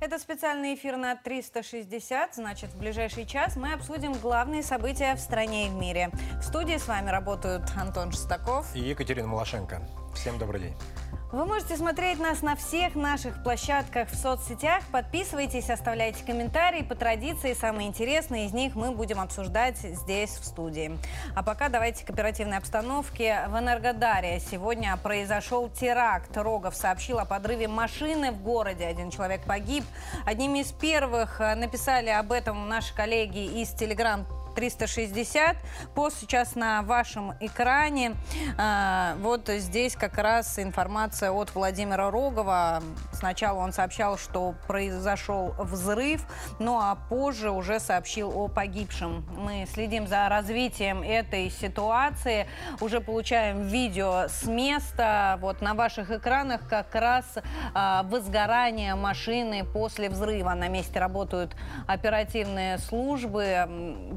Это 0.00 0.18
специальный 0.20 0.74
эфир 0.74 0.96
на 0.96 1.16
360, 1.16 2.36
значит, 2.36 2.70
в 2.70 2.78
ближайший 2.78 3.26
час 3.26 3.56
мы 3.56 3.72
обсудим 3.72 4.12
главные 4.12 4.62
события 4.62 5.14
в 5.14 5.20
стране 5.20 5.66
и 5.66 5.68
в 5.68 5.74
мире. 5.74 6.10
В 6.40 6.42
студии 6.42 6.76
с 6.76 6.86
вами 6.86 7.10
работают 7.10 7.64
Антон 7.76 8.12
Шестаков 8.12 8.74
и 8.74 8.80
Екатерина 8.80 9.26
Малашенко. 9.26 9.82
Всем 10.14 10.38
добрый 10.38 10.60
день. 10.60 10.74
Вы 11.32 11.44
можете 11.44 11.76
смотреть 11.76 12.20
нас 12.20 12.40
на 12.42 12.54
всех 12.54 12.94
наших 12.94 13.42
площадках 13.42 14.08
в 14.08 14.14
соцсетях. 14.14 14.84
Подписывайтесь, 14.92 15.68
оставляйте 15.68 16.24
комментарии. 16.24 16.82
По 16.82 16.94
традиции, 16.94 17.52
самые 17.52 17.88
интересные 17.88 18.46
из 18.46 18.52
них 18.52 18.76
мы 18.76 18.92
будем 18.92 19.18
обсуждать 19.18 19.76
здесь, 19.76 20.30
в 20.30 20.44
студии. 20.44 20.96
А 21.34 21.42
пока 21.42 21.68
давайте 21.68 22.06
к 22.06 22.10
оперативной 22.10 22.58
обстановке. 22.58 23.40
В 23.48 23.58
Энергодаре 23.58 24.38
сегодня 24.38 24.96
произошел 24.96 25.68
теракт. 25.68 26.36
Рогов 26.36 26.76
сообщил 26.76 27.18
о 27.18 27.24
подрыве 27.24 27.66
машины 27.66 28.30
в 28.30 28.40
городе. 28.40 28.86
Один 28.86 29.10
человек 29.10 29.42
погиб. 29.44 29.84
Одними 30.26 30.60
из 30.60 30.70
первых 30.70 31.40
э, 31.40 31.56
написали 31.56 32.08
об 32.08 32.30
этом 32.30 32.68
наши 32.68 32.94
коллеги 32.94 33.60
из 33.60 33.70
телеграм 33.70 34.24
360. 34.56 35.56
Пост 35.94 36.16
сейчас 36.18 36.54
на 36.54 36.80
вашем 36.82 37.34
экране. 37.40 38.16
А, 38.56 39.14
вот 39.20 39.48
здесь 39.48 39.94
как 39.94 40.16
раз 40.16 40.58
информация 40.58 41.30
от 41.30 41.54
Владимира 41.54 42.10
Рогова. 42.10 42.82
Сначала 43.12 43.58
он 43.58 43.74
сообщал, 43.74 44.16
что 44.16 44.54
произошел 44.66 45.54
взрыв, 45.58 46.22
ну 46.58 46.78
а 46.80 46.96
позже 46.96 47.50
уже 47.50 47.78
сообщил 47.78 48.32
о 48.34 48.48
погибшем. 48.48 49.26
Мы 49.36 49.66
следим 49.70 50.06
за 50.06 50.26
развитием 50.30 51.02
этой 51.02 51.50
ситуации. 51.50 52.46
Уже 52.80 53.02
получаем 53.02 53.66
видео 53.66 54.24
с 54.28 54.44
места. 54.44 55.38
Вот 55.42 55.60
на 55.60 55.74
ваших 55.74 56.10
экранах 56.10 56.66
как 56.66 56.94
раз 56.94 57.26
а, 57.74 58.04
возгорание 58.04 58.94
машины 58.94 59.64
после 59.64 60.08
взрыва. 60.08 60.54
На 60.54 60.68
месте 60.68 60.98
работают 60.98 61.54
оперативные 61.86 62.78
службы. 62.78 63.68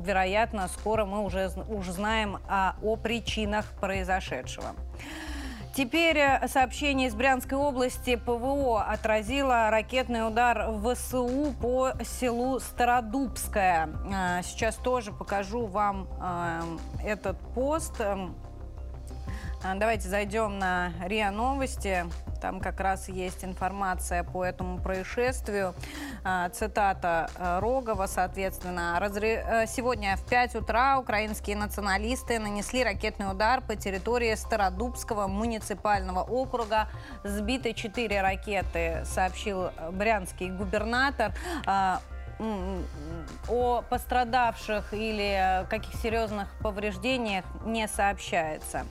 Вероятно, 0.06 0.29
вероятно, 0.30 0.68
скоро 0.68 1.06
мы 1.06 1.24
уже 1.24 1.50
узнаем 1.68 2.38
о, 2.48 2.76
о 2.84 2.96
причинах 2.98 3.66
произошедшего. 3.82 4.76
Теперь 5.74 6.18
э, 6.18 6.48
сообщение 6.48 7.08
из 7.08 7.16
Брянской 7.16 7.58
области. 7.58 8.16
ПВО 8.16 8.84
отразило 8.84 9.70
ракетный 9.72 10.28
удар 10.28 10.72
ВСУ 10.84 11.54
по 11.60 11.94
селу 12.04 12.60
Стародубское. 12.60 13.90
Э, 14.12 14.42
сейчас 14.44 14.76
тоже 14.76 15.12
покажу 15.12 15.66
вам 15.66 16.08
э, 16.22 16.62
этот 17.06 17.40
пост. 17.56 18.00
Эм, 19.62 19.78
давайте 19.78 20.08
зайдем 20.08 20.58
на 20.58 20.94
РИА 21.06 21.32
Новости. 21.32 22.06
Там 22.42 22.62
как 22.62 22.80
раз 22.80 23.10
есть 23.10 23.44
информация 23.44 24.24
по 24.24 24.46
этому 24.46 24.80
происшествию. 24.80 25.76
А, 26.24 26.48
цитата 26.48 27.30
э, 27.36 27.60
Рогова, 27.60 28.06
соответственно. 28.08 28.98
Э, 29.02 29.66
сегодня 29.68 30.16
в 30.16 30.26
5 30.30 30.56
утра 30.56 30.98
украинские 30.98 31.58
националисты 31.58 32.40
нанесли 32.40 32.86
ракетный 32.86 33.30
удар 33.30 33.60
по 33.60 33.76
территории 33.76 34.34
Стародубского 34.36 35.28
муниципального 35.28 36.22
округа. 36.22 36.88
Сбиты 37.26 37.74
4 37.74 38.22
ракеты, 38.22 39.04
сообщил 39.04 39.72
брянский 39.92 40.50
губернатор. 40.50 41.34
О 42.40 43.82
пострадавших 43.90 44.94
или 44.94 45.66
каких 45.70 45.96
серьезных 45.96 46.48
повреждениях 46.62 47.44
не 47.66 47.88
сообщается. 47.88 48.86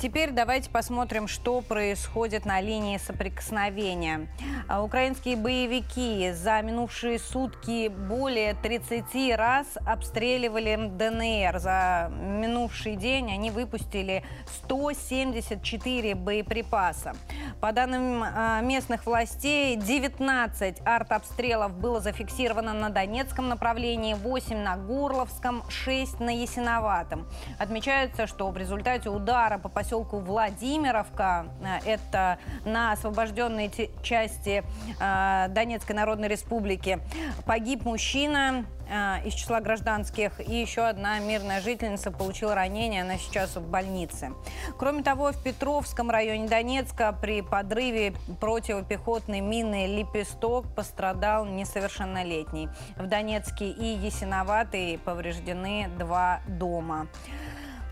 Теперь 0.00 0.30
давайте 0.30 0.70
посмотрим, 0.70 1.26
что 1.26 1.60
происходит 1.60 2.44
на 2.44 2.60
линии 2.60 2.98
соприкосновения. 2.98 4.28
А, 4.68 4.82
украинские 4.82 5.36
боевики 5.36 6.32
за 6.32 6.60
минувшие 6.62 7.18
сутки 7.18 7.88
более 7.88 8.54
30 8.54 9.34
раз 9.36 9.66
обстреливали 9.86 10.76
ДНР. 10.76 11.58
За 11.58 12.10
минувший 12.12 12.96
день 12.96 13.32
они 13.32 13.50
выпустили 13.50 14.24
174 14.64 16.14
боеприпаса. 16.14 17.14
По 17.60 17.72
данным 17.72 18.22
а, 18.24 18.60
местных 18.60 19.06
властей, 19.06 19.76
19 19.76 20.82
артобстрелов 20.84 21.72
было 21.74 22.00
зафиксировано 22.00 22.72
на 22.74 22.83
Донецком 22.90 23.48
направлении, 23.48 24.14
8 24.14 24.56
на 24.56 24.76
Горловском, 24.76 25.62
6 25.68 26.20
на 26.20 26.30
Ясиноватом. 26.30 27.26
Отмечается, 27.58 28.26
что 28.26 28.50
в 28.50 28.56
результате 28.56 29.10
удара 29.10 29.58
по 29.58 29.68
поселку 29.68 30.18
Владимировка, 30.18 31.46
э, 31.62 31.86
это 31.86 32.38
на 32.64 32.92
освобожденной 32.92 33.70
части 34.02 34.64
э, 35.00 35.48
Донецкой 35.48 35.96
Народной 35.96 36.28
Республики, 36.28 37.00
погиб 37.46 37.84
мужчина, 37.84 38.64
а, 38.90 39.20
из 39.24 39.34
числа 39.34 39.60
гражданских. 39.60 40.40
И 40.46 40.60
еще 40.60 40.82
одна 40.82 41.18
мирная 41.18 41.60
жительница 41.60 42.10
получила 42.10 42.54
ранение, 42.54 43.02
она 43.02 43.16
сейчас 43.18 43.56
в 43.56 43.68
больнице. 43.68 44.32
Кроме 44.78 45.02
того, 45.02 45.32
в 45.32 45.42
Петровском 45.42 46.10
районе 46.10 46.48
Донецка 46.48 47.16
при 47.20 47.42
подрыве 47.42 48.14
противопехотной 48.40 49.40
мины 49.40 49.86
«Лепесток» 49.86 50.66
пострадал 50.74 51.44
несовершеннолетний. 51.46 52.68
В 52.96 53.06
Донецке 53.06 53.70
и 53.70 53.96
Ясиноватой 53.96 54.98
повреждены 55.04 55.88
два 55.98 56.40
дома. 56.46 57.08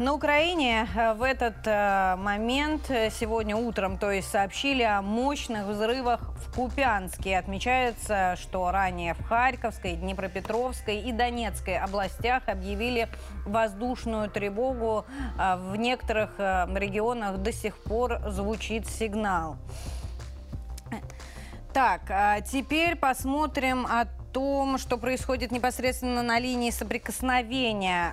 На 0.02 0.14
Украине 0.14 0.88
э, 0.96 1.12
в 1.12 1.22
этот 1.22 1.64
э, 1.64 2.16
момент 2.16 2.90
э, 2.90 3.08
сегодня 3.10 3.54
утром, 3.54 3.98
то 3.98 4.10
есть 4.10 4.28
сообщили 4.28 4.82
о 4.82 5.00
мощных 5.00 5.64
взрывах 5.64 6.22
в 6.44 6.52
Купянске. 6.56 7.38
Отмечается, 7.38 8.34
что 8.36 8.72
ранее 8.72 9.14
в 9.14 9.22
Харьковской, 9.22 9.94
Днепропетровской 9.94 10.98
и 10.98 11.12
Донецкой 11.12 11.78
областях 11.78 12.48
объявили 12.48 13.06
воздушную 13.46 14.28
тревогу. 14.28 15.04
В 15.38 15.76
некоторых 15.76 16.36
регионах 16.36 17.38
до 17.38 17.52
сих 17.52 17.76
пор 17.76 18.18
звучит 18.26 18.88
сигнал. 18.88 19.56
Так, 21.72 22.00
а 22.10 22.40
теперь 22.40 22.96
посмотрим 22.96 23.86
от 23.86 24.08
том, 24.32 24.78
что 24.78 24.98
происходит 24.98 25.50
непосредственно 25.50 26.22
на 26.22 26.38
линии 26.38 26.70
соприкосновения. 26.70 28.12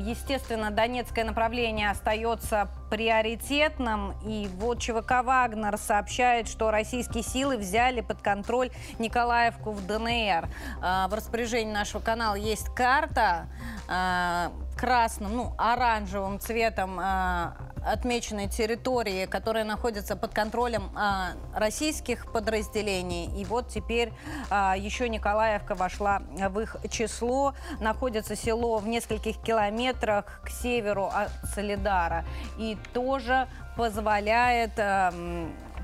Естественно, 0.00 0.70
Донецкое 0.70 1.24
направление 1.24 1.90
остается 1.90 2.68
приоритетным. 2.90 4.14
И 4.24 4.48
вот 4.56 4.80
ЧВК 4.80 5.22
«Вагнер» 5.24 5.76
сообщает, 5.76 6.48
что 6.48 6.70
российские 6.70 7.22
силы 7.22 7.56
взяли 7.56 8.00
под 8.00 8.22
контроль 8.22 8.70
Николаевку 8.98 9.72
в 9.72 9.86
ДНР. 9.86 10.48
А, 10.80 11.08
в 11.08 11.14
распоряжении 11.14 11.72
нашего 11.72 12.00
канала 12.00 12.34
есть 12.34 12.68
карта 12.74 13.48
а, 13.88 14.52
красным, 14.76 15.36
ну, 15.36 15.54
оранжевым 15.56 16.38
цветом 16.38 16.98
а, 17.00 17.56
отмеченной 17.86 18.48
территории, 18.48 19.26
которые 19.26 19.64
находятся 19.64 20.16
под 20.16 20.34
контролем 20.34 20.90
а, 20.94 21.30
российских 21.54 22.30
подразделений. 22.32 23.26
И 23.40 23.44
вот 23.44 23.68
теперь 23.68 24.12
а, 24.50 24.76
еще 24.76 25.08
Николаевка 25.08 25.74
вошла 25.74 26.22
в 26.48 26.60
их 26.60 26.76
число. 26.90 27.54
Находится 27.80 28.34
село 28.34 28.78
в 28.78 28.88
нескольких 28.88 29.40
километрах 29.40 30.40
к 30.44 30.50
северу 30.50 31.06
от 31.06 31.30
Солидара. 31.54 32.24
И 32.58 32.75
тоже 32.92 33.46
позволяет... 33.76 34.78
А, 34.78 35.12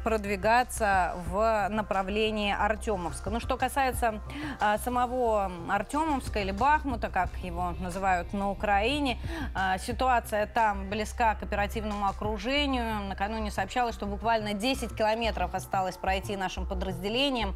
продвигаться 0.02 1.14
в 1.30 1.68
направлении 1.70 2.54
Артемовска. 2.58 3.30
Ну, 3.30 3.40
что 3.40 3.56
касается 3.56 4.20
а, 4.60 4.78
самого 4.78 5.50
Артемовска 5.70 6.40
или 6.40 6.50
Бахмута, 6.50 7.08
как 7.08 7.36
его 7.38 7.74
называют 7.78 8.32
на 8.32 8.50
Украине, 8.50 9.18
а, 9.54 9.78
ситуация 9.78 10.46
там 10.46 10.88
близка 10.90 11.34
к 11.34 11.42
оперативному 11.42 12.06
окружению. 12.06 13.02
Накануне 13.08 13.50
сообщалось, 13.50 13.94
что 13.94 14.06
буквально 14.06 14.54
10 14.54 14.94
километров 14.96 15.54
осталось 15.54 15.96
пройти 15.96 16.36
нашим 16.36 16.66
подразделениям, 16.66 17.54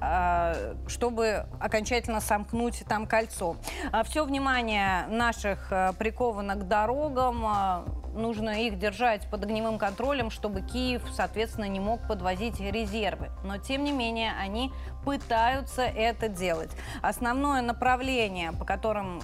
а, 0.00 0.76
чтобы 0.86 1.46
окончательно 1.60 2.20
сомкнуть 2.20 2.84
там 2.88 3.06
кольцо. 3.06 3.56
Все 4.04 4.24
внимание 4.24 5.06
наших 5.08 5.72
приковано 5.98 6.54
к 6.54 6.68
дорогам. 6.68 7.84
Нужно 8.14 8.66
их 8.66 8.78
держать 8.78 9.28
под 9.30 9.44
огневым 9.44 9.78
контролем, 9.78 10.30
чтобы 10.30 10.60
Киев, 10.60 11.02
соответственно, 11.14 11.66
не 11.66 11.78
мог 11.78 11.87
подвозить 11.96 12.60
резервы. 12.60 13.30
Но, 13.44 13.56
тем 13.56 13.84
не 13.84 13.92
менее, 13.92 14.32
они 14.38 14.72
пытаются 15.04 15.82
это 15.82 16.28
делать. 16.28 16.70
Основное 17.00 17.62
направление, 17.62 18.52
по 18.52 18.64
которым 18.64 19.22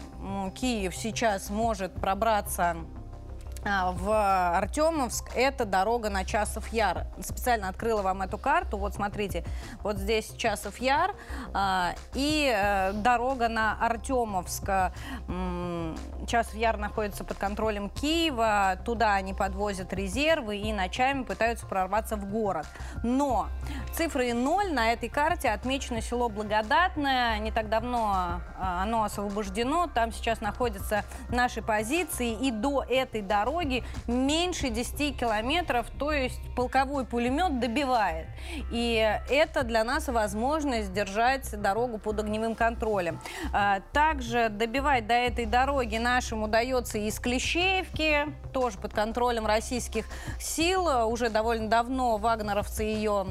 Киев 0.54 0.94
сейчас 0.96 1.50
может 1.50 1.92
пробраться 1.94 2.76
в 3.64 4.56
Артемовск 4.56 5.30
это 5.34 5.64
дорога 5.64 6.10
на 6.10 6.24
Часов 6.24 6.68
Яр. 6.68 7.06
Специально 7.20 7.68
открыла 7.68 8.02
вам 8.02 8.20
эту 8.22 8.36
карту. 8.36 8.76
Вот 8.76 8.94
смотрите, 8.94 9.44
вот 9.82 9.96
здесь 9.96 10.34
Часов 10.36 10.78
Яр 10.78 11.14
а, 11.54 11.94
и 12.12 12.52
э, 12.54 12.92
дорога 12.92 13.48
на 13.48 13.78
Артемовск. 13.80 14.68
Часов 16.26 16.54
Яр 16.54 16.76
находится 16.76 17.24
под 17.24 17.38
контролем 17.38 17.88
Киева. 17.88 18.78
Туда 18.84 19.14
они 19.14 19.32
подвозят 19.32 19.92
резервы 19.94 20.58
и 20.58 20.72
ночами 20.72 21.22
пытаются 21.22 21.66
прорваться 21.66 22.16
в 22.16 22.26
город. 22.30 22.66
Но 23.02 23.48
цифры 23.94 24.34
ноль 24.34 24.72
на 24.72 24.92
этой 24.92 25.08
карте 25.08 25.48
отмечено 25.48 26.02
село 26.02 26.28
Благодатное. 26.28 27.38
Не 27.38 27.50
так 27.50 27.70
давно 27.70 28.40
а, 28.58 28.82
оно 28.82 29.04
освобождено. 29.04 29.86
Там 29.86 30.12
сейчас 30.12 30.42
находятся 30.42 31.04
наши 31.30 31.62
позиции. 31.62 32.32
И 32.32 32.50
до 32.50 32.82
этой 32.82 33.22
дороги 33.22 33.53
дороги 33.54 33.84
меньше 34.06 34.68
10 34.68 35.16
километров, 35.16 35.86
то 35.98 36.12
есть 36.12 36.40
полковой 36.56 37.04
пулемет 37.04 37.60
добивает. 37.60 38.26
И 38.70 39.18
это 39.30 39.62
для 39.62 39.84
нас 39.84 40.08
возможность 40.08 40.92
держать 40.92 41.48
дорогу 41.60 41.98
под 41.98 42.20
огневым 42.20 42.54
контролем. 42.54 43.20
А, 43.52 43.80
также 43.92 44.48
добивать 44.48 45.06
до 45.06 45.14
этой 45.14 45.46
дороги 45.46 45.96
нашим 45.96 46.42
удается 46.42 46.98
из 46.98 47.18
Клещеевки, 47.20 48.26
тоже 48.52 48.78
под 48.78 48.92
контролем 48.92 49.46
российских 49.46 50.06
сил. 50.40 51.08
Уже 51.08 51.28
довольно 51.30 51.68
давно 51.68 52.16
вагнеровцы 52.16 52.82
ее 52.82 53.24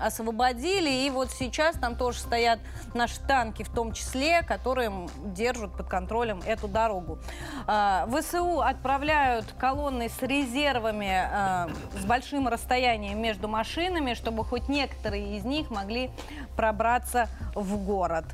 освободили. 0.00 1.06
И 1.06 1.10
вот 1.10 1.30
сейчас 1.30 1.76
там 1.76 1.96
тоже 1.96 2.18
стоят 2.18 2.58
наши 2.94 3.20
танки, 3.20 3.62
в 3.62 3.70
том 3.70 3.92
числе, 3.92 4.42
которые 4.42 5.08
держат 5.24 5.76
под 5.76 5.88
контролем 5.88 6.40
эту 6.46 6.68
дорогу. 6.68 7.18
А, 7.66 8.06
ВСУ 8.08 8.60
отправляют 8.60 9.23
колонны 9.58 10.08
с 10.08 10.22
резервами, 10.22 11.12
а, 11.12 11.68
с 11.98 12.04
большим 12.04 12.48
расстоянием 12.48 13.20
между 13.20 13.48
машинами, 13.48 14.14
чтобы 14.14 14.44
хоть 14.44 14.68
некоторые 14.68 15.36
из 15.36 15.44
них 15.44 15.70
могли 15.70 16.10
пробраться 16.56 17.28
в 17.54 17.76
город. 17.78 18.24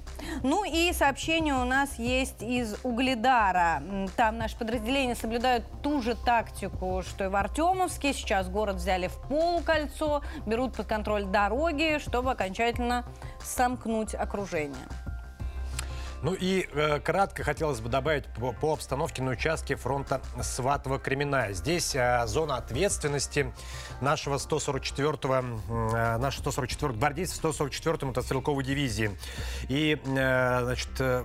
Ну 0.42 0.64
и 0.64 0.92
сообщение 0.92 1.54
у 1.54 1.64
нас 1.64 1.98
есть 1.98 2.42
из 2.42 2.76
Угледара. 2.82 3.82
Там 4.16 4.38
наши 4.38 4.56
подразделения 4.56 5.14
соблюдают 5.14 5.64
ту 5.82 6.00
же 6.02 6.14
тактику, 6.14 7.02
что 7.02 7.24
и 7.24 7.28
в 7.28 7.36
Артемовске. 7.36 8.12
Сейчас 8.12 8.48
город 8.48 8.76
взяли 8.76 9.08
в 9.08 9.16
полукольцо, 9.28 10.22
берут 10.46 10.76
под 10.76 10.86
контроль 10.86 11.24
дороги, 11.24 11.98
чтобы 11.98 12.32
окончательно 12.32 13.04
сомкнуть 13.42 14.14
окружение. 14.14 14.76
Ну 16.22 16.34
и 16.34 16.68
э, 16.72 17.00
кратко 17.00 17.42
хотелось 17.44 17.80
бы 17.80 17.88
добавить 17.88 18.26
по, 18.26 18.52
по 18.52 18.74
обстановке 18.74 19.22
на 19.22 19.30
участке 19.30 19.74
фронта 19.76 20.20
Сватова-Кремена. 20.38 21.52
Здесь 21.52 21.94
э, 21.94 22.26
зона 22.26 22.56
ответственности 22.56 23.52
нашего 24.02 24.36
144-го, 24.36 25.96
э, 25.96 26.18
нашего 26.18 26.42
144 26.42 26.92
гвардейцев 26.92 27.42
144-й 27.42 28.06
мотострелковой 28.06 28.64
дивизии. 28.64 29.16
И, 29.68 29.98
э, 30.04 30.60
значит, 30.62 30.90
э, 30.98 31.24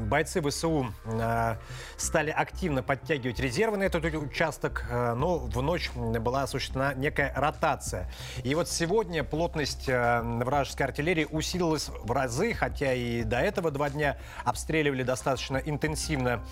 бойцы 0.00 0.42
ВСУ 0.42 0.92
э, 1.04 1.56
стали 1.96 2.30
активно 2.30 2.82
подтягивать 2.82 3.38
резервы 3.38 3.76
на 3.76 3.84
этот 3.84 4.04
участок, 4.04 4.84
э, 4.90 5.14
но 5.14 5.38
в 5.38 5.62
ночь 5.62 5.92
была 5.92 6.42
осуществлена 6.42 6.94
некая 6.94 7.32
ротация. 7.36 8.10
И 8.42 8.54
вот 8.56 8.68
сегодня 8.68 9.22
плотность 9.22 9.88
э, 9.88 10.20
вражеской 10.22 10.86
артиллерии 10.86 11.28
усилилась 11.30 11.88
в 11.88 12.10
разы, 12.10 12.52
хотя 12.52 12.92
и 12.94 13.22
до 13.22 13.38
этого 13.38 13.70
два 13.70 13.91
дня 13.92 14.16
обстреливали 14.44 15.02
достаточно 15.02 15.56
интенсивно 15.56 16.42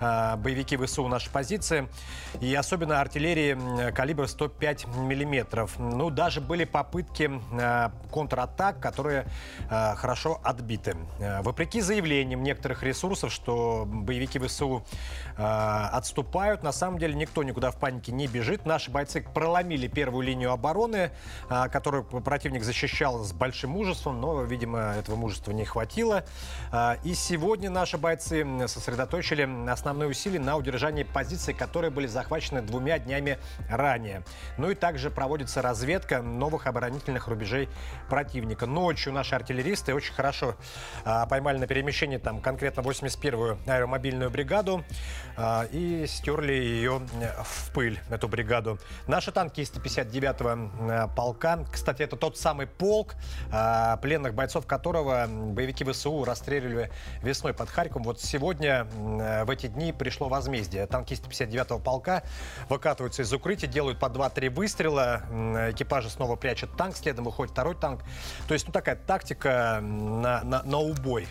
боевики 0.00 0.76
ВСУ 0.76 1.08
наши 1.08 1.30
позиции. 1.30 1.88
И 2.40 2.54
особенно 2.54 3.00
артиллерии 3.00 3.90
калибра 3.92 4.26
105 4.26 4.86
миллиметров. 4.96 5.78
Ну, 5.78 6.10
даже 6.10 6.40
были 6.40 6.64
попытки 6.64 7.30
контратак, 8.12 8.80
которые 8.80 9.26
хорошо 9.68 10.40
отбиты. 10.42 10.96
Вопреки 11.42 11.80
заявлениям 11.80 12.42
некоторых 12.42 12.82
ресурсов, 12.82 13.32
что 13.32 13.84
боевики 13.86 14.38
ВСУ 14.38 14.84
э, 15.36 15.42
отступают. 15.42 16.62
На 16.62 16.72
самом 16.72 16.98
деле 16.98 17.14
никто 17.14 17.42
никуда 17.42 17.70
в 17.70 17.76
панике 17.76 18.12
не 18.12 18.26
бежит. 18.26 18.66
Наши 18.66 18.90
бойцы 18.90 19.20
проломили 19.22 19.88
первую 19.88 20.24
линию 20.24 20.52
обороны, 20.52 21.10
э, 21.50 21.68
которую 21.70 22.04
противник 22.04 22.64
защищал 22.64 23.24
с 23.24 23.32
большим 23.32 23.70
мужеством, 23.70 24.20
но, 24.20 24.42
видимо, 24.42 24.78
этого 24.78 25.16
мужества 25.16 25.52
не 25.52 25.64
хватило. 25.64 26.24
Э, 26.72 26.87
и 27.02 27.14
сегодня 27.14 27.70
наши 27.70 27.98
бойцы 27.98 28.46
сосредоточили 28.68 29.48
основные 29.70 30.08
усилия 30.08 30.38
на 30.38 30.56
удержании 30.56 31.02
позиций, 31.02 31.54
которые 31.54 31.90
были 31.90 32.06
захвачены 32.06 32.62
двумя 32.62 32.98
днями 32.98 33.38
ранее. 33.68 34.22
Ну 34.58 34.70
и 34.70 34.74
также 34.74 35.10
проводится 35.10 35.62
разведка 35.62 36.22
новых 36.22 36.66
оборонительных 36.66 37.28
рубежей 37.28 37.68
противника. 38.08 38.66
Ночью 38.66 39.12
наши 39.12 39.34
артиллеристы 39.34 39.94
очень 39.94 40.14
хорошо 40.14 40.56
э, 41.04 41.24
поймали 41.28 41.58
на 41.58 41.66
перемещении 41.66 42.18
там 42.18 42.40
конкретно 42.40 42.82
8 42.82 42.98
81-ю 42.98 43.58
аэромобильную 43.66 44.30
бригаду 44.30 44.84
э, 45.36 45.68
и 45.72 46.06
стерли 46.06 46.52
ее 46.52 47.00
в 47.44 47.72
пыль, 47.72 47.98
эту 48.10 48.28
бригаду. 48.28 48.78
Наши 49.06 49.32
танки 49.32 49.60
из 49.60 49.70
159-го 49.70 50.90
э, 50.90 51.08
полка, 51.14 51.64
кстати, 51.70 52.02
это 52.02 52.16
тот 52.16 52.36
самый 52.36 52.66
полк, 52.66 53.14
э, 53.52 53.96
пленных 54.02 54.34
бойцов 54.34 54.66
которого 54.66 55.26
боевики 55.28 55.84
ВСУ 55.84 56.24
расстреливали 56.24 56.77
весной 57.22 57.54
под 57.54 57.68
Харьковом. 57.68 58.04
Вот 58.04 58.20
сегодня, 58.20 58.86
э, 59.20 59.44
в 59.44 59.50
эти 59.50 59.66
дни, 59.66 59.92
пришло 59.92 60.28
возмездие. 60.28 60.86
Танкисты 60.86 61.28
59-го 61.28 61.78
полка 61.78 62.22
выкатываются 62.68 63.22
из 63.22 63.32
укрытия, 63.32 63.68
делают 63.68 63.98
по 63.98 64.06
2-3 64.06 64.50
выстрела, 64.50 65.22
экипажи 65.70 66.10
снова 66.10 66.36
прячут 66.36 66.76
танк, 66.76 66.96
следом 66.96 67.24
выходит 67.24 67.52
второй 67.52 67.74
танк. 67.74 68.02
То 68.46 68.54
есть, 68.54 68.66
ну, 68.66 68.72
такая 68.72 68.96
тактика 68.96 69.80
на, 69.82 70.42
на, 70.44 70.62
на 70.62 70.78
убой. 70.78 71.26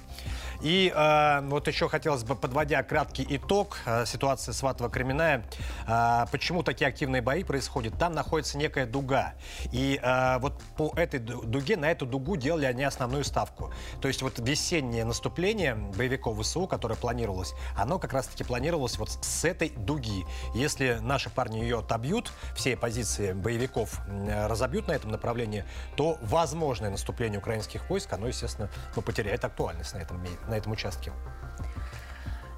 И 0.62 0.92
э, 0.94 1.42
вот 1.44 1.68
еще 1.68 1.88
хотелось 1.90 2.24
бы, 2.24 2.36
подводя 2.36 2.82
краткий 2.84 3.26
итог 3.30 3.78
э, 3.86 4.06
ситуации 4.06 4.52
Сватова-Кременная, 4.52 5.44
э, 5.88 6.26
почему 6.32 6.64
такие 6.64 6.88
активные 6.88 7.22
бои 7.22 7.44
происходят? 7.44 7.98
Там 7.98 8.14
находится 8.14 8.58
некая 8.58 8.86
дуга. 8.86 9.34
И 9.72 10.00
э, 10.02 10.40
вот 10.40 10.62
по 10.76 10.92
этой 10.96 11.20
дуге, 11.20 11.78
на 11.78 11.92
эту 11.92 12.06
дугу 12.06 12.36
делали 12.38 12.66
они 12.66 12.84
основную 12.84 13.24
ставку. 13.24 13.72
То 14.02 14.08
есть 14.08 14.22
вот 14.22 14.40
весеннее 14.40 15.06
наступление 15.06 15.76
боевиков 15.76 16.40
ВСУ, 16.40 16.68
которое 16.68 16.96
планировалось, 16.96 17.54
оно 17.76 18.00
как 18.00 18.14
раз-таки 18.14 18.44
планировалось 18.44 18.98
вот 18.98 19.10
с 19.10 19.46
этой 19.46 19.70
дуги. 19.70 20.26
Если 20.56 20.98
наши 21.02 21.30
парни 21.30 21.60
ее 21.60 21.80
отобьют, 21.80 22.32
все 22.56 22.76
позиции 22.76 23.34
боевиков 23.34 24.00
разобьют 24.28 24.88
на 24.88 24.94
этом 24.94 25.12
направлении, 25.12 25.66
то 25.96 26.18
возможное 26.22 26.90
наступление 26.90 27.40
украинских 27.40 27.90
войск, 27.90 28.12
оно, 28.14 28.28
естественно, 28.28 28.70
ну, 28.96 29.02
потеряет 29.02 29.44
актуальность 29.46 29.94
на 29.94 30.00
этом, 30.00 30.24
на 30.48 30.56
этом 30.56 30.72
участке. 30.72 31.12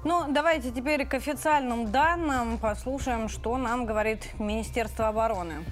Ну, 0.02 0.24
давайте 0.30 0.70
теперь 0.70 1.06
к 1.06 1.12
официальным 1.14 1.92
данным 1.92 2.58
послушаем, 2.58 3.28
что 3.28 3.58
нам 3.58 3.84
говорит 3.84 4.38
Министерство 4.38 5.08
обороны. 5.08 5.64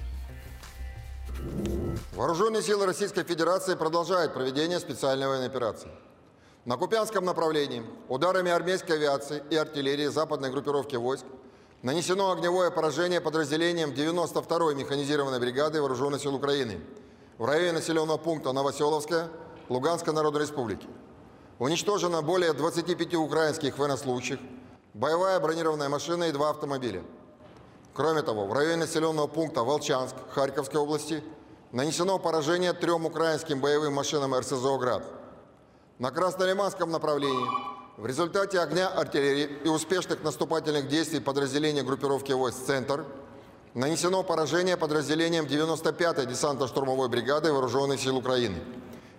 Вооруженные 2.13 2.61
силы 2.61 2.85
Российской 2.85 3.23
Федерации 3.23 3.75
продолжают 3.75 4.33
проведение 4.33 4.79
специальной 4.79 5.27
военной 5.27 5.47
операции. 5.47 5.89
На 6.65 6.77
Купянском 6.77 7.25
направлении 7.25 7.81
ударами 8.07 8.51
армейской 8.51 8.97
авиации 8.97 9.41
и 9.49 9.55
артиллерии 9.55 10.07
западной 10.07 10.51
группировки 10.51 10.97
войск 10.97 11.25
нанесено 11.81 12.31
огневое 12.31 12.69
поражение 12.69 13.21
подразделением 13.21 13.91
92-й 13.91 14.75
механизированной 14.75 15.39
бригады 15.39 15.79
Вооруженных 15.79 16.21
сил 16.21 16.35
Украины 16.35 16.79
в 17.37 17.45
районе 17.45 17.71
населенного 17.71 18.17
пункта 18.17 18.51
Новоселовская 18.51 19.29
Луганской 19.69 20.13
Народной 20.13 20.41
Республики. 20.41 20.87
Уничтожено 21.59 22.21
более 22.21 22.53
25 22.53 23.15
украинских 23.15 23.77
военнослужащих, 23.77 24.39
боевая 24.93 25.41
бронированная 25.41 25.89
машина 25.89 26.23
и 26.23 26.31
два 26.31 26.51
автомобиля. 26.51 27.03
Кроме 27.93 28.21
того, 28.21 28.45
в 28.45 28.53
районе 28.53 28.77
населенного 28.77 29.27
пункта 29.27 29.63
Волчанск 29.63 30.15
Харьковской 30.29 30.79
области 30.79 31.21
нанесено 31.73 32.17
поражение 32.17 32.71
трем 32.71 33.05
украинским 33.05 33.59
боевым 33.59 33.93
машинам 33.93 34.33
РСЗО 34.35 34.77
«Град». 34.77 35.03
На 35.97 36.11
Краснолиманском 36.11 36.91
направлении 36.91 37.45
в 37.97 38.05
результате 38.05 38.61
огня 38.61 38.87
артиллерии 38.87 39.49
и 39.65 39.67
успешных 39.67 40.23
наступательных 40.23 40.87
действий 40.87 41.19
подразделения 41.19 41.83
группировки 41.83 42.31
войск 42.31 42.59
«Центр» 42.65 43.03
нанесено 43.73 44.23
поражение 44.23 44.77
подразделением 44.77 45.43
95-й 45.43 46.25
десантно-штурмовой 46.25 47.09
бригады 47.09 47.51
Вооруженных 47.51 47.99
сил 47.99 48.15
Украины 48.15 48.63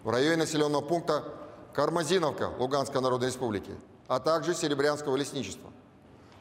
в 0.05 0.09
районе 0.09 0.39
населенного 0.39 0.81
пункта 0.81 1.23
Кармазиновка 1.81 2.51
Луганской 2.59 3.01
Народной 3.01 3.29
Республики, 3.29 3.71
а 4.07 4.21
также 4.21 4.55
Серебрянского 4.55 5.17
лесничества. 5.17 5.71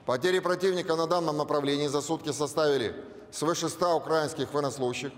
Потери 0.05 0.39
противника 0.39 0.97
на 0.97 1.07
данном 1.07 1.37
направлении 1.37 1.87
за 1.87 2.01
сутки 2.01 2.33
составили 2.33 2.93
свыше 3.31 3.69
100 3.69 3.95
украинских 3.95 4.53
военнослужащих, 4.53 5.13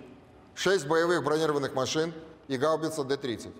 6 0.53 0.85
боевых 0.85 1.23
бронированных 1.23 1.73
машин 1.73 2.13
и 2.47 2.57
гаубица 2.57 3.03
Д-30. 3.03 3.51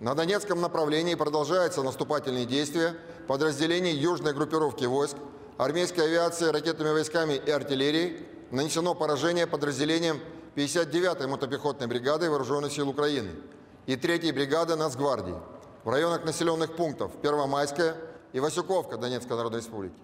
На 0.00 0.14
Донецком 0.14 0.60
направлении 0.60 1.14
продолжаются 1.14 1.82
наступательные 1.82 2.44
действия 2.44 2.94
подразделений 3.26 3.96
южной 3.96 4.34
группировки 4.34 4.84
войск, 4.84 5.16
армейской 5.56 6.04
авиации, 6.04 6.50
ракетными 6.50 6.90
войсками 6.90 7.32
и 7.32 7.50
артиллерией 7.50 8.26
нанесено 8.50 8.94
поражение 8.94 9.46
подразделениям 9.46 10.20
59-й 10.56 11.26
мотопехотной 11.26 11.86
бригады 11.86 12.28
Вооруженных 12.28 12.70
сил 12.70 12.90
Украины 12.90 13.30
и 13.86 13.94
3-й 13.94 14.30
бригады 14.32 14.76
Нацгвардии 14.76 15.36
в 15.84 15.88
районах 15.88 16.24
населенных 16.24 16.76
пунктов 16.76 17.12
Первомайская 17.22 17.96
и 18.32 18.40
Васюковка 18.40 18.96
Донецкой 18.96 19.36
Народной 19.36 19.60
Республики. 19.60 19.94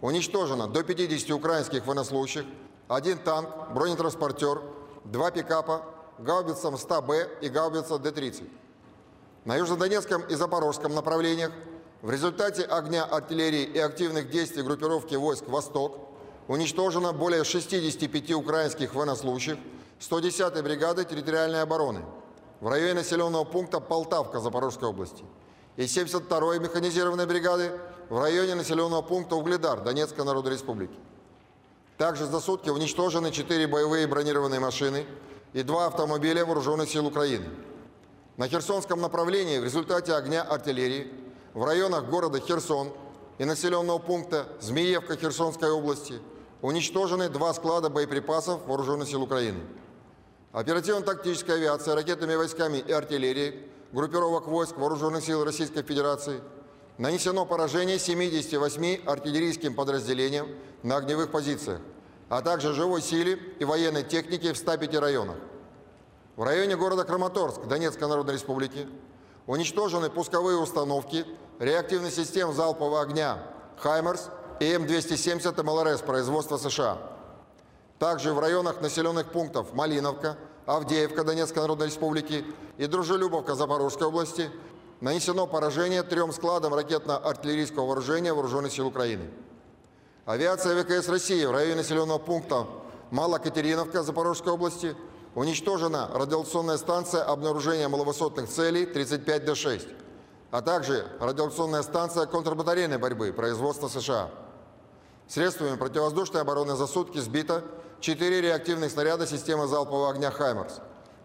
Уничтожено 0.00 0.68
до 0.68 0.84
50 0.84 1.30
украинских 1.30 1.86
военнослужащих, 1.86 2.44
один 2.86 3.18
танк, 3.18 3.48
бронетранспортер, 3.74 4.62
два 5.04 5.30
пикапа, 5.30 5.82
гаубица 6.18 6.70
МСТА-Б 6.70 7.28
и 7.40 7.48
гаубица 7.48 7.98
Д-30. 7.98 8.48
На 9.44 9.56
Южнодонецком 9.56 10.22
и 10.22 10.34
Запорожском 10.34 10.94
направлениях 10.94 11.50
в 12.02 12.10
результате 12.10 12.62
огня 12.62 13.04
артиллерии 13.04 13.64
и 13.64 13.78
активных 13.78 14.30
действий 14.30 14.62
группировки 14.62 15.16
войск 15.16 15.48
«Восток» 15.48 15.98
уничтожено 16.46 17.12
более 17.12 17.44
65 17.44 18.32
украинских 18.32 18.94
военнослужащих 18.94 19.58
110-й 20.00 20.62
бригады 20.62 21.04
территориальной 21.04 21.62
обороны 21.62 22.04
в 22.60 22.68
районе 22.68 22.94
населенного 22.94 23.44
пункта 23.44 23.80
Полтавка 23.80 24.40
Запорожской 24.40 24.88
области 24.88 25.24
и 25.76 25.82
72-й 25.82 26.58
механизированной 26.58 27.26
бригады 27.26 27.72
в 28.08 28.18
районе 28.18 28.54
населенного 28.54 29.02
пункта 29.02 29.36
Угледар 29.36 29.80
Донецкой 29.80 30.24
Народной 30.24 30.52
Республики. 30.52 30.94
Также 31.96 32.26
за 32.26 32.40
сутки 32.40 32.70
уничтожены 32.70 33.30
4 33.30 33.66
боевые 33.66 34.06
бронированные 34.06 34.60
машины 34.60 35.06
и 35.52 35.62
2 35.62 35.86
автомобиля 35.86 36.44
Вооруженных 36.44 36.88
сил 36.88 37.06
Украины. 37.06 37.46
На 38.36 38.48
Херсонском 38.48 39.00
направлении 39.00 39.58
в 39.58 39.64
результате 39.64 40.14
огня 40.14 40.42
артиллерии 40.42 41.12
в 41.54 41.64
районах 41.64 42.06
города 42.06 42.40
Херсон 42.40 42.92
и 43.38 43.44
населенного 43.44 43.98
пункта 43.98 44.46
Змеевка 44.60 45.16
Херсонской 45.16 45.70
области 45.70 46.20
уничтожены 46.62 47.28
два 47.28 47.52
склада 47.54 47.88
боеприпасов 47.88 48.66
Вооруженных 48.66 49.08
сил 49.08 49.22
Украины. 49.22 49.60
Оперативно-тактическая 50.52 51.56
авиация 51.56 51.94
ракетными 51.94 52.34
войсками 52.34 52.78
и 52.78 52.90
артиллерией 52.90 53.68
группировок 53.92 54.46
войск 54.46 54.76
Вооруженных 54.78 55.22
сил 55.22 55.44
Российской 55.44 55.82
Федерации 55.82 56.40
нанесено 56.96 57.44
поражение 57.44 57.98
78 57.98 59.04
артиллерийским 59.06 59.74
подразделениям 59.74 60.48
на 60.82 60.96
огневых 60.96 61.30
позициях, 61.30 61.80
а 62.30 62.40
также 62.40 62.72
живой 62.72 63.02
силе 63.02 63.38
и 63.58 63.64
военной 63.64 64.02
технике 64.02 64.52
в 64.54 64.56
105 64.56 64.96
районах. 64.96 65.36
В 66.36 66.42
районе 66.42 66.76
города 66.76 67.04
Краматорск 67.04 67.66
Донецкой 67.66 68.08
Народной 68.08 68.34
Республики 68.34 68.88
уничтожены 69.46 70.08
пусковые 70.08 70.58
установки 70.58 71.26
реактивных 71.58 72.12
систем 72.12 72.54
залпового 72.54 73.02
огня 73.02 73.38
«Хаймерс» 73.78 74.30
и 74.60 74.64
М270 74.64 75.62
МЛРС 75.62 76.00
производства 76.00 76.56
США. 76.56 76.98
Также 77.98 78.32
в 78.32 78.38
районах 78.38 78.80
населенных 78.80 79.26
пунктов 79.32 79.74
Малиновка, 79.74 80.36
Авдеевка 80.66 81.24
Донецкой 81.24 81.62
Народной 81.62 81.86
Республики 81.86 82.44
и 82.76 82.86
Дружелюбовка 82.86 83.54
Запорожской 83.54 84.06
области 84.06 84.50
нанесено 85.00 85.46
поражение 85.46 86.02
трем 86.02 86.32
складам 86.32 86.74
ракетно-артиллерийского 86.74 87.86
вооружения 87.86 88.32
Вооруженных 88.32 88.72
сил 88.72 88.86
Украины. 88.86 89.30
Авиация 90.26 90.82
ВКС 90.82 91.08
России 91.08 91.44
в 91.44 91.50
районе 91.50 91.76
населенного 91.76 92.18
пункта 92.18 92.66
Малокатериновка 93.10 94.02
Запорожской 94.02 94.52
области 94.52 94.94
уничтожена 95.34 96.10
радиационная 96.12 96.76
станция 96.76 97.22
обнаружения 97.22 97.88
маловысотных 97.88 98.48
целей 98.48 98.84
35Д6, 98.84 99.88
а 100.50 100.62
также 100.62 101.06
радиационная 101.18 101.82
станция 101.82 102.26
контрбатарейной 102.26 102.98
борьбы 102.98 103.32
производства 103.32 103.88
США. 103.88 104.30
Средствами 105.26 105.76
противовоздушной 105.76 106.42
обороны 106.42 106.74
за 106.74 106.86
сутки 106.86 107.18
сбито 107.18 107.62
4 108.00 108.40
реактивных 108.40 108.90
снаряда 108.90 109.26
системы 109.26 109.66
залпового 109.66 110.10
огня 110.10 110.30
«Хаймерс» 110.30 110.80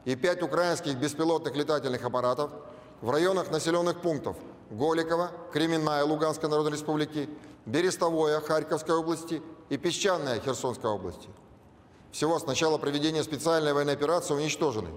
и 0.05 0.15
5 0.15 0.43
украинских 0.43 0.97
беспилотных 0.97 1.55
летательных 1.55 2.03
аппаратов 2.03 2.51
в 3.01 3.09
районах 3.09 3.51
населенных 3.51 4.01
пунктов 4.01 4.35
Голикова, 4.71 5.31
Кременная 5.51 6.03
Луганской 6.03 6.49
Народной 6.49 6.73
Республики, 6.73 7.29
Берестовое 7.65 8.39
Харьковской 8.39 8.95
области 8.95 9.41
и 9.69 9.77
Песчаная 9.77 10.39
Херсонской 10.39 10.89
области. 10.89 11.29
Всего 12.11 12.39
с 12.39 12.45
начала 12.45 12.77
проведения 12.77 13.23
специальной 13.23 13.73
военной 13.73 13.93
операции 13.93 14.33
уничтожены 14.33 14.89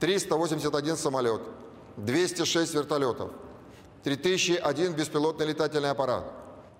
381 0.00 0.96
самолет, 0.96 1.42
206 1.96 2.74
вертолетов, 2.74 3.30
3001 4.04 4.92
беспилотный 4.92 5.46
летательный 5.46 5.90
аппарат, 5.90 6.30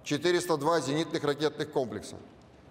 402 0.05 0.81
зенитных 0.81 1.25
ракетных 1.25 1.73
комплекса, 1.73 2.17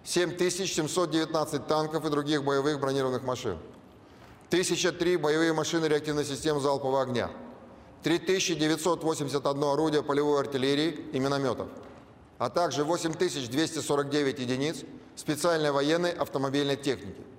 7719 0.06 1.66
танков 1.66 2.04
и 2.06 2.10
других 2.10 2.44
боевых 2.44 2.80
бронированных 2.80 3.22
машин, 3.24 3.58
1003 4.48 5.16
боевые 5.16 5.52
машины 5.52 5.86
реактивной 5.86 6.24
системы 6.24 6.60
залпового 6.60 7.02
огня, 7.02 7.30
3981 8.02 9.64
орудие 9.64 10.02
полевой 10.02 10.40
артиллерии 10.40 10.90
и 11.12 11.18
минометов, 11.18 11.68
а 12.38 12.48
также 12.48 12.84
8249 12.84 14.38
единиц 14.38 14.84
специальной 15.16 15.72
военной 15.72 16.12
автомобильной 16.12 16.76
техники– 16.76 17.20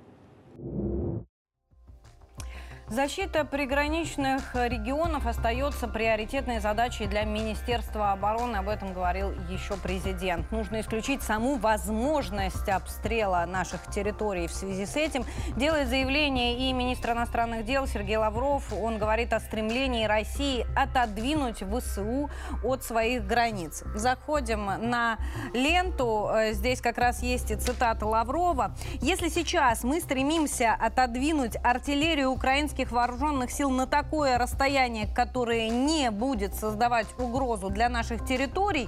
Защита 2.90 3.44
приграничных 3.44 4.56
регионов 4.56 5.28
остается 5.28 5.90
приоритетной 5.90 6.62
задачей 6.62 7.06
для 7.06 7.26
Министерства 7.26 8.14
обороны. 8.14 8.56
Об 8.56 8.70
этом 8.70 8.94
говорил 8.94 9.32
еще 9.50 9.76
президент. 9.76 10.50
Нужно 10.54 10.80
исключить 10.80 11.22
саму 11.22 11.58
возможность 11.58 12.70
обстрела 12.70 13.46
наших 13.46 13.86
территорий 13.92 14.48
в 14.48 14.54
связи 14.54 14.86
с 14.86 14.96
этим. 14.96 15.26
Делает 15.58 15.90
заявление 15.90 16.60
и 16.60 16.72
министр 16.72 17.12
иностранных 17.12 17.66
дел 17.66 17.88
Сергей 17.88 18.16
Лавров. 18.16 18.72
Он 18.72 18.98
говорит 19.00 19.34
о 19.34 19.42
стремлении 19.42 20.06
России 20.06 20.66
отодвинуть 20.74 21.64
ВСУ 21.64 22.30
от 22.64 22.86
своих 22.86 23.28
границ. 23.28 23.84
Заходим 23.96 24.66
на 24.66 25.18
ленту. 25.54 26.32
Здесь 26.52 26.80
как 26.80 26.98
раз 26.98 27.22
есть 27.22 27.52
и 27.52 27.58
цитата 27.58 28.06
Лаврова. 28.06 28.74
Если 29.02 29.28
сейчас 29.28 29.84
мы 29.84 30.00
стремимся 30.00 30.74
отодвинуть 30.74 31.58
артиллерию 31.62 32.30
украинских 32.30 32.77
российских 32.78 32.92
вооруженных 32.92 33.50
сил 33.50 33.72
на 33.72 33.88
такое 33.88 34.38
расстояние, 34.38 35.08
которое 35.08 35.70
не 35.70 36.12
будет 36.12 36.54
создавать 36.54 37.08
угрозу 37.18 37.70
для 37.72 37.90
наших 37.90 38.24
территорий, 38.24 38.88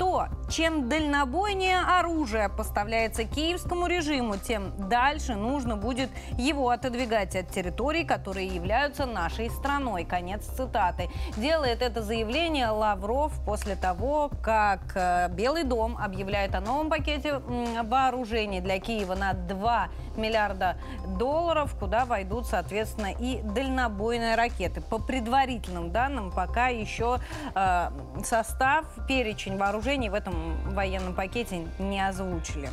то 0.00 0.28
чем 0.48 0.88
дальнобойнее 0.88 1.78
оружие 1.78 2.48
поставляется 2.48 3.24
киевскому 3.24 3.86
режиму, 3.86 4.38
тем 4.38 4.72
дальше 4.88 5.34
нужно 5.34 5.76
будет 5.76 6.08
его 6.38 6.70
отодвигать 6.70 7.36
от 7.36 7.50
территорий, 7.50 8.04
которые 8.04 8.48
являются 8.48 9.04
нашей 9.04 9.50
страной. 9.50 10.04
Конец 10.04 10.46
цитаты. 10.56 11.10
Делает 11.36 11.82
это 11.82 12.02
заявление 12.02 12.70
Лавров 12.70 13.32
после 13.44 13.76
того, 13.76 14.30
как 14.42 14.80
э, 14.94 15.28
Белый 15.32 15.64
дом 15.64 15.98
объявляет 15.98 16.54
о 16.54 16.60
новом 16.60 16.88
пакете 16.88 17.38
вооружений 17.84 18.62
для 18.62 18.80
Киева 18.80 19.14
на 19.14 19.34
2 19.34 19.88
миллиарда 20.16 20.78
долларов, 21.18 21.76
куда 21.78 22.06
войдут, 22.06 22.46
соответственно, 22.46 23.12
и 23.12 23.42
дальнобойные 23.42 24.34
ракеты. 24.34 24.80
По 24.80 24.98
предварительным 24.98 25.92
данным, 25.92 26.32
пока 26.32 26.68
еще 26.68 27.20
э, 27.54 27.90
состав, 28.24 28.86
перечень 29.06 29.58
вооружений 29.58 29.89
в 29.98 30.14
этом 30.14 30.74
военном 30.74 31.14
пакете 31.14 31.66
не 31.78 32.06
озвучили. 32.06 32.70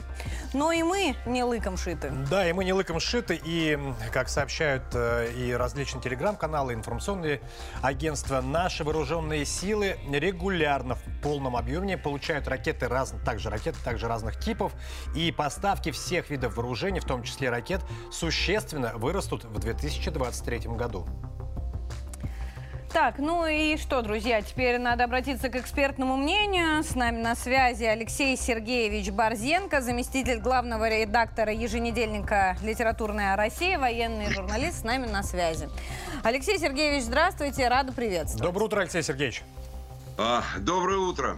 Но 0.54 0.72
и 0.72 0.84
мы 0.84 1.16
не 1.26 1.44
лыком 1.44 1.78
шиты. 1.78 2.12
Да, 2.30 2.48
и 2.48 2.54
мы 2.54 2.64
не 2.64 2.74
лыком 2.74 3.00
шиты. 3.00 3.40
И, 3.44 3.78
как 4.12 4.30
сообщают 4.30 4.84
э, 4.94 5.32
и 5.36 5.52
различные 5.54 6.02
телеграм-каналы, 6.02 6.74
информационные 6.74 7.42
агентства, 7.82 8.42
наши 8.42 8.84
вооруженные 8.84 9.46
силы 9.46 9.98
регулярно 10.12 10.96
в 10.96 11.04
полном 11.22 11.56
объеме 11.56 11.98
получают 11.98 12.48
ракеты, 12.48 12.88
раз, 12.88 13.14
также 13.26 13.50
ракеты, 13.50 13.78
также 13.84 14.08
разных 14.08 14.40
типов. 14.40 14.74
И 15.16 15.32
поставки 15.32 15.92
всех 15.92 16.30
видов 16.30 16.56
вооружений, 16.56 17.00
в 17.00 17.06
том 17.06 17.24
числе 17.24 17.50
ракет, 17.50 17.82
существенно 18.12 18.94
вырастут 18.96 19.44
в 19.44 19.60
2023 19.60 20.60
году. 20.70 21.08
Так, 22.92 23.20
ну 23.20 23.46
и 23.46 23.78
что, 23.78 24.02
друзья, 24.02 24.42
теперь 24.42 24.80
надо 24.80 25.04
обратиться 25.04 25.50
к 25.50 25.56
экспертному 25.56 26.16
мнению. 26.16 26.84
С 26.84 26.96
нами 26.96 27.22
на 27.22 27.36
связи 27.36 27.84
Алексей 27.84 28.36
Сергеевич 28.38 29.12
Борзенко, 29.12 29.82
заместитель 29.82 30.40
главного 30.40 30.90
редактора 30.90 31.52
еженедельника 31.52 32.58
«Литературная 32.64 33.36
Россия», 33.36 33.78
военный 33.78 34.32
журналист, 34.32 34.80
с 34.80 34.84
нами 34.84 35.06
на 35.06 35.22
связи. 35.22 35.70
Алексей 36.24 36.58
Сергеевич, 36.58 37.04
здравствуйте, 37.04 37.68
рада 37.68 37.92
приветствовать. 37.92 38.42
Доброе 38.42 38.66
утро, 38.66 38.82
Алексей 38.82 39.04
Сергеевич. 39.04 39.44
А, 40.18 40.42
доброе 40.60 40.98
утро. 40.98 41.36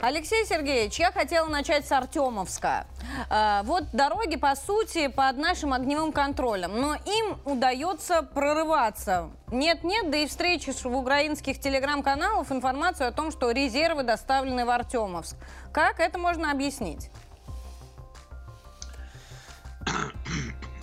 Алексей 0.00 0.46
Сергеевич, 0.46 1.00
я 1.00 1.10
хотела 1.10 1.48
начать 1.48 1.86
с 1.86 1.90
Артемовска. 1.90 2.86
Э, 3.30 3.62
вот 3.64 3.84
дороги, 3.92 4.36
по 4.36 4.54
сути, 4.54 5.08
под 5.08 5.36
нашим 5.38 5.72
огневым 5.72 6.12
контролем, 6.12 6.80
но 6.80 6.94
им 6.94 7.36
удается 7.44 8.22
прорываться. 8.22 9.30
Нет-нет, 9.50 10.08
да 10.10 10.18
и 10.18 10.28
встречи 10.28 10.70
в 10.70 10.96
украинских 10.96 11.58
телеграм-каналов 11.58 12.52
информацию 12.52 13.08
о 13.08 13.12
том, 13.12 13.32
что 13.32 13.50
резервы 13.50 14.04
доставлены 14.04 14.64
в 14.64 14.70
Артемовск. 14.70 15.36
Как 15.72 15.98
это 15.98 16.16
можно 16.16 16.52
объяснить? 16.52 17.10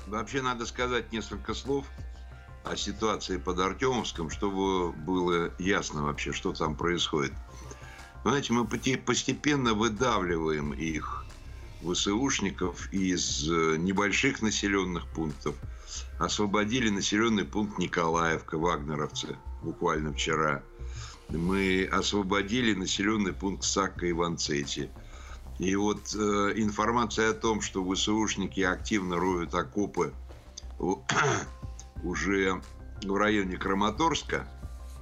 Вообще 0.08 0.42
надо 0.42 0.66
сказать 0.66 1.14
несколько 1.14 1.54
слов 1.54 1.86
о 2.66 2.76
ситуации 2.76 3.38
под 3.38 3.60
Артемовском, 3.60 4.30
чтобы 4.30 4.92
было 4.92 5.52
ясно 5.58 6.04
вообще, 6.04 6.34
что 6.34 6.52
там 6.52 6.76
происходит. 6.76 7.32
Знаете, 8.26 8.54
мы 8.54 8.66
постепенно 8.66 9.76
выдавливаем 9.76 10.74
их, 10.74 11.26
ВСУшников, 11.84 12.92
из 12.92 13.48
э, 13.48 13.76
небольших 13.78 14.42
населенных 14.42 15.06
пунктов. 15.10 15.54
Освободили 16.18 16.90
населенный 16.90 17.46
пункт 17.46 17.78
Николаевка, 17.78 18.58
вагнеровцы, 18.58 19.38
буквально 19.62 20.12
вчера. 20.12 20.64
Мы 21.30 21.86
освободили 21.86 22.74
населенный 22.74 23.32
пункт 23.32 23.64
Сакка 23.64 24.08
и 24.08 24.12
Ванцети. 24.12 24.90
И 25.60 25.76
вот 25.76 26.16
э, 26.16 26.54
информация 26.56 27.30
о 27.30 27.36
том, 27.36 27.62
что 27.62 27.88
ВСУшники 27.94 28.62
активно 28.62 29.18
роют 29.18 29.54
окопы 29.54 30.16
уже 32.04 32.60
в 33.04 33.16
районе 33.18 33.58
Краматорска, 33.58 34.48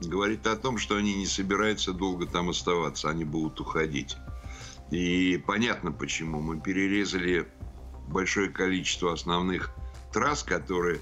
говорит 0.02 0.46
о 0.48 0.56
том, 0.56 0.78
что 0.78 0.96
они 0.96 1.16
не 1.16 1.26
собираются 1.26 1.94
долго 1.94 2.26
там 2.26 2.50
оставаться, 2.50 3.10
они 3.10 3.26
будут 3.26 3.60
уходить. 3.60 4.18
И 4.92 5.42
понятно 5.48 5.92
почему. 5.92 6.42
Мы 6.42 6.60
перерезали 6.60 7.48
большое 8.08 8.50
количество 8.50 9.14
основных 9.14 9.74
трасс, 10.12 10.44
которые 10.44 11.00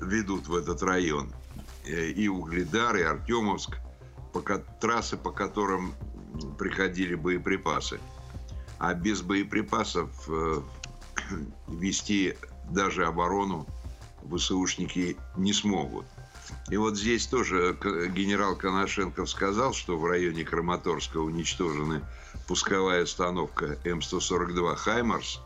ведут 0.00 0.48
в 0.48 0.54
этот 0.54 0.82
район. 0.82 1.32
И 1.86 2.28
Угледар, 2.28 2.96
и 2.96 3.02
Артемовск, 3.02 3.78
пока, 4.32 4.58
трассы, 4.58 5.16
по 5.16 5.30
которым 5.30 5.94
приходили 6.58 7.14
боеприпасы. 7.14 8.00
А 8.78 8.94
без 8.94 9.22
боеприпасов 9.22 10.10
э, 10.28 10.60
вести 11.68 12.36
даже 12.70 13.06
оборону 13.06 13.66
ВСУшники 14.30 15.16
не 15.36 15.52
смогут. 15.52 16.06
И 16.70 16.76
вот 16.76 16.96
здесь 16.96 17.26
тоже 17.26 17.76
генерал 18.14 18.56
Коношенков 18.56 19.28
сказал, 19.28 19.72
что 19.72 19.98
в 19.98 20.04
районе 20.04 20.44
Краматорска 20.44 21.18
уничтожены 21.18 22.02
пусковая 22.46 23.04
установка 23.04 23.78
М142 23.84 24.76
«Хаймарс» 24.76 25.40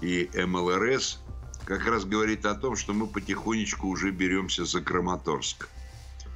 и 0.00 0.30
МЛРС, 0.34 1.20
как 1.64 1.86
раз 1.86 2.04
говорит 2.04 2.44
о 2.46 2.54
том, 2.54 2.76
что 2.76 2.92
мы 2.92 3.06
потихонечку 3.06 3.88
уже 3.88 4.10
беремся 4.10 4.64
за 4.64 4.80
Краматорск. 4.80 5.68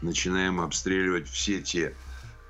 Начинаем 0.00 0.60
обстреливать 0.60 1.28
все 1.28 1.60
те 1.60 1.94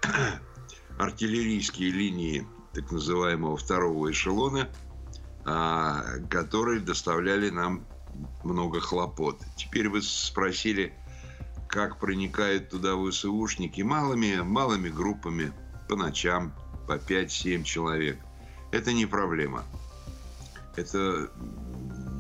артиллерийские 0.99 1.91
линии 1.91 2.47
так 2.75 2.91
называемого 2.93 3.57
второго 3.57 4.11
эшелона, 4.11 4.69
а, 5.45 6.05
которые 6.31 6.81
доставляли 6.81 7.51
нам 7.51 7.87
много 8.45 8.81
хлопот. 8.81 9.41
Теперь 9.57 9.89
вы 9.89 10.03
спросили, 10.03 10.95
как 11.69 11.99
проникают 11.99 12.71
туда 12.71 12.97
ВСУшники 12.97 13.83
малыми, 13.83 14.41
малыми 14.41 14.89
группами 14.89 15.53
по 15.89 15.97
ночам, 15.97 16.53
по 16.87 16.97
5-7 16.97 17.63
человек. 17.63 18.19
Это 18.73 18.93
не 18.93 19.07
проблема. 19.07 19.65
Это 20.77 21.31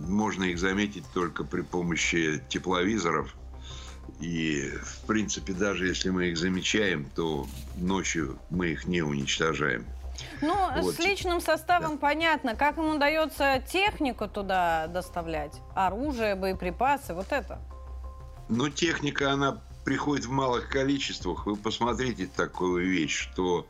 можно 0.06 0.44
их 0.44 0.58
заметить 0.58 1.04
только 1.14 1.44
при 1.44 1.62
помощи 1.62 2.42
тепловизоров. 2.48 3.34
И, 4.20 4.70
в 4.82 5.06
принципе, 5.06 5.52
даже 5.52 5.86
если 5.86 6.10
мы 6.10 6.26
их 6.26 6.38
замечаем, 6.38 7.08
то 7.14 7.46
ночью 7.76 8.38
мы 8.50 8.68
их 8.68 8.86
не 8.86 9.02
уничтожаем. 9.02 9.84
Ну, 10.40 10.54
вот. 10.80 10.94
с 10.94 10.98
личным 10.98 11.40
составом 11.40 11.92
да. 11.92 11.98
понятно. 11.98 12.56
Как 12.56 12.76
им 12.78 12.96
удается 12.96 13.62
технику 13.70 14.28
туда 14.28 14.88
доставлять? 14.88 15.52
Оружие, 15.74 16.34
боеприпасы, 16.34 17.14
вот 17.14 17.28
это? 17.30 17.60
Но 18.48 18.70
техника, 18.70 19.32
она 19.32 19.60
приходит 19.84 20.26
в 20.26 20.30
малых 20.30 20.68
количествах. 20.68 21.46
Вы 21.46 21.56
посмотрите 21.56 22.26
такую 22.26 22.86
вещь, 22.90 23.28
что, 23.30 23.66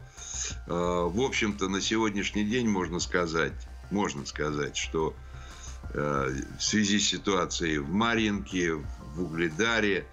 э, 0.66 0.70
в 0.70 1.20
общем-то, 1.20 1.68
на 1.68 1.80
сегодняшний 1.80 2.44
день 2.44 2.68
можно 2.68 3.00
сказать, 3.00 3.52
можно 3.90 4.26
сказать, 4.26 4.76
что 4.76 5.14
э, 5.94 6.42
в 6.58 6.62
связи 6.62 6.98
с 6.98 7.08
ситуацией 7.08 7.78
в 7.78 7.90
Марьинке, 7.90 8.74
в 8.74 9.22
Угледаре, 9.22 10.06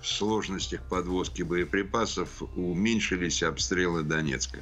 в 0.00 0.06
сложностях 0.06 0.82
подвозки 0.88 1.42
боеприпасов 1.42 2.42
уменьшились 2.56 3.42
обстрелы 3.42 4.02
Донецка. 4.02 4.58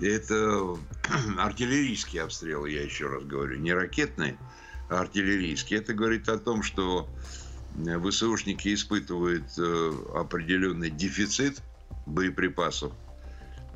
Это 0.00 0.76
артиллерийские 1.38 2.22
обстрелы, 2.22 2.70
я 2.70 2.82
еще 2.82 3.06
раз 3.06 3.24
говорю, 3.24 3.58
не 3.58 3.72
ракетные, 3.72 4.36
а 4.88 5.00
артиллерийские. 5.00 5.78
Это 5.78 5.94
говорит 5.94 6.28
о 6.28 6.38
том, 6.38 6.62
что 6.62 7.08
ВСУшники 7.74 8.72
испытывают 8.72 9.44
э, 9.58 9.92
определенный 10.14 10.90
дефицит 10.90 11.60
боеприпасов. 12.06 12.92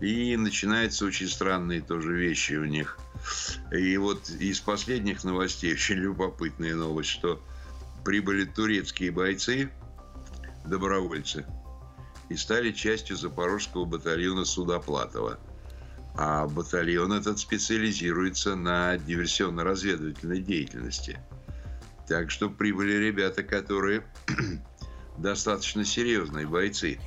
И 0.00 0.36
начинаются 0.36 1.04
очень 1.04 1.28
странные 1.28 1.80
тоже 1.80 2.14
вещи 2.14 2.52
у 2.52 2.64
них. 2.64 2.98
И 3.72 3.96
вот 3.96 4.30
из 4.30 4.60
последних 4.60 5.24
новостей 5.24 5.72
очень 5.72 5.96
любопытная 5.96 6.76
новость, 6.76 7.10
что 7.10 7.42
прибыли 8.04 8.44
турецкие 8.44 9.10
бойцы, 9.10 9.70
добровольцы, 10.64 11.44
и 12.28 12.36
стали 12.36 12.70
частью 12.70 13.16
запорожского 13.16 13.86
батальона 13.86 14.44
Судоплатова. 14.44 15.40
А 16.14 16.46
батальон 16.46 17.12
этот 17.12 17.40
специализируется 17.40 18.54
на 18.54 18.96
диверсионно-разведывательной 18.98 20.40
деятельности– 20.40 21.18
так 22.08 22.30
что 22.30 22.48
прибыли 22.48 22.94
ребята, 22.94 23.42
которые 23.42 24.02
достаточно 25.18 25.84
серьезные 25.84 26.46
бойцы. 26.46 26.98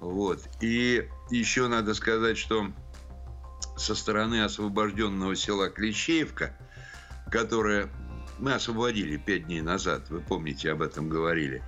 Вот. 0.00 0.42
И 0.60 1.08
еще 1.30 1.68
надо 1.68 1.94
сказать, 1.94 2.36
что 2.36 2.70
со 3.76 3.94
стороны 3.94 4.44
освобожденного 4.44 5.34
села 5.34 5.70
Клещеевка, 5.70 6.54
которое 7.30 7.88
мы 8.38 8.54
освободили 8.54 9.16
пять 9.16 9.46
дней 9.46 9.62
назад, 9.62 10.08
вы 10.10 10.20
помните, 10.20 10.70
об 10.70 10.82
этом 10.82 11.08
говорили, 11.08 11.62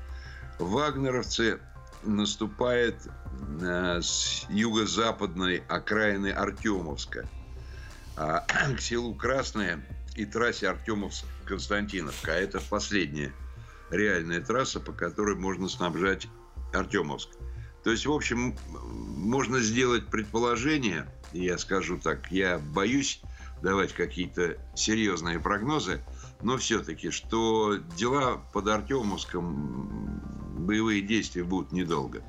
вагнеровцы 0.59 1.59
наступают 2.03 2.97
э, 3.61 4.01
с 4.03 4.47
юго-западной 4.51 5.63
окраины 5.69 6.31
Артемовска. 6.33 7.29
А 8.17 8.45
к 8.77 8.81
селу 8.81 9.15
Красное 9.15 9.83
и 10.17 10.25
трассе 10.25 10.69
Артемовск-Константиновка. 10.69 12.33
А 12.33 12.37
это 12.37 12.61
последняя 12.61 13.33
реальная 13.91 14.41
трасса, 14.41 14.81
по 14.81 14.93
которой 14.93 15.37
можно 15.37 15.69
снабжать 15.69 16.29
Артемовск. 16.73 17.31
То 17.85 17.91
есть, 17.91 18.07
в 18.07 18.13
общем, 18.13 18.57
можно 18.69 19.61
сделать 19.61 20.07
предположение, 20.07 21.07
я 21.33 21.59
скажу 21.59 21.99
так, 21.99 22.31
я 22.31 22.59
боюсь 22.59 23.21
давать 23.61 23.93
какие-то 23.93 24.57
серьезные 24.75 25.41
прогнозы, 25.41 26.01
но 26.43 26.57
все-таки, 26.59 27.11
что 27.11 27.77
дела 27.97 28.37
под 28.53 28.69
Артемовском, 28.69 30.21
боевые 30.65 31.03
действия 31.03 31.45
будут 31.45 31.73
недолго. 31.73 32.23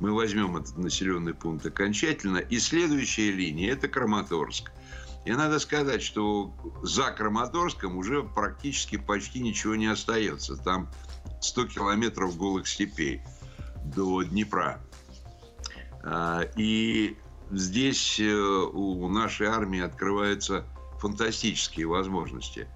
Мы 0.00 0.12
возьмем 0.12 0.56
этот 0.56 0.76
населенный 0.76 1.34
пункт 1.34 1.64
окончательно. 1.66 2.38
И 2.38 2.58
следующая 2.58 3.30
линия– 3.30 3.72
это 3.74 3.88
Краматорск– 3.88 4.70
и 5.24 5.32
надо 5.32 5.58
сказать, 5.58 6.02
что 6.02 6.52
за 6.82 7.10
Краматорском 7.10 7.96
уже 7.96 8.22
практически 8.22 8.96
почти 8.96 9.40
ничего 9.40 9.74
не 9.74 9.86
остается. 9.86 10.56
Там 10.56 10.90
100 11.40 11.66
километров 11.68 12.36
голых 12.36 12.68
степей 12.68 13.22
до 13.84 14.22
Днепра. 14.22 14.80
А, 16.02 16.42
и 16.56 17.16
здесь 17.50 18.20
э, 18.20 18.34
у 18.34 19.08
нашей 19.08 19.46
армии 19.46 19.80
открываются 19.80 20.66
фантастические 20.98 21.86
возможности 21.86 22.68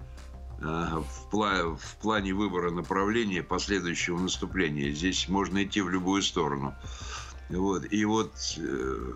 а, 0.61 1.01
в, 1.01 1.29
пла 1.29 1.75
в 1.75 1.97
плане 2.01 2.33
выбора 2.33 2.71
направления 2.71 3.43
последующего 3.43 4.19
наступления. 4.19 4.91
Здесь 4.91 5.29
можно 5.29 5.63
идти 5.63 5.81
в 5.81 5.89
любую 5.89 6.23
сторону. 6.23 6.73
Вот. 7.49 7.85
И 7.91 8.05
вот 8.05 8.33
э, 8.57 9.13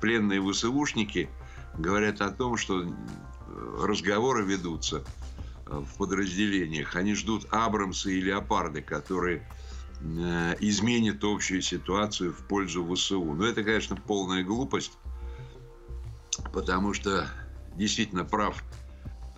пленные 0.00 0.40
ВСУшники– 0.40 1.28
говорят 1.78 2.20
о 2.20 2.30
том, 2.30 2.56
что 2.56 2.82
э, 2.82 2.88
разговоры 3.82 4.44
ведутся 4.44 5.04
э, 5.66 5.78
в 5.78 5.96
подразделениях. 5.96 6.96
Они 6.96 7.14
ждут 7.14 7.46
Абрамсы 7.50 8.14
и 8.14 8.20
Леопарды, 8.20 8.82
которые 8.82 9.48
э, 10.00 10.56
изменят 10.60 11.22
общую 11.24 11.62
ситуацию 11.62 12.32
в 12.32 12.46
пользу 12.46 12.86
ВСУ. 12.94 13.24
Но 13.24 13.46
это, 13.46 13.62
конечно, 13.62 13.96
полная 13.96 14.42
глупость. 14.42 14.92
потому 16.52 16.94
что 16.94 17.28
действительно 17.76 18.24
прав 18.24 18.62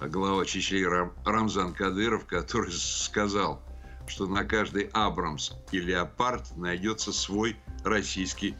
глава 0.00 0.44
Чечни 0.44 0.84
Рамзан 1.24 1.74
Кадыров, 1.74 2.26
который 2.26 2.72
сказал, 2.72 3.62
что 4.06 4.26
на 4.26 4.44
каждый 4.44 4.84
Абрамс 4.92 5.52
и 5.72 5.80
Леопард 5.80 6.56
найдется 6.56 7.12
свой 7.12 7.56
российский 7.84 8.54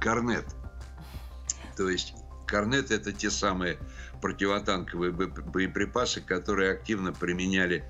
корнет. 0.00 0.46
То 1.76 1.88
есть 1.88 2.14
корнет– 2.48 2.90
это 2.92 3.12
те 3.12 3.30
самые 3.30 3.78
противотанковые 4.20 5.12
боеприпасы, 5.12 6.20
которые 6.20 6.72
активно 6.72 7.12
применяли 7.12 7.84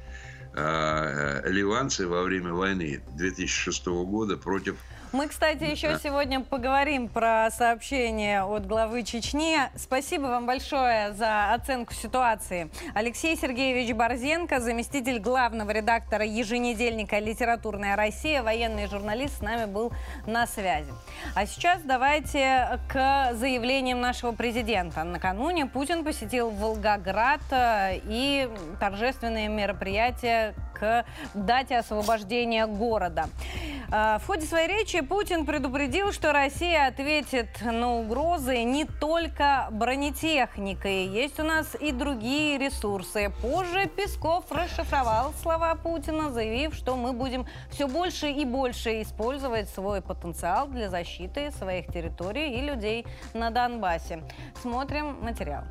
э, 0.54 1.50
ливанцы 1.50 2.06
во 2.06 2.22
время 2.22 2.52
войны 2.52 3.02
2006 3.14 3.86
года 3.86 4.36
против 4.36 4.76
мы, 5.12 5.28
кстати, 5.28 5.64
еще 5.64 5.98
сегодня 6.02 6.40
поговорим 6.40 7.08
про 7.08 7.50
сообщение 7.50 8.42
от 8.42 8.66
главы 8.66 9.02
Чечни. 9.02 9.56
Спасибо 9.76 10.24
вам 10.24 10.46
большое 10.46 11.12
за 11.12 11.54
оценку 11.54 11.94
ситуации. 11.94 12.70
Алексей 12.94 13.36
Сергеевич 13.36 13.94
Борзенко, 13.94 14.60
заместитель 14.60 15.18
главного 15.18 15.70
редактора 15.70 16.24
еженедельника 16.24 17.18
«Литературная 17.18 17.96
Россия», 17.96 18.42
военный 18.42 18.86
журналист, 18.86 19.38
с 19.38 19.40
нами 19.40 19.64
был 19.64 19.92
на 20.26 20.46
связи. 20.46 20.92
А 21.34 21.46
сейчас 21.46 21.80
давайте 21.82 22.78
к 22.88 23.32
заявлениям 23.32 24.00
нашего 24.00 24.32
президента. 24.32 25.04
Накануне 25.04 25.66
Путин 25.66 26.04
посетил 26.04 26.50
Волгоград 26.50 27.40
э, 27.50 28.00
и 28.04 28.48
торжественные 28.78 29.48
мероприятия 29.48 30.54
к 30.74 31.04
дате 31.34 31.78
освобождения 31.78 32.66
города. 32.66 33.28
Э, 33.90 34.18
в 34.20 34.26
ходе 34.26 34.46
своей 34.46 34.68
речи 34.68 34.97
встрече 34.98 35.02
Путин 35.02 35.46
предупредил, 35.46 36.12
что 36.12 36.32
Россия 36.32 36.86
ответит 36.86 37.48
на 37.62 37.98
угрозы 37.98 38.62
не 38.62 38.84
только 38.84 39.68
бронетехникой. 39.70 41.06
Есть 41.06 41.38
у 41.40 41.44
нас 41.44 41.76
и 41.80 41.92
другие 41.92 42.58
ресурсы. 42.58 43.30
Позже 43.42 43.86
Песков 43.86 44.50
расшифровал 44.50 45.32
слова 45.42 45.74
Путина, 45.74 46.30
заявив, 46.30 46.74
что 46.74 46.96
мы 46.96 47.12
будем 47.12 47.46
все 47.70 47.86
больше 47.86 48.30
и 48.30 48.44
больше 48.44 49.02
использовать 49.02 49.68
свой 49.68 50.00
потенциал 50.00 50.68
для 50.68 50.88
защиты 50.90 51.50
своих 51.52 51.86
территорий 51.86 52.58
и 52.58 52.60
людей 52.60 53.06
на 53.34 53.50
Донбассе. 53.50 54.22
Смотрим 54.62 55.16
материал. 55.20 55.64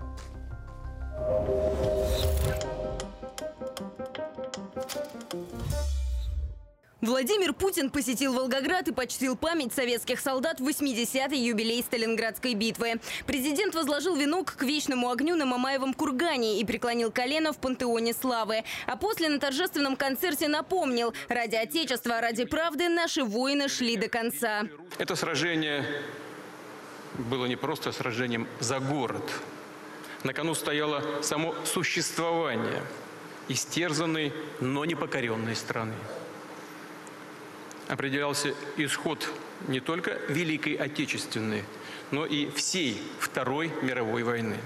Владимир 7.01 7.53
Путин 7.53 7.91
посетил 7.91 8.33
Волгоград 8.33 8.87
и 8.87 8.91
почтил 8.91 9.35
память 9.35 9.71
советских 9.71 10.19
солдат 10.19 10.59
в 10.59 10.67
80-й 10.67 11.37
юбилей 11.37 11.83
Сталинградской 11.83 12.55
битвы. 12.55 12.95
Президент 13.27 13.75
возложил 13.75 14.15
венок 14.15 14.55
к 14.55 14.63
вечному 14.63 15.11
огню 15.11 15.35
на 15.35 15.45
Мамаевом 15.45 15.93
кургане 15.93 16.59
и 16.59 16.65
преклонил 16.65 17.11
колено 17.11 17.53
в 17.53 17.57
пантеоне 17.57 18.13
славы. 18.13 18.63
А 18.87 18.97
после 18.97 19.29
на 19.29 19.39
торжественном 19.39 19.95
концерте 19.95 20.47
напомнил, 20.47 21.13
ради 21.29 21.55
Отечества, 21.55 22.19
ради 22.19 22.45
правды 22.45 22.89
наши 22.89 23.23
воины 23.23 23.67
шли 23.67 23.95
до 23.95 24.09
конца. 24.09 24.63
Это 24.97 25.15
сражение 25.15 25.85
было 27.29 27.45
не 27.45 27.57
просто 27.57 27.91
сражением 27.91 28.47
за 28.59 28.79
город. 28.79 29.23
На 30.23 30.33
кону 30.33 30.55
стояло 30.55 31.03
само 31.21 31.53
существование 31.63 32.81
истерзанной, 33.49 34.33
но 34.59 34.83
непокоренной 34.83 35.55
страны 35.55 35.93
определялся 37.87 38.53
исход 38.77 39.27
не 39.67 39.79
только 39.79 40.19
Великой 40.29 40.75
Отечественной, 40.75 41.63
но 42.11 42.25
и 42.25 42.49
всей 42.51 43.01
Второй 43.19 43.71
мировой 43.81 44.23
войны. 44.23 44.57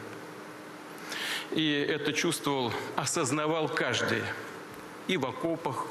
И 1.51 1.71
это 1.71 2.13
чувствовал, 2.13 2.71
осознавал 2.95 3.67
каждый 3.67 4.21
и 5.07 5.17
в 5.17 5.25
окопах, 5.25 5.85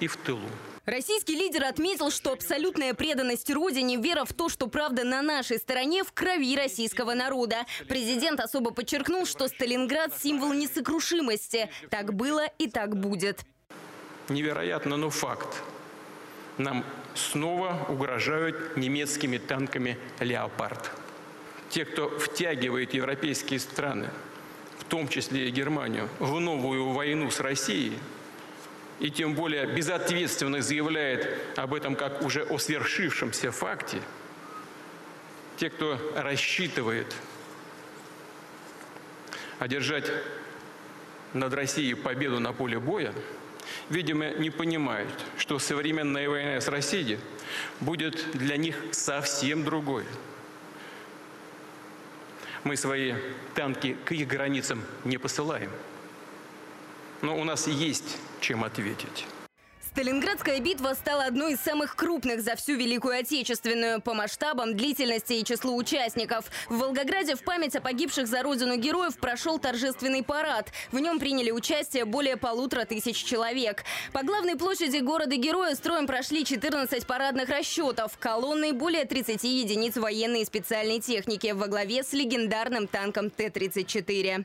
и 0.00 0.06
в 0.06 0.16
тылу. 0.16 0.48
Российский 0.84 1.34
лидер 1.34 1.64
отметил, 1.64 2.10
что 2.10 2.32
абсолютная 2.32 2.92
преданность 2.92 3.50
Родине, 3.50 3.96
вера 3.96 4.26
в 4.26 4.34
то, 4.34 4.50
что 4.50 4.66
правда 4.66 5.02
на 5.02 5.22
нашей 5.22 5.58
стороне, 5.58 6.04
в 6.04 6.12
крови 6.12 6.54
российского 6.54 7.14
народа. 7.14 7.64
Президент 7.88 8.38
особо 8.38 8.70
подчеркнул, 8.70 9.24
что 9.24 9.48
Сталинград– 9.48 10.12
символ 10.22 10.52
несокрушимости. 10.52 11.70
Так 11.88 12.12
было 12.12 12.44
и 12.58 12.68
так 12.68 12.98
будет. 12.98 13.40
Невероятно, 14.28 14.98
но 14.98 15.08
факт 15.08 15.62
нам 16.58 16.84
снова 17.14 17.86
угрожают 17.88 18.76
немецкими 18.76 19.38
танками 19.38 19.98
«Леопард». 20.20 20.90
Те, 21.70 21.84
кто 21.84 22.08
втягивает 22.18 22.94
европейские 22.94 23.58
страны, 23.58 24.08
в 24.78 24.84
том 24.84 25.08
числе 25.08 25.48
и 25.48 25.50
Германию, 25.50 26.08
в 26.18 26.38
новую 26.38 26.90
войну 26.90 27.30
с 27.30 27.40
Россией, 27.40 27.98
и 29.00 29.10
тем 29.10 29.34
более 29.34 29.66
безответственно 29.66 30.62
заявляет 30.62 31.58
об 31.58 31.74
этом 31.74 31.96
как 31.96 32.22
уже 32.22 32.44
о 32.44 32.58
свершившемся 32.58 33.50
факте, 33.50 34.00
те, 35.56 35.70
кто 35.70 35.98
рассчитывает 36.14 37.14
одержать 39.58 40.10
над 41.32 41.52
Россией 41.54 41.94
победу 41.94 42.38
на 42.40 42.52
поле 42.52 42.78
боя, 42.78 43.12
видимо, 43.90 44.30
не 44.30 44.50
понимают, 44.50 45.10
что 45.36 45.58
современная 45.58 46.28
война 46.28 46.60
с 46.60 46.68
Россией 46.68 47.18
будет 47.80 48.30
для 48.32 48.56
них 48.56 48.76
совсем 48.92 49.64
другой. 49.64 50.04
Мы 52.64 52.76
свои 52.76 53.14
танки 53.54 53.96
к 54.04 54.12
их 54.12 54.26
границам 54.26 54.82
не 55.04 55.18
посылаем. 55.18 55.70
Но 57.20 57.38
у 57.38 57.44
нас 57.44 57.66
есть 57.66 58.18
чем 58.40 58.64
ответить. 58.64 59.26
Сталинградская 59.94 60.58
битва 60.58 60.94
стала 60.94 61.26
одной 61.26 61.52
из 61.52 61.60
самых 61.60 61.94
крупных 61.94 62.40
за 62.40 62.56
всю 62.56 62.74
Великую 62.74 63.16
Отечественную 63.16 64.02
по 64.02 64.12
масштабам, 64.12 64.76
длительности 64.76 65.34
и 65.34 65.44
числу 65.44 65.76
участников. 65.76 66.46
В 66.68 66.78
Волгограде 66.78 67.36
в 67.36 67.44
память 67.44 67.76
о 67.76 67.80
погибших 67.80 68.26
за 68.26 68.42
родину 68.42 68.74
героев 68.76 69.16
прошел 69.16 69.60
торжественный 69.60 70.24
парад. 70.24 70.72
В 70.90 70.98
нем 70.98 71.20
приняли 71.20 71.52
участие 71.52 72.06
более 72.06 72.36
полутора 72.36 72.86
тысяч 72.86 73.22
человек. 73.22 73.84
По 74.12 74.24
главной 74.24 74.56
площади 74.56 74.96
города-героя 74.96 75.76
строем 75.76 76.08
прошли 76.08 76.44
14 76.44 77.06
парадных 77.06 77.48
расчетов, 77.48 78.18
колонны 78.18 78.72
более 78.72 79.04
30 79.04 79.44
единиц 79.44 79.96
военной 79.96 80.40
и 80.42 80.44
специальной 80.44 80.98
техники 80.98 81.52
во 81.52 81.68
главе 81.68 82.02
с 82.02 82.12
легендарным 82.12 82.88
танком 82.88 83.30
Т-34. 83.30 84.44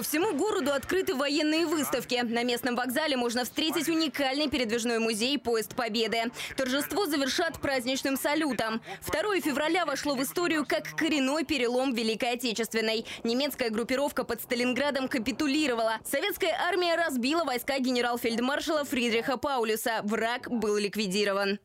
По 0.00 0.04
всему 0.04 0.34
городу 0.34 0.72
открыты 0.72 1.14
военные 1.14 1.66
выставки. 1.66 2.18
На 2.24 2.42
местном 2.42 2.74
вокзале 2.74 3.18
можно 3.18 3.44
встретить 3.44 3.86
уникальный 3.86 4.48
передвижной 4.48 4.98
музей 4.98 5.38
«Поезд 5.38 5.74
Победы». 5.74 6.32
Торжество 6.56 7.04
завершат 7.04 7.60
праздничным 7.60 8.16
салютом. 8.16 8.80
2 9.06 9.40
февраля 9.42 9.84
вошло 9.84 10.14
в 10.14 10.22
историю 10.22 10.64
как 10.66 10.96
коренной 10.96 11.44
перелом 11.44 11.92
Великой 11.92 12.32
Отечественной. 12.32 13.04
Немецкая 13.24 13.68
группировка 13.68 14.24
под 14.24 14.40
Сталинградом 14.40 15.06
капитулировала. 15.06 15.98
Советская 16.10 16.56
армия 16.66 16.94
разбила 16.94 17.44
войска 17.44 17.78
генерал-фельдмаршала 17.78 18.84
Фридриха 18.84 19.36
Паулюса. 19.36 20.00
Враг 20.04 20.48
был 20.50 20.78
ликвидирован. 20.78 21.58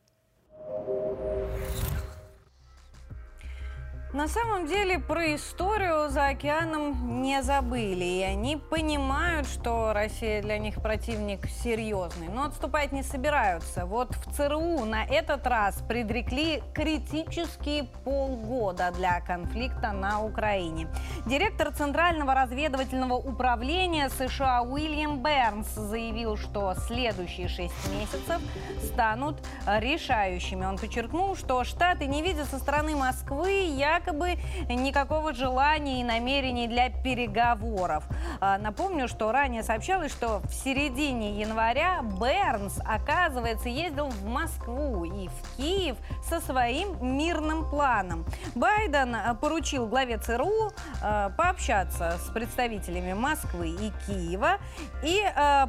На 4.16 4.28
самом 4.28 4.66
деле 4.66 4.98
про 4.98 5.34
историю 5.34 6.08
за 6.08 6.28
океаном 6.28 7.20
не 7.20 7.42
забыли, 7.42 8.02
и 8.02 8.22
они 8.22 8.56
понимают, 8.56 9.46
что 9.46 9.92
Россия 9.92 10.40
для 10.40 10.56
них 10.56 10.80
противник 10.80 11.46
серьезный, 11.46 12.28
но 12.28 12.44
отступать 12.44 12.92
не 12.92 13.02
собираются. 13.02 13.84
Вот 13.84 14.16
в 14.16 14.34
ЦРУ 14.34 14.86
на 14.86 15.04
этот 15.04 15.46
раз 15.46 15.82
предрекли 15.86 16.62
критические 16.72 17.84
полгода 18.04 18.90
для 18.96 19.20
конфликта 19.20 19.92
на 19.92 20.22
Украине. 20.22 20.88
Директор 21.26 21.70
Центрального 21.74 22.32
разведывательного 22.32 23.16
управления 23.16 24.08
США 24.08 24.62
Уильям 24.62 25.22
Бернс 25.22 25.68
заявил, 25.74 26.38
что 26.38 26.72
следующие 26.86 27.48
шесть 27.48 27.74
месяцев 27.92 28.40
станут 28.82 29.36
решающими. 29.66 30.64
Он 30.64 30.78
подчеркнул, 30.78 31.36
что 31.36 31.62
Штаты 31.64 32.06
не 32.06 32.22
видят 32.22 32.48
со 32.48 32.58
стороны 32.58 32.96
Москвы, 32.96 33.66
як 33.76 34.05
якобы 34.06 34.36
никакого 34.68 35.32
желания 35.32 36.00
и 36.00 36.04
намерений 36.04 36.68
для 36.68 36.90
переговоров. 36.90 38.04
А, 38.40 38.58
Напомню, 38.58 39.08
что 39.08 39.32
ранее 39.32 39.62
сообщалось, 39.62 40.12
что 40.12 40.40
в 40.40 40.52
середине 40.52 41.40
января 41.40 42.02
Бернс, 42.02 42.78
оказывается, 42.84 43.68
ездил 43.68 44.08
в 44.08 44.24
Москву 44.24 45.04
и 45.04 45.28
в 45.28 45.56
Киев 45.56 45.96
со 46.22 46.40
своим 46.40 47.16
мирным 47.16 47.68
планом. 47.68 48.24
Байден 48.54 49.14
а, 49.14 49.34
поручил 49.34 49.86
главе 49.86 50.18
ЦРУ 50.18 50.70
а, 51.02 51.30
пообщаться 51.30 52.18
с 52.24 52.30
представителями 52.30 53.12
Москвы 53.12 53.70
и 53.70 53.92
Киева 54.06 54.58
и 55.02 55.22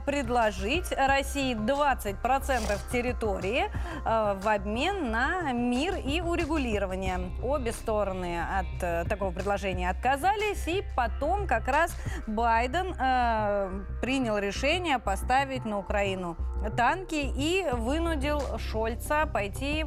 предложить 0.06 0.92
России 0.92 1.56
20% 1.56 2.80
территории 2.92 3.66
в 4.04 4.48
обмен 4.48 5.12
на 5.12 5.52
мир 5.52 5.96
и 5.96 6.22
урегулирование. 6.22 7.32
Обе 7.44 7.72
стороны 7.72 8.27
от 8.36 8.82
э, 8.82 9.06
такого 9.08 9.32
предложения 9.32 9.90
отказались, 9.90 10.68
и 10.68 10.84
потом 10.96 11.48
как 11.48 11.68
раз 11.68 11.96
Байден 12.28 12.96
э, 13.00 13.84
принял 14.02 14.38
решение 14.38 15.00
поставить 15.00 15.66
на 15.66 15.80
Украину 15.80 16.36
танки 16.76 17.32
и 17.36 17.66
вынудил 17.72 18.42
Шольца 18.58 19.26
пойти 19.26 19.86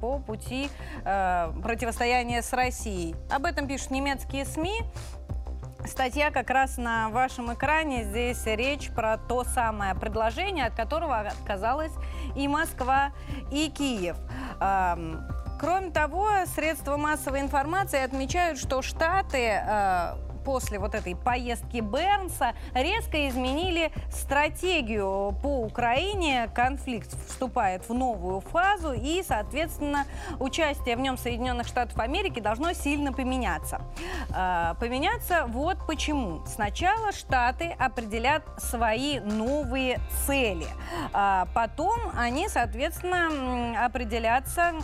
по 0.00 0.18
пути 0.18 0.70
э, 1.04 1.52
противостояния 1.62 2.42
с 2.42 2.52
Россией. 2.52 3.14
Об 3.30 3.44
этом 3.44 3.66
пишут 3.66 3.90
немецкие 3.90 4.44
СМИ. 4.44 4.82
Статья 5.86 6.30
как 6.30 6.48
раз 6.48 6.78
на 6.78 7.10
вашем 7.10 7.52
экране. 7.52 8.04
Здесь 8.04 8.46
речь 8.46 8.90
про 8.90 9.18
то 9.18 9.44
самое 9.44 9.94
предложение, 9.94 10.66
от 10.66 10.74
которого 10.74 11.18
отказалась 11.18 11.92
и 12.34 12.48
Москва, 12.48 13.12
и 13.52 13.70
Киев. 13.70 14.16
Ам, 14.60 15.26
Кроме 15.58 15.90
того, 15.90 16.28
средства 16.54 16.96
массовой 16.96 17.40
информации 17.40 18.02
отмечают, 18.02 18.58
что 18.58 18.82
Штаты 18.82 19.62
э, 19.64 20.14
после 20.44 20.78
вот 20.78 20.94
этой 20.94 21.16
поездки 21.16 21.78
Бернса 21.78 22.52
резко 22.74 23.28
изменили 23.28 23.90
стратегию 24.10 25.34
по 25.42 25.60
Украине. 25.62 26.50
Конфликт 26.54 27.10
вступает 27.28 27.88
в 27.88 27.94
новую 27.94 28.40
фазу 28.40 28.92
и, 28.92 29.22
соответственно, 29.26 30.04
участие 30.38 30.96
в 30.96 31.00
нем 31.00 31.16
Соединенных 31.16 31.66
Штатов 31.66 31.98
Америки 31.98 32.40
должно 32.40 32.72
сильно 32.72 33.12
поменяться. 33.12 33.80
Э, 34.34 34.74
Поменяться 34.78 35.46
вот 35.46 35.78
почему. 35.86 36.44
Сначала 36.46 37.12
Штаты 37.12 37.74
определят 37.78 38.42
свои 38.58 39.20
новые 39.20 40.00
цели. 40.26 40.66
А 41.12 41.46
Потом 41.54 41.98
они, 42.16 42.48
соответственно, 42.48 43.84
определятся 43.84 44.74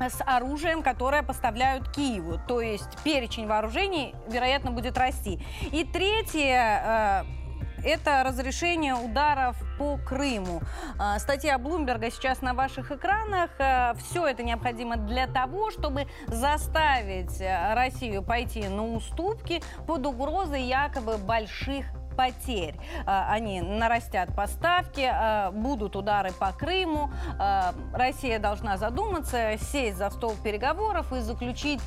с 0.00 0.22
оружием, 0.24 0.82
которое 0.82 1.22
поставляют 1.22 1.90
Киеву. 1.90 2.40
То 2.46 2.60
есть 2.60 3.02
перечень 3.02 3.46
вооружений, 3.46 4.14
вероятно, 4.28 4.70
будет 4.70 4.96
расти. 4.96 5.40
И 5.72 5.84
третье 5.84 7.24
э, 7.24 7.84
это 7.84 8.22
разрешение 8.24 8.94
ударов 8.94 9.56
по 9.78 9.98
Крыму. 9.98 10.60
А, 10.98 11.18
Статья 11.18 11.58
Блумберга 11.58 12.10
сейчас 12.10 12.42
на 12.42 12.54
ваших 12.54 12.90
экранах. 12.92 13.50
Все 13.98 14.26
это 14.26 14.42
необходимо 14.42 14.96
для 14.96 15.26
того, 15.26 15.70
чтобы 15.70 16.06
заставить 16.26 17.40
э, 17.40 17.74
Россию 17.74 18.22
пойти 18.22 18.66
на 18.68 18.84
уступки 18.84 19.62
под 19.86 20.06
угрозой 20.06 20.62
якобы 20.62 21.18
больших 21.18 21.86
потерь. 22.18 22.74
А, 23.06 23.28
Они 23.30 23.60
нарастят 23.60 24.34
поставки, 24.34 25.08
а, 25.08 25.52
будут 25.52 25.94
удары 25.94 26.32
по 26.32 26.50
Крыму. 26.50 27.10
А, 27.38 27.72
Россия 27.94 28.40
должна 28.40 28.76
задуматься, 28.76 29.56
сесть 29.58 29.98
за 29.98 30.10
стол 30.10 30.34
переговоров 30.42 31.12
и 31.12 31.20
заключить 31.20 31.80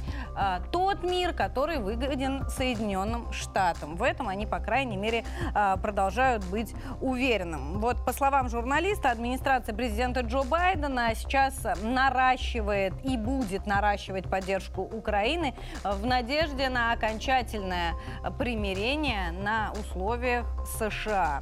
тот 0.72 1.04
мир, 1.04 1.34
который 1.34 1.80
выгоден 1.80 2.48
Соединенным 2.50 3.34
Штатам. 3.34 3.98
В 3.98 4.04
этом 4.04 4.30
они, 4.30 4.46
по 4.46 4.60
крайней 4.60 4.96
мере, 4.96 5.26
продолжают 5.82 6.46
быть 6.46 6.74
уверенным. 7.02 7.80
Вот 7.80 8.06
по 8.06 8.14
словам 8.14 8.48
журналиста, 8.48 9.12
администрация 9.12 9.76
президента 9.76 10.22
Джо 10.22 10.44
Байдена 10.44 11.14
сейчас 11.16 11.56
наращивает 11.82 12.94
и 13.04 13.18
будет 13.18 13.66
наращивать 13.66 14.30
поддержку 14.30 14.84
Украины 14.84 15.54
в 15.84 16.06
надежде 16.06 16.70
на 16.70 16.94
окончательное 16.94 17.94
примирение 18.38 19.32
на 19.32 19.74
условиях 19.74 20.21
США. 20.78 21.42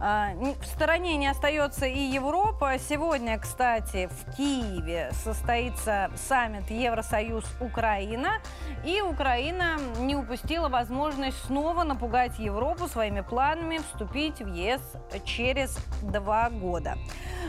А, 0.00 0.30
В 0.60 0.66
стороне 0.66 1.16
не 1.16 1.28
остается 1.28 1.86
и 1.86 1.98
Европа. 1.98 2.78
Сегодня, 2.78 3.38
кстати, 3.38 4.08
в 4.10 4.36
Киеве 4.36 5.10
состоится 5.12 6.10
саммит 6.16 6.70
Евросоюз-Украина. 6.70 8.40
И 8.84 9.00
Украина 9.00 9.76
не 9.98 10.16
упустила 10.16 10.68
возможность 10.68 11.44
снова 11.46 11.84
напугать 11.84 12.38
Европу 12.38 12.88
своими 12.88 13.20
планами 13.20 13.78
вступить 13.78 14.40
в 14.40 14.52
ЕС 14.52 14.80
через 15.24 15.76
два 16.02 16.50
года. 16.50 16.96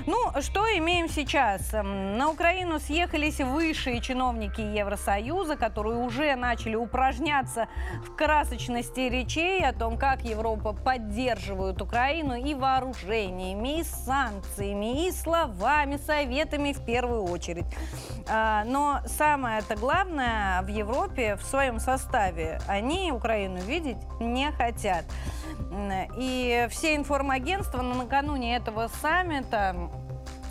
Ну, 0.07 0.17
что 0.41 0.65
имеем 0.77 1.07
сейчас? 1.09 1.73
М, 1.73 2.17
На 2.17 2.29
Украину 2.29 2.79
съехались 2.79 3.39
высшие 3.39 4.01
чиновники 4.01 4.61
Евросоюза, 4.61 5.55
которые 5.55 5.97
уже 5.97 6.35
начали 6.35 6.75
упражняться 6.75 7.67
в 8.05 8.15
красочности 8.15 9.01
речей 9.01 9.63
о 9.65 9.73
том, 9.73 9.97
как 9.97 10.23
Европа 10.65 10.73
поддерживает 10.83 11.81
Украину 11.81 12.35
и 12.35 12.53
вооружениями, 12.55 13.79
и 13.79 13.83
санкциями, 13.83 15.07
и 15.07 15.11
словами, 15.11 15.97
советами 15.97 16.73
в 16.73 16.83
первую 16.83 17.23
очередь. 17.23 17.65
А, 18.27 18.63
Но 18.65 18.99
самое 19.05 19.59
это 19.59 19.75
главное 19.75 20.61
в 20.63 20.67
Европе 20.67 21.35
в 21.35 21.43
своем 21.43 21.79
составе 21.79 22.59
они 22.67 23.11
Украину 23.11 23.59
видеть 23.61 23.97
не 24.19 24.51
хотят. 24.51 25.05
И 26.17 26.67
все 26.71 26.95
информагентства 26.95 27.81
на- 27.81 27.95
накануне 27.95 28.55
этого 28.55 28.89
саммита 29.01 29.75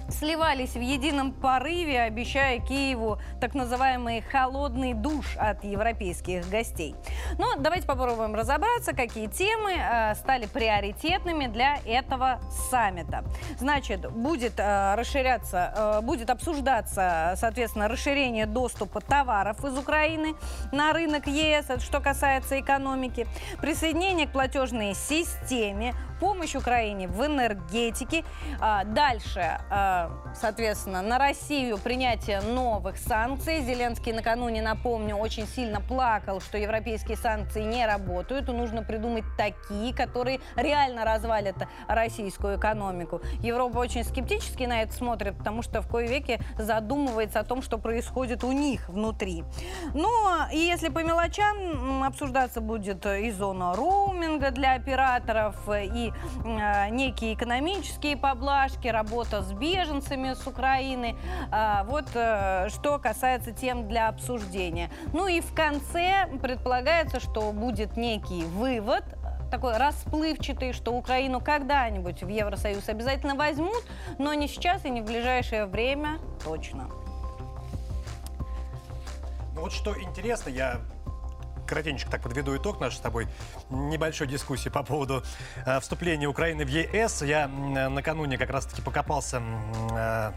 сливались 0.08 0.74
в 0.74 0.80
едином 0.80 1.32
порыве, 1.32 2.00
обещая 2.02 2.58
Киеву 2.60 3.18
так 3.40 3.54
называемый 3.54 4.20
холодный 4.22 4.94
душ 4.94 5.36
от 5.36 5.64
европейских 5.64 6.48
гостей. 6.48 6.94
Но 7.38 7.54
давайте 7.58 7.86
попробуем 7.86 8.34
разобраться, 8.34 8.94
какие 8.94 9.26
темы 9.26 9.72
э, 9.72 10.14
стали 10.16 10.46
приоритетными 10.46 11.46
для 11.46 11.78
этого 11.86 12.40
саммита. 12.70 13.24
Значит, 13.58 14.10
будет 14.10 14.54
э, 14.58 14.94
расширяться, 14.94 15.72
э, 15.76 16.00
будет 16.02 16.30
обсуждаться, 16.30 17.34
соответственно, 17.36 17.88
расширение 17.88 18.46
доступа 18.46 19.00
товаров 19.00 19.64
из 19.64 19.76
Украины 19.76 20.34
на 20.72 20.92
рынок 20.92 21.26
ЕС, 21.26 21.66
что 21.82 22.00
касается 22.00 22.60
экономики, 22.60 23.26
присоединение 23.60 24.26
к 24.26 24.32
платежной 24.32 24.94
системе, 24.94 25.94
помощь 26.24 26.54
Украине 26.54 27.06
в 27.06 27.22
энергетике. 27.26 28.24
А, 28.58 28.84
Дальше, 28.84 29.58
а, 29.70 30.10
соответственно, 30.34 31.02
на 31.02 31.18
Россию 31.18 31.76
принятие 31.76 32.40
новых 32.40 32.96
санкций. 32.96 33.60
Зеленский 33.60 34.14
накануне, 34.14 34.62
напомню, 34.62 35.16
очень 35.16 35.46
сильно 35.46 35.82
плакал, 35.82 36.40
что 36.40 36.56
европейские 36.56 37.18
санкции 37.18 37.62
не 37.62 37.84
работают. 37.84 38.48
Нужно 38.48 38.82
придумать 38.82 39.24
такие, 39.36 39.94
которые 39.94 40.40
реально 40.56 41.04
развалят 41.04 41.56
российскую 41.88 42.58
экономику. 42.58 43.20
Европа 43.40 43.76
очень 43.76 44.02
скептически 44.02 44.62
на 44.62 44.80
это 44.80 44.94
смотрит, 44.94 45.36
потому 45.36 45.60
что 45.60 45.82
в 45.82 45.88
кое 45.88 46.06
веке 46.06 46.40
задумывается 46.56 47.40
о 47.40 47.44
том, 47.44 47.60
что 47.60 47.76
происходит 47.76 48.44
у 48.44 48.52
них 48.52 48.88
внутри. 48.88 49.44
Ну, 49.92 50.08
и 50.50 50.56
если 50.56 50.88
по 50.88 51.00
мелочам 51.04 52.02
обсуждаться 52.02 52.62
будет 52.62 53.04
и 53.04 53.30
зона 53.30 53.76
роуминга 53.76 54.52
для 54.52 54.72
операторов, 54.72 55.56
и 55.68 56.13
некие 56.90 57.34
экономические 57.34 58.16
поблажки, 58.16 58.88
работа 58.88 59.42
с 59.42 59.52
беженцами 59.52 60.34
с 60.34 60.46
Украины. 60.46 61.16
А, 61.50 61.84
Вот 61.84 62.06
э, 62.14 62.68
что 62.70 62.98
касается 62.98 63.52
тем 63.52 63.88
для 63.88 64.08
обсуждения. 64.08 64.90
Ну 65.12 65.26
и 65.26 65.40
в 65.40 65.54
конце 65.54 66.28
предполагается, 66.42 67.20
что 67.20 67.52
будет 67.52 67.96
некий 67.96 68.44
вывод, 68.44 69.04
такой 69.50 69.76
расплывчатый, 69.76 70.72
что 70.72 70.92
Украину 70.92 71.40
когда-нибудь 71.40 72.22
в 72.22 72.28
Евросоюз 72.28 72.88
обязательно 72.88 73.36
возьмут, 73.36 73.84
но 74.18 74.34
не 74.34 74.48
сейчас 74.48 74.84
и 74.84 74.90
не 74.90 75.00
в 75.00 75.04
ближайшее 75.04 75.66
время 75.66 76.18
точно. 76.44 76.88
Ну 79.54 79.60
вот 79.60 79.72
что 79.72 79.96
интересно, 80.00 80.50
я 80.50 80.80
коротенько 81.66 82.10
так 82.10 82.22
подведу 82.22 82.56
итог 82.56 82.80
нашей 82.80 82.96
с 82.96 83.00
тобой 83.00 83.26
небольшой 83.70 84.26
дискуссии 84.26 84.68
по 84.68 84.82
поводу 84.82 85.22
э, 85.66 85.80
вступления 85.80 86.26
Украины 86.26 86.64
в 86.64 86.68
ЕС. 86.68 87.22
Я 87.22 87.44
э, 87.44 87.88
накануне 87.88 88.38
как 88.38 88.50
раз-таки 88.50 88.82
покопался 88.82 89.42
э, 89.92 90.32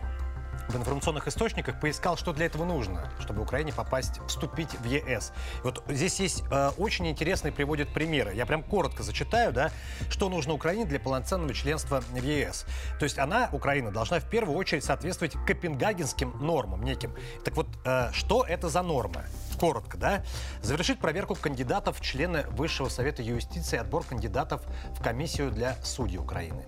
в 0.68 0.76
информационных 0.76 1.28
источниках, 1.28 1.80
поискал, 1.80 2.18
что 2.18 2.34
для 2.34 2.46
этого 2.46 2.66
нужно, 2.66 3.12
чтобы 3.20 3.42
Украине 3.42 3.74
попасть, 3.74 4.20
вступить 4.28 4.74
в 4.80 4.86
ЕС. 4.86 5.32
И 5.60 5.64
вот 5.64 5.84
здесь 5.88 6.20
есть 6.20 6.44
э, 6.52 6.72
очень 6.78 7.08
интересные 7.08 7.52
приводят 7.52 7.90
примеры. 7.90 8.34
Я 8.34 8.46
прям 8.46 8.64
коротко 8.64 9.04
зачитаю, 9.04 9.54
да, 9.54 9.72
что 10.10 10.30
нужно 10.30 10.54
Украине 10.54 10.86
для 10.86 11.00
полноценного 11.00 11.54
членства 11.54 12.02
в 12.02 12.16
ЕС. 12.16 12.66
То 13.00 13.04
есть 13.04 13.18
она, 13.18 13.50
Украина, 13.52 13.92
должна 13.92 14.20
в 14.20 14.30
первую 14.30 14.58
очередь 14.58 14.84
соответствовать 14.84 15.34
копенгагенским 15.46 16.38
нормам 16.40 16.84
неким. 16.84 17.16
Так 17.44 17.56
вот, 17.56 17.68
э, 17.86 18.10
что 18.14 18.44
это 18.44 18.70
за 18.70 18.82
нормы? 18.82 19.24
коротко, 19.58 19.98
да? 19.98 20.24
Завершить 20.62 21.00
проверку 21.00 21.36
кандидатов 21.36 22.00
в 22.00 22.02
члены 22.02 22.44
Высшего 22.52 22.90
Совета 22.90 23.24
юстиции 23.24 23.78
отбор 23.78 24.04
кандидатов 24.04 24.62
в 24.98 25.04
комиссию 25.04 25.52
для 25.52 25.76
судей 25.84 26.20
Украины. 26.20 26.64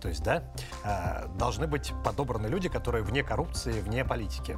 То 0.00 0.08
есть, 0.08 0.22
да, 0.22 0.42
э, 0.84 1.26
должны 1.38 1.66
быть 1.66 1.92
подобраны 2.04 2.46
люди, 2.46 2.68
которые 2.68 3.02
вне 3.02 3.22
коррупции, 3.24 3.80
вне 3.80 4.04
политики. 4.04 4.56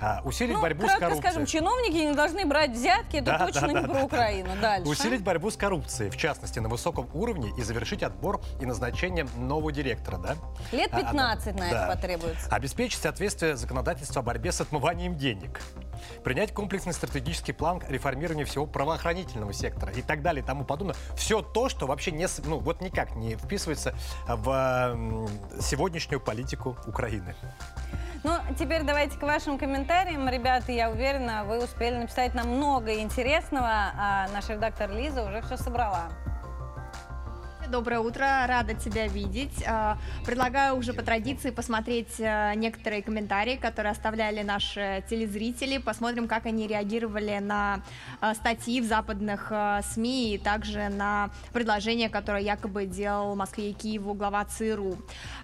Э, 0.00 0.20
усилить 0.24 0.54
Ну, 0.54 0.62
борьбу 0.62 0.86
с 0.88 0.92
коррупцией. 0.94 1.20
скажем, 1.20 1.46
чиновники 1.46 1.96
не 1.96 2.12
должны 2.14 2.44
брать 2.46 2.70
взятки, 2.70 3.16
это 3.16 3.26
Да, 3.26 3.46
точно 3.46 3.60
да, 3.62 3.66
не 3.68 3.74
да, 3.74 3.82
про 3.82 3.94
да. 3.94 4.04
Украину. 4.04 4.48
Дальше. 4.60 4.88
Усилить 4.90 5.22
борьбу 5.24 5.50
с 5.50 5.56
коррупцией, 5.56 6.10
в 6.10 6.16
частности, 6.16 6.58
на 6.60 6.68
высоком 6.68 7.08
уровне, 7.14 7.52
и 7.58 7.62
завершить 7.62 8.02
отбор 8.02 8.40
и 8.60 8.66
назначение 8.66 9.26
нового 9.36 9.72
директора, 9.72 10.18
да? 10.18 10.36
Лет 10.70 10.90
А, 10.92 10.98
15 11.00 11.58
на 11.58 11.64
это 11.64 11.74
да. 11.74 11.86
потребуется. 11.94 12.48
Обеспечить 12.50 13.00
соответствие 13.00 13.56
законодательства 13.56 14.20
о 14.20 14.22
борьбе 14.24 14.52
с 14.52 14.60
отмыванием 14.60 15.16
денег. 15.16 15.60
Принять 16.24 16.52
комплексный 16.52 16.92
стратегический 16.92 17.52
план 17.52 17.82
реформирования 17.88 18.44
всего 18.44 18.66
правоохранительного 18.66 19.52
сектора 19.52 19.92
и 19.92 20.02
так 20.02 20.22
далее 20.22 20.42
и 20.42 20.46
тому 20.46 20.64
подобное. 20.64 20.96
Все 21.16 21.42
то, 21.42 21.68
что 21.68 21.86
вообще 21.86 22.10
не, 22.10 22.26
ну, 22.44 22.58
вот 22.58 22.80
никак 22.80 23.16
не 23.16 23.36
вписывается 23.36 23.94
в 24.26 24.98
сегодняшнюю 25.60 26.20
политику 26.20 26.76
Украины. 26.86 27.34
Ну, 28.24 28.32
теперь 28.58 28.82
давайте 28.82 29.16
к 29.18 29.22
вашим 29.22 29.56
комментариям. 29.56 30.28
Ребята, 30.28 30.72
я 30.72 30.90
уверена, 30.90 31.44
вы 31.44 31.62
успели 31.62 31.96
написать 31.96 32.34
нам 32.34 32.48
много 32.48 32.94
интересного, 32.94 33.92
а 33.96 34.28
наш 34.32 34.48
редактор 34.48 34.90
Лиза 34.90 35.22
уже 35.22 35.42
все 35.42 35.56
собрала. 35.56 36.08
Доброе 37.70 37.98
утро, 37.98 38.46
рада 38.46 38.74
тебя 38.74 39.08
видеть. 39.08 39.64
А, 39.66 39.98
Предлагаю 40.24 40.76
уже 40.76 40.92
по 40.92 41.02
традиции 41.02 41.50
посмотреть 41.50 42.20
а, 42.20 42.54
некоторые 42.54 43.02
комментарии, 43.02 43.56
которые 43.56 43.90
оставляли 43.92 44.42
наши 44.42 45.02
телезрители. 45.10 45.78
Посмотрим, 45.78 46.28
как 46.28 46.46
они 46.46 46.66
реагировали 46.68 47.38
на 47.40 47.80
а, 48.20 48.34
статьи 48.34 48.80
в 48.80 48.84
западных 48.84 49.48
а, 49.50 49.82
СМИ 49.82 50.34
и 50.34 50.38
также 50.38 50.88
на 50.88 51.30
предложение, 51.52 52.08
которое 52.08 52.42
якобы 52.42 52.86
делал 52.86 53.34
Москве 53.34 53.70
и 53.70 53.72
Киеву 53.72 54.14
глава 54.14 54.44
ЦРУ. 54.44 54.96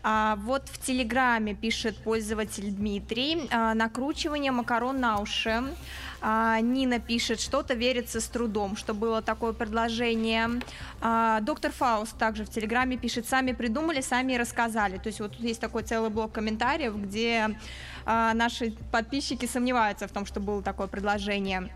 А, 0.05 0.37
Вот 0.37 0.69
в 0.69 0.79
Телеграме 0.79 1.55
пишет 1.55 1.97
пользователь 1.99 2.71
Дмитрий. 2.71 3.49
а, 3.51 3.75
Накручивание 3.75 4.53
макарон 4.53 5.01
на 5.01 5.19
уши. 5.19 5.63
А, 6.25 6.61
Нина 6.61 7.01
пишет, 7.01 7.41
что-то 7.41 7.75
верится 7.75 8.21
с 8.21 8.29
трудом, 8.29 8.77
что 8.77 8.95
было 8.95 9.23
такое 9.23 9.53
предложение. 9.53 10.49
А, 11.01 11.41
Доктор 11.41 11.73
Фауст 11.73 12.17
также 12.17 12.45
в 12.45 12.51
Телеграме 12.51 12.97
пишет, 12.97 13.29
сами 13.29 13.51
придумали, 13.53 14.01
сами 14.01 14.35
рассказали. 14.35 14.99
То 14.99 15.09
есть 15.09 15.19
вот 15.21 15.33
тут 15.33 15.41
есть 15.41 15.61
такой 15.61 15.83
целый 15.83 16.11
блок 16.11 16.31
комментариев, 16.31 16.97
где 16.97 17.59
а, 18.07 18.35
наши 18.35 18.73
подписчики 18.93 19.47
сомневаются 19.47 20.07
в 20.07 20.13
том, 20.13 20.25
что 20.25 20.39
было 20.39 20.63
такое 20.63 20.87
предложение. 20.87 21.71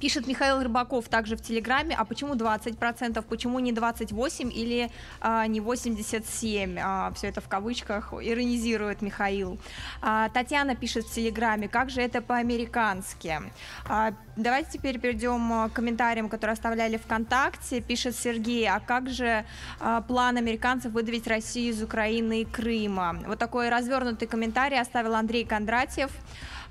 Пишет 0.00 0.26
Михаил 0.26 0.62
Рыбаков 0.62 1.08
также 1.08 1.36
в 1.36 1.42
Телеграме, 1.42 1.96
а 1.98 2.04
почему 2.04 2.34
20%, 2.34 3.22
почему 3.22 3.58
не 3.60 3.72
28 3.72 4.52
или 4.52 4.90
а, 5.20 5.46
не 5.46 5.60
87? 5.60 6.78
А, 6.78 7.12
все 7.14 7.28
это 7.28 7.40
в 7.40 7.48
кавычках, 7.48 8.12
иронизирует 8.12 9.00
Михаил. 9.00 9.58
А, 10.02 10.28
Татьяна 10.28 10.76
пишет 10.76 11.06
в 11.06 11.14
Телеграме, 11.14 11.68
как 11.68 11.88
же 11.88 12.02
это 12.02 12.20
по-американски? 12.20 13.40
А, 13.88 14.12
давайте 14.36 14.72
теперь 14.72 15.00
перейдем 15.00 15.50
а, 15.52 15.68
к 15.70 15.72
комментариям, 15.72 16.28
которые 16.28 16.52
оставляли 16.52 16.98
ВКонтакте. 16.98 17.80
Пишет 17.80 18.16
Сергей, 18.16 18.68
а 18.68 18.80
как 18.80 19.08
же 19.08 19.44
а, 19.80 20.02
план 20.02 20.36
американцев 20.36 20.92
выдавить 20.92 21.26
Россию 21.26 21.72
из 21.72 21.82
Украины 21.82 22.42
и 22.42 22.44
Крыма? 22.44 23.16
Вот 23.26 23.38
такой 23.38 23.70
развернутый 23.70 24.28
комментарий 24.28 24.78
оставил 24.78 25.14
Андрей 25.14 25.44
Кондратьев. 25.44 26.10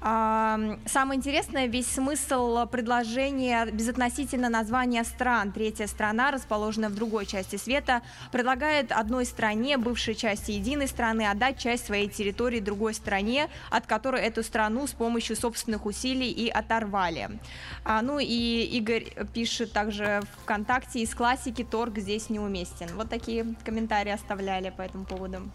Самое 0.02 1.18
интересное, 1.18 1.68
весь 1.68 1.88
смысл 1.88 2.66
предложения 2.68 3.66
безотносительно 3.66 4.50
названия 4.50 5.04
стран. 5.04 5.52
Третья 5.52 5.88
страна, 5.88 6.32
расположенная 6.32 6.90
в 6.90 6.96
другой 6.96 7.26
части 7.26 7.56
света, 7.56 8.02
предлагает 8.32 8.92
одной 8.92 9.26
стране, 9.26 9.78
бывшей 9.78 10.16
части 10.16 10.52
единой 10.52 10.88
страны, 10.88 11.30
отдать 11.30 11.58
часть 11.58 11.86
своей 11.86 12.08
территории 12.08 12.60
другой 12.60 12.94
стране, 12.94 13.50
от 13.70 13.86
которой 13.88 14.22
эту 14.22 14.44
страну 14.44 14.86
с 14.88 14.92
помощью 14.92 15.36
собственных 15.36 15.86
усилий 15.86 16.30
и 16.30 16.50
оторвали. 16.50 17.40
А, 17.84 18.02
ну 18.02 18.20
и 18.20 18.26
Игорь 18.26 19.06
пишет 19.34 19.72
также 19.72 20.22
ВКонтакте, 20.44 21.00
из 21.00 21.16
классики 21.16 21.64
торг 21.64 21.98
здесь 21.98 22.30
неуместен. 22.30 22.88
Вот 22.96 23.10
такие 23.10 23.56
комментарии 23.64 24.12
оставляли 24.12 24.70
по 24.70 24.82
этому 24.82 25.06
поводу. 25.06 25.50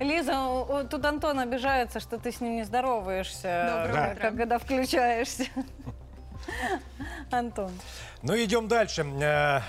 Лиза, 0.00 0.86
тут 0.90 1.04
Антон 1.04 1.40
обижается, 1.40 2.00
что 2.00 2.18
ты 2.18 2.30
с 2.32 2.40
ним 2.40 2.56
не 2.56 2.64
здороваешься, 2.64 3.84
Доброе 3.86 4.14
как- 4.14 4.36
когда 4.36 4.58
включаешься. 4.58 5.44
Антон. 7.30 7.70
Ну, 8.22 8.34
идем 8.36 8.68
дальше. 8.68 9.02
Э, 9.20 9.60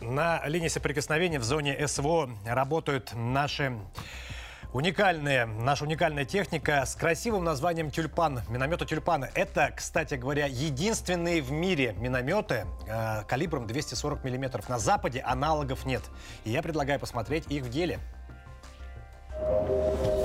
На 0.00 0.40
линии 0.46 0.68
соприкосновения 0.68 1.38
в 1.38 1.44
зоне 1.44 1.86
СВО 1.86 2.30
работают 2.46 3.12
наши 3.14 3.78
уникальные, 4.72 5.44
наша 5.46 5.84
уникальная 5.84 6.24
техника 6.24 6.84
с 6.86 6.94
красивым 6.94 7.44
названием 7.44 7.90
«Тюльпан», 7.90 8.40
минометы 8.48 8.86
«Тюльпаны». 8.86 9.28
Это, 9.34 9.72
кстати 9.76 10.14
говоря, 10.14 10.46
единственные 10.46 11.42
в 11.42 11.50
мире 11.52 11.92
минометы 11.98 12.66
э, 12.88 13.24
калибром 13.28 13.66
240 13.66 14.24
миллиметров. 14.24 14.68
На 14.68 14.78
Западе 14.78 15.20
аналогов 15.20 15.84
нет. 15.84 16.02
И 16.44 16.50
я 16.50 16.62
предлагаю 16.62 16.98
посмотреть 16.98 17.46
их 17.50 17.64
в 17.64 17.68
деле. 17.70 17.98
Thank 19.48 19.68
you. 19.70 20.19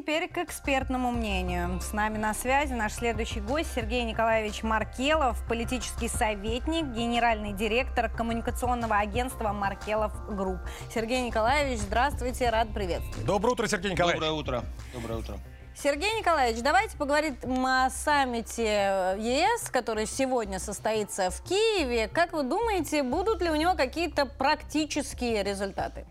Теперь 0.00 0.28
к 0.28 0.38
экспертному 0.38 1.10
мнению. 1.12 1.78
С 1.82 1.92
нами 1.92 2.16
на 2.16 2.32
связи 2.32 2.72
наш 2.72 2.94
следующий 2.94 3.40
гость 3.40 3.70
Сергей 3.74 4.02
Николаевич 4.04 4.62
Маркелов, 4.62 5.46
политический 5.46 6.08
советник, 6.08 6.86
генеральный 6.86 7.52
директор 7.52 8.08
коммуникационного 8.08 8.96
агентства 8.96 9.52
Маркелов 9.52 10.12
Group. 10.34 10.58
Сергей 10.94 11.20
Николаевич, 11.20 11.80
здравствуйте, 11.80 12.48
рад 12.48 12.72
приветствовать. 12.72 13.26
Доброе 13.26 13.52
утро, 13.52 13.66
Сергей 13.66 13.92
Николаевич. 13.92 14.22
Доброе 14.22 14.40
утро. 14.40 14.64
Доброе 14.94 15.18
утро. 15.18 15.38
Сергей 15.74 16.18
Николаевич, 16.18 16.62
давайте 16.62 16.96
поговорим 16.96 17.36
о 17.66 17.90
саммите 17.90 19.16
ЕС, 19.18 19.68
который 19.68 20.06
сегодня 20.06 20.58
состоится 20.58 21.30
в 21.30 21.42
Киеве. 21.42 22.08
Как 22.08 22.32
вы 22.32 22.42
думаете, 22.42 23.02
будут 23.02 23.42
ли 23.42 23.50
у 23.50 23.54
него 23.54 23.74
какие-то 23.74 24.24
практические 24.24 25.42
результаты? 25.42 26.06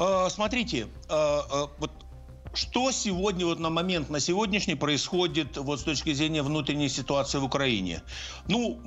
Э, 0.00 0.28
Смотрите, 0.30 0.88
э, 1.08 1.40
э, 1.52 1.66
вот 1.78 1.90
что 2.54 2.90
сегодня, 2.90 3.44
вот 3.46 3.60
на 3.60 3.70
момент, 3.70 4.08
на 4.10 4.18
сегодняшний 4.18 4.74
происходит 4.74 5.56
вот 5.58 5.80
с 5.80 5.84
точки 5.84 6.12
зрения 6.14 6.42
внутренней 6.42 6.88
ситуации 6.88 7.38
в 7.38 7.44
Украине? 7.44 8.02
Ну, 8.48 8.80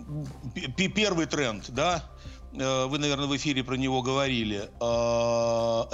первый 0.76 1.28
тренд, 1.28 1.70
да, 1.70 2.04
вы, 2.52 2.98
наверное, 2.98 3.28
в 3.28 3.36
эфире 3.38 3.64
про 3.64 3.76
него 3.76 4.02
говорили, 4.02 4.70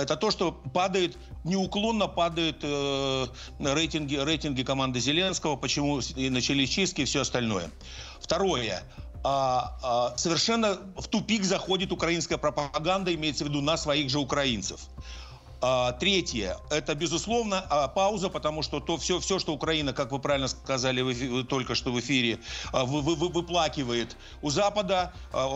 это 0.02 0.18
то, 0.20 0.32
что 0.32 0.52
падает, 0.52 1.16
неуклонно 1.46 2.08
падают 2.08 2.64
рейтинги, 3.60 4.16
рейтинги 4.16 4.64
команды 4.64 5.00
Зеленского, 5.00 5.56
почему 5.56 6.00
и 6.00 6.30
начались 6.32 6.70
чистки 6.70 7.02
и 7.02 7.06
все 7.06 7.22
остальное. 7.22 7.70
Второе. 8.20 8.82
А, 9.24 9.78
а, 9.84 10.18
совершенно 10.18 10.80
в 10.98 11.08
тупик 11.08 11.44
заходит 11.44 11.92
украинская 11.92 12.38
пропаганда, 12.38 13.14
имеется 13.14 13.44
в 13.44 13.48
виду 13.48 13.62
на 13.62 13.78
своих 13.78 14.10
же 14.10 14.20
украинцев. 14.20 14.82
А, 15.62 15.91
третье, 15.91 16.58
это, 16.69 16.95
безусловно, 16.95 17.65
а, 17.69 17.89
пауза, 17.89 18.30
потому 18.30 18.62
что 18.62 18.80
то 18.80 18.95
все, 18.98 19.19
все, 19.19 19.39
что 19.39 19.54
Украина, 19.54 19.91
как 19.91 20.13
вы 20.13 20.19
правильно 20.19 20.48
сказали 20.48 21.02
в 21.02 21.12
эфире, 21.12 21.43
только 21.43 21.76
что 21.76 21.91
в 21.91 22.00
эфире, 22.00 22.39
а, 22.72 22.86
вы, 22.86 23.02
вы, 23.02 23.15
выплакивает 23.28 24.15
у 24.42 24.50
Запада. 24.50 25.12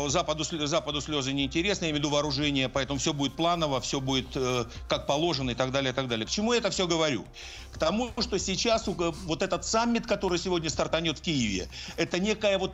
Западу, 0.08 0.44
Западу 0.44 1.00
слезы 1.00 1.32
неинтересны, 1.32 1.86
я 1.86 1.92
имею 1.92 1.96
в 1.96 2.06
виду 2.06 2.10
вооружение, 2.10 2.68
поэтому 2.68 3.00
все 3.00 3.14
будет 3.14 3.36
планово, 3.36 3.80
все 3.80 4.02
будет 4.02 4.36
э, 4.36 4.66
как 4.90 5.08
положено 5.08 5.52
и 5.52 5.56
так 5.56 5.72
далее, 5.72 5.92
и 5.92 5.96
так 5.96 6.08
далее. 6.08 6.26
К 6.28 6.30
чему 6.30 6.52
я 6.54 6.60
это 6.60 6.70
все 6.70 6.86
говорю? 6.86 7.26
К 7.72 7.78
тому, 7.78 8.10
что 8.20 8.38
сейчас 8.40 8.88
вот 8.88 9.42
этот 9.42 9.66
саммит, 9.66 10.06
который 10.06 10.38
сегодня 10.38 10.70
стартанет 10.70 11.20
в 11.20 11.22
Киеве, 11.22 11.70
это 11.96 12.20
некая 12.20 12.58
вот 12.58 12.74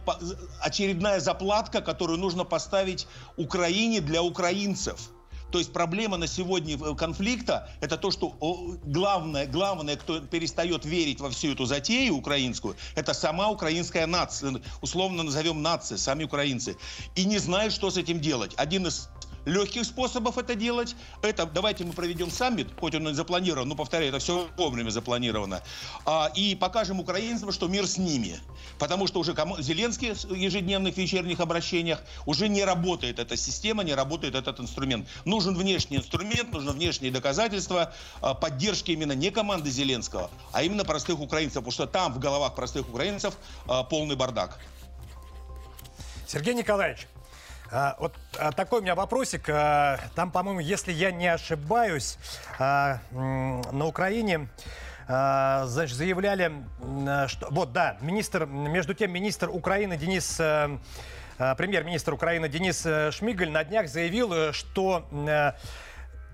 очередная 0.62 1.20
заплатка, 1.20 1.82
которую 1.82 2.20
нужно 2.20 2.43
поставить 2.43 3.08
Украине 3.38 4.01
для 4.01 4.24
украинцев. 4.24 5.12
То 5.52 5.58
есть 5.60 5.74
проблема 5.74 6.18
на 6.18 6.28
сегодня 6.28 6.78
конфликта– 6.95 7.70
это 7.82 7.97
то, 7.97 8.12
что 8.12 8.36
главное, 8.84 9.47
главное, 9.47 9.95
кто 9.95 10.20
перестает 10.20 10.86
верить 10.86 11.20
во 11.20 11.30
всю 11.30 11.54
эту 11.54 11.66
затею 11.66 12.16
украинскую, 12.16 12.76
это 12.95 13.14
сама 13.14 13.50
украинская 13.50 14.06
нация, 14.06 14.62
условно 14.82 15.24
назовем 15.24 15.62
нация, 15.62 15.97
сами 15.97 16.24
украинцы. 16.24 16.78
И 17.16 17.26
не 17.26 17.39
знают, 17.39 17.74
что 17.74 17.89
с 17.89 17.97
этим 17.97 18.20
делать. 18.20 18.54
Один 18.58 18.88
из 18.88 19.10
легких 19.46 19.86
способов 19.86 20.38
это 20.38 20.56
делать. 20.56 20.96
Это 21.22 21.46
давайте 21.46 21.84
мы 21.84 21.94
проведем 21.94 22.32
саммит, 22.32 22.68
хоть 22.80 22.96
он 22.96 23.10
и 23.10 23.14
запланирован, 23.14 23.68
но 23.68 23.76
повторяю, 23.76 24.10
это 24.10 24.20
все 24.20 24.48
вовремя 24.58 24.90
запланировано. 24.90 25.62
А, 26.06 26.32
и 26.36 26.56
покажем 26.56 27.00
украинцам, 27.00 27.52
что 27.52 27.68
мир 27.68 27.88
с 27.88 27.98
ними. 27.98 28.40
Потому 28.78 29.08
что 29.08 29.20
уже 29.20 29.36
Зеленский 29.60 30.14
в 30.14 30.34
ежедневных 30.34 30.98
вечерних 30.98 31.40
обращениях 31.40 32.02
уже 32.26 32.48
не 32.48 32.64
работает 32.64 33.20
эта 33.20 33.36
система, 33.38 33.84
не 33.84 33.94
работает 33.94 34.36
этот 34.36 34.60
инструмент. 34.60 35.08
Нужен 35.26 35.56
внешний 35.56 35.98
инструмент, 35.98 36.52
нужно 36.52 36.72
внешние 36.72 37.12
доказательства 37.12 37.94
а, 38.22 38.34
поддержки 38.34 38.92
именно 38.92 39.14
не 39.14 39.32
команды 39.32 39.70
Зеленского, 39.70 40.30
а 40.52 40.64
именно 40.64 40.86
простых 40.86 41.20
украинцев, 41.20 41.56
потому 41.56 41.72
что 41.72 41.88
там 41.88 42.14
в 42.14 42.20
головах 42.20 42.56
простых 42.56 42.88
украинцев 42.90 43.36
а, 43.68 43.84
полный 43.84 44.16
бардак. 44.16 44.60
Сергей 46.28 46.54
Николаевич, 46.54 47.08
а, 47.72 47.95
вот 47.99 48.15
а, 48.38 48.51
такой 48.51 48.80
у 48.80 48.82
меня 48.82 48.95
вопросик. 48.95 49.49
А, 49.49 49.99
там, 50.15 50.32
по-моему, 50.32 50.59
если 50.59 50.91
я 50.91 51.11
не 51.11 51.28
ошибаюсь, 51.28 52.17
а, 52.57 52.99
на 53.11 53.86
Украине 53.86 54.47
а, 55.07 55.65
значит, 55.67 55.95
заявляли, 55.95 56.51
что... 57.28 57.47
Вот, 57.51 57.72
да, 57.72 57.97
министр, 58.01 58.45
между 58.45 58.93
тем, 58.93 59.11
министр 59.11 59.49
Украины 59.49 59.97
Денис... 59.97 60.38
А, 60.39 60.78
а 61.41 61.55
премьер-министр 61.55 62.13
Украины 62.13 62.49
Денис 62.49 62.86
Шмигаль 63.15 63.49
на 63.49 63.63
днях 63.63 63.88
заявил, 63.88 64.34
э, 64.34 64.51
что 64.51 65.07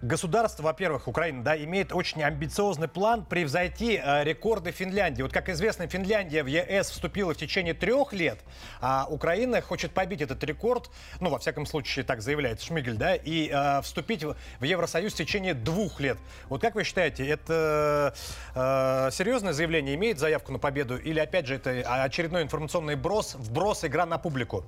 Государство, 0.01 0.61
во-первых, 0.63 1.07
Украина, 1.07 1.41
да, 1.41 1.57
имеет 1.57 1.93
очень 1.93 2.21
амбициозный 2.21 2.89
план 2.89 3.23
превзойти 3.23 3.99
э, 4.03 4.25
рекорды 4.25 4.71
Финляндии. 4.71 5.21
Вот, 5.21 5.31
как 5.31 5.47
известно, 5.47 5.87
Финляндия 5.87 6.43
в 6.43 6.47
ЕС 6.47 6.89
вступила 6.89 7.33
в 7.33 7.37
течение 7.37 7.73
трех 7.73 8.11
лет, 8.11 8.39
а 8.81 9.07
Украина 9.09 9.61
хочет 9.61 9.93
побить 9.93 10.21
этот 10.21 10.43
рекорд, 10.43 10.91
ну, 11.21 11.29
во 11.29 11.39
всяком 11.39 11.65
случае, 11.65 12.03
так 12.03 12.21
заявляет 12.21 12.61
Шмигель, 12.61 12.97
да, 12.97 13.15
и 13.15 13.49
э, 13.49 13.81
вступить 13.83 14.25
в, 14.25 14.35
Евросоюз 14.59 15.13
в 15.13 15.17
течение 15.17 15.53
двух 15.53 16.01
лет. 16.01 16.17
Вот 16.49 16.59
как 16.59 16.75
вы 16.75 16.83
считаете, 16.83 17.25
это 17.25 18.13
э, 18.53 19.09
серьезное 19.11 19.53
заявление, 19.53 19.95
имеет 19.95 20.19
заявку 20.19 20.51
на 20.51 20.59
победу, 20.59 20.97
или, 20.97 21.19
опять 21.19 21.47
же, 21.47 21.55
это 21.55 22.03
очередной 22.03 22.43
информационный 22.43 22.95
брос, 22.95 23.35
вброс, 23.35 23.85
игра 23.85 24.05
на 24.05 24.17
публику? 24.17 24.65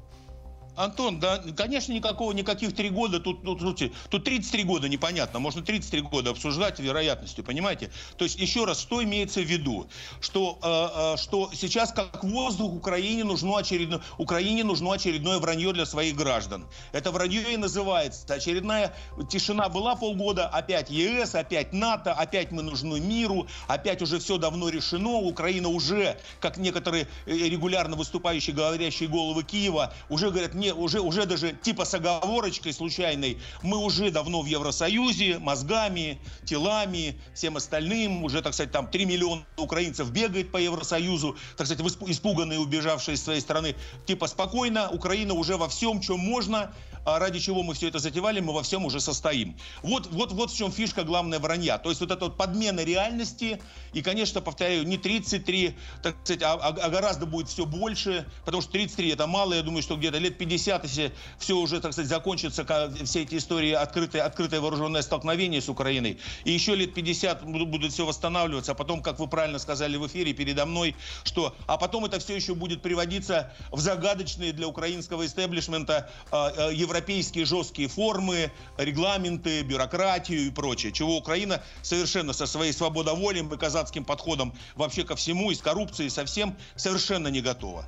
Антон, 0.77 1.19
да, 1.19 1.39
конечно, 1.55 1.91
никакого, 1.91 2.31
никаких 2.33 2.75
три 2.75 2.89
года, 2.91 3.19
тут, 3.19 3.43
тут, 3.43 3.59
тут, 3.59 3.91
тут 4.09 4.23
33 4.23 4.63
года 4.63 4.87
непонятно, 4.87 5.39
можно 5.39 5.63
33 5.63 6.01
года 6.01 6.29
обсуждать 6.29 6.79
вероятностью, 6.79 7.43
понимаете? 7.43 7.89
То 8.15 8.25
есть, 8.25 8.37
еще 8.39 8.63
раз, 8.63 8.79
что 8.79 9.03
имеется 9.03 9.41
в 9.41 9.45
виду? 9.45 9.87
Что, 10.21 10.59
э, 10.61 11.15
э, 11.15 11.17
что 11.17 11.49
сейчас, 11.51 11.91
как 11.91 12.23
воздух, 12.23 12.73
Украине 12.73 13.23
нужно, 13.23 13.57
очередное, 13.57 14.01
Украине 14.19 14.63
нужно 14.63 14.93
очередное 14.93 15.39
вранье 15.39 15.73
для 15.73 15.87
своих 15.87 16.15
граждан. 16.15 16.67
Это 16.91 17.11
вранье 17.11 17.53
и 17.53 17.57
называется. 17.57 18.31
Очередная 18.31 18.93
тишина 19.31 19.69
была 19.69 19.95
полгода, 19.95 20.47
опять 20.47 20.91
ЕС, 20.91 21.33
опять 21.33 21.73
НАТО, 21.73 22.13
опять 22.13 22.51
мы 22.51 22.61
нужны 22.61 22.99
миру, 22.99 23.47
опять 23.67 24.03
уже 24.03 24.19
все 24.19 24.37
давно 24.37 24.69
решено, 24.69 25.13
Украина 25.13 25.69
уже, 25.69 26.19
как 26.39 26.57
некоторые 26.57 27.07
э, 27.25 27.35
регулярно 27.35 27.95
выступающие, 27.95 28.55
говорящие 28.55 29.09
головы 29.09 29.43
Киева, 29.43 29.91
уже 30.09 30.29
говорят, 30.29 30.53
не 30.53 30.66
не, 30.67 30.73
уже, 30.73 30.99
уже 30.99 31.25
даже 31.25 31.53
типа 31.53 31.85
с 31.85 31.93
оговорочкой 31.93 32.73
случайной, 32.73 33.37
мы 33.63 33.77
уже 33.77 34.11
давно 34.11 34.41
в 34.41 34.45
Евросоюзе, 34.45 35.39
мозгами, 35.39 36.19
телами, 36.45 37.19
всем 37.33 37.57
остальным, 37.57 38.23
уже, 38.23 38.41
так 38.41 38.53
сказать, 38.53 38.71
там 38.71 38.87
3 38.87 39.05
миллиона 39.05 39.43
украинцев 39.57 40.11
бегает 40.11 40.51
по 40.51 40.57
Евросоюзу, 40.57 41.35
так 41.55 41.67
сказать, 41.67 41.85
испуганные, 42.07 42.59
убежавшие 42.59 43.15
из 43.15 43.23
своей 43.23 43.41
страны. 43.41 43.75
Типа 44.05 44.27
спокойно, 44.27 44.89
Украина 44.89 45.33
уже 45.33 45.57
во 45.57 45.67
всем, 45.67 46.01
чем 46.01 46.19
можно, 46.19 46.73
а 47.07 47.19
ради 47.19 47.39
чего 47.39 47.63
мы 47.63 47.73
все 47.73 47.87
это 47.87 47.99
затевали, 47.99 48.41
мы 48.41 48.53
во 48.53 48.63
всем 48.63 48.83
уже 48.83 48.99
состоим. 48.99 49.55
Вот, 49.81 50.07
вот, 50.07 50.33
вот 50.33 50.51
в 50.51 50.57
чем 50.57 50.73
фишка 50.73 51.03
главная 51.03 51.39
вранья. 51.39 51.77
То 51.77 51.87
есть 51.87 52.01
вот 52.01 52.11
эта 52.11 52.25
вот 52.25 52.35
подмена 52.35 52.83
реальности, 52.83 53.61
и, 53.93 54.01
конечно, 54.01 54.41
повторяю, 54.41 54.85
не 54.85 54.97
33, 54.97 55.77
так 56.03 56.17
сказать, 56.23 56.43
а, 56.43 56.55
а, 56.55 56.67
а 56.67 56.89
гораздо 56.89 57.25
будет 57.25 57.47
все 57.47 57.65
больше, 57.65 58.25
потому 58.43 58.61
что 58.61 58.73
33 58.73 59.11
это 59.11 59.25
мало, 59.25 59.53
я 59.53 59.61
думаю, 59.61 59.83
что 59.83 59.95
где-то 59.95 60.17
лет 60.17 60.37
50, 60.37 60.83
если 60.83 61.13
все 61.39 61.55
уже, 61.55 61.79
так 61.79 61.93
сказать, 61.93 62.09
закончится, 62.09 62.65
все 63.05 63.21
эти 63.21 63.35
истории, 63.37 63.71
открытое, 63.71 64.23
открытое 64.23 64.59
вооруженное 64.59 65.01
столкновение 65.01 65.61
с 65.61 65.69
Украиной, 65.69 66.19
и 66.43 66.51
еще 66.51 66.75
лет 66.75 66.93
50 66.93 67.45
будут 67.45 67.93
все 67.93 68.05
восстанавливаться, 68.05 68.73
а 68.73 68.75
потом, 68.75 69.01
как 69.01 69.19
вы 69.19 69.27
правильно 69.27 69.59
сказали 69.59 69.95
в 69.95 70.05
эфире 70.07 70.33
передо 70.33 70.65
мной, 70.65 70.93
что, 71.23 71.55
а 71.67 71.77
потом 71.77 72.03
это 72.03 72.19
все 72.19 72.35
еще 72.35 72.53
будет 72.53 72.81
приводиться 72.81 73.53
в 73.71 73.79
загадочные 73.79 74.51
для 74.51 74.67
украинского 74.67 75.25
истеблишмента 75.25 76.09
э, 76.33 76.73
европейские 76.97 77.45
жесткие 77.45 77.87
формы, 77.87 78.51
регламенты, 78.77 79.61
бюрократию 79.61 80.47
и 80.47 80.49
прочее, 80.49 80.91
чего 80.91 81.17
Украина 81.17 81.61
совершенно 81.83 82.33
со 82.33 82.47
своей 82.47 82.73
свободоволием 82.73 83.53
и 83.53 83.57
казацким 83.57 84.03
подходом 84.03 84.53
вообще 84.75 85.03
ко 85.03 85.15
всему, 85.15 85.51
и 85.51 85.55
с 85.55 85.61
коррупцией 85.61 86.09
совсем 86.09 86.55
совершенно 86.75 87.27
не 87.27 87.41
готова. 87.41 87.85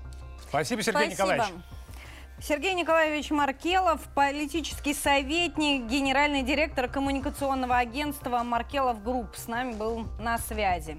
Спасибо, 0.47 0.83
Сергей 0.83 1.07
Спасибо. 1.07 1.33
Николаевич. 1.33 1.55
Сергей 2.41 2.73
Николаевич 2.73 3.31
Маркелов, 3.31 4.01
политический 4.15 4.93
советник, 4.93 5.89
генеральный 5.89 6.41
директор 6.41 6.87
коммуникационного 6.87 7.77
агентства 7.77 8.43
Маркелов 8.43 9.03
Group, 9.03 9.35
с 9.35 9.47
нами 9.47 9.73
был 9.73 10.07
на 10.19 10.37
связи. 10.37 10.97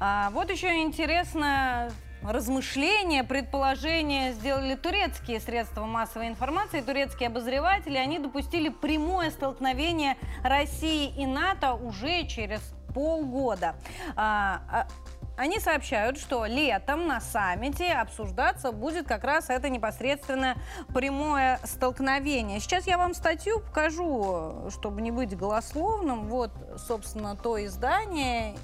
А, 0.00 0.28
вот 0.30 0.50
еще 0.50 0.82
интересно, 0.82 1.90
размышления, 2.24 3.24
предположения 3.24 4.32
сделали 4.32 4.74
турецкие 4.74 5.40
средства 5.40 5.84
массовой 5.86 6.28
информации, 6.28 6.80
турецкие 6.80 7.28
обозреватели. 7.28 7.96
Они 7.96 8.18
допустили 8.18 8.68
прямое 8.68 9.30
столкновение 9.30 10.16
России 10.42 11.12
и 11.16 11.26
НАТО 11.26 11.74
уже 11.74 12.26
через 12.26 12.60
полгода. 12.94 13.74
А, 14.16 14.60
а, 14.70 14.88
они 15.36 15.58
сообщают, 15.58 16.18
что 16.18 16.44
летом 16.44 17.06
на 17.06 17.20
саммите 17.20 17.92
обсуждаться 17.92 18.70
будет 18.70 19.08
как 19.08 19.24
раз 19.24 19.48
это 19.48 19.68
непосредственно 19.68 20.56
прямое 20.94 21.58
столкновение. 21.64 22.60
Сейчас 22.60 22.86
я 22.86 22.98
вам 22.98 23.14
статью 23.14 23.60
покажу, 23.60 24.70
чтобы 24.70 25.00
не 25.00 25.10
быть 25.10 25.36
голословным. 25.36 26.28
Вот, 26.28 26.52
собственно, 26.76 27.34
то 27.34 27.64
издание 27.64 28.54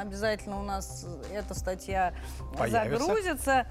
обязательно 0.00 0.60
у 0.60 0.62
нас 0.62 1.06
эта 1.32 1.54
статья 1.54 2.14
Появится. 2.56 2.98
загрузится. 2.98 3.66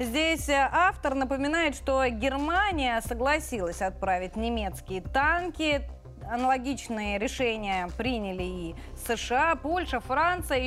Здесь 0.00 0.48
э, 0.48 0.68
автор 0.70 1.14
напоминает, 1.14 1.74
что 1.74 2.06
Германия 2.08 3.00
согласилась 3.06 3.82
отправить 3.82 4.36
немецкие 4.36 5.00
танки, 5.00 5.88
аналогичные 6.28 7.18
решения 7.18 7.88
приняли 7.96 8.42
и 8.42 8.76
США, 9.08 9.54
Польша, 9.56 10.00
Франция, 10.00 10.58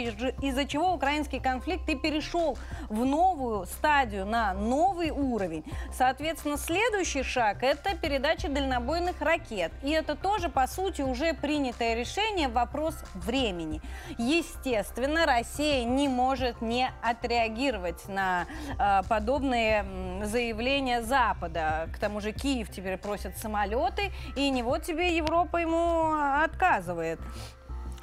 из-за 0.41 0.65
чего 0.65 0.93
украинский 0.93 1.39
конфликт 1.39 1.87
и 1.89 1.95
перешел 1.95 2.57
в 2.89 3.05
новую 3.05 3.65
стадию, 3.65 4.25
на 4.25 4.53
новый 4.53 5.11
уровень. 5.11 5.63
Соответственно, 5.93 6.57
следующий 6.57 7.23
шаг– 7.23 7.57
это 7.61 7.95
передача 7.95 8.49
дальнобойных 8.49 9.21
ракет. 9.21 9.71
И 9.83 9.91
это 9.91 10.15
тоже, 10.15 10.49
по 10.49 10.67
сути, 10.67 11.01
уже 11.01 11.33
принятое 11.33 11.95
решение, 11.95 12.47
вопрос 12.47 12.95
времени. 13.13 13.81
Естественно, 14.17 15.25
Россия 15.25 15.83
не 15.83 16.07
может 16.07 16.61
не 16.61 16.89
отреагировать 17.01 18.07
на 18.07 18.45
э, 18.79 19.01
подобные 19.07 19.85
заявления 20.23 21.01
Запада. 21.01 21.89
К 21.93 21.99
тому 21.99 22.21
же 22.21 22.31
Киев 22.31 22.69
теперь 22.69 22.97
просит 22.97 23.37
самолеты, 23.37 24.11
и 24.35 24.49
не 24.49 24.63
вот 24.63 24.83
тебе 24.83 25.15
Европа 25.15 25.57
ему 25.57 26.13
отказывает. 26.43 27.19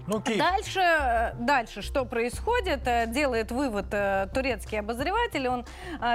Ну. 0.09 0.23
Дальше, 0.39 0.81
э, 0.81 1.35
дальше 1.39 1.83
что 1.83 2.07
происходит, 2.07 2.87
э, 2.87 3.07
делает 3.07 3.53
вывод 3.53 3.87
э, 3.93 4.27
турецкий 4.33 4.81
обозреватель. 4.81 5.47
Он 5.49 5.67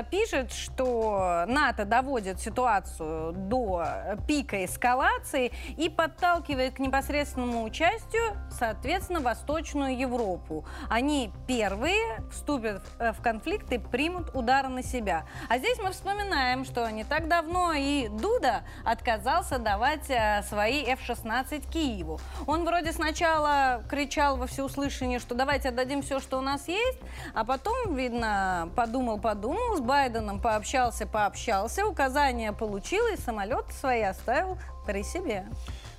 пишет, 0.09 0.51
что 0.51 1.43
НАТО 1.47 1.85
доводит 1.85 2.39
ситуацию 2.39 3.33
до 3.33 3.85
пика 4.27 4.65
эскалации 4.65 5.51
и 5.77 5.89
подталкивает 5.89 6.75
к 6.75 6.79
непосредственному 6.79 7.63
участию, 7.63 8.35
соответственно, 8.49 9.19
Восточную 9.19 9.97
Европу. 9.97 10.65
Они 10.89 11.31
первые 11.47 12.23
вступят 12.31 12.81
в- 12.97 13.21
конфликт 13.21 13.71
и 13.71 13.77
примут 13.77 14.31
удары 14.33 14.69
на 14.69 14.81
себя. 14.81 15.25
А 15.49 15.57
здесь 15.59 15.77
мы 15.79 15.91
вспоминаем, 15.91 16.65
что 16.65 16.89
не 16.89 17.03
так 17.03 17.27
давно 17.27 17.73
и 17.73 18.07
Дуда 18.07 18.63
отказался 18.85 19.59
давать 19.59 20.05
свои 20.47 20.83
F-16 20.83 21.69
Киеву. 21.71 22.19
Он 22.47 22.65
вроде 22.65 22.91
сначала 22.91 23.82
кричал 23.89 24.37
во 24.37 24.47
всеуслышание, 24.47 25.19
что 25.19 25.35
давайте 25.35 25.69
отдадим 25.69 26.01
все, 26.01 26.19
что 26.19 26.37
у 26.37 26.41
нас 26.41 26.67
есть, 26.67 26.99
а 27.33 27.43
потом, 27.43 27.95
видно, 27.95 28.69
подумал-подумал, 28.75 29.77
с 29.77 29.81
Байденом 29.81 30.39
пообщался, 30.41 31.05
пообщался, 31.05 31.85
указания 31.85 32.53
получил 32.53 33.05
и 33.07 33.17
самолет 33.17 33.65
свои 33.79 34.01
оставил 34.01 34.57
при 34.85 35.03
себе. 35.03 35.45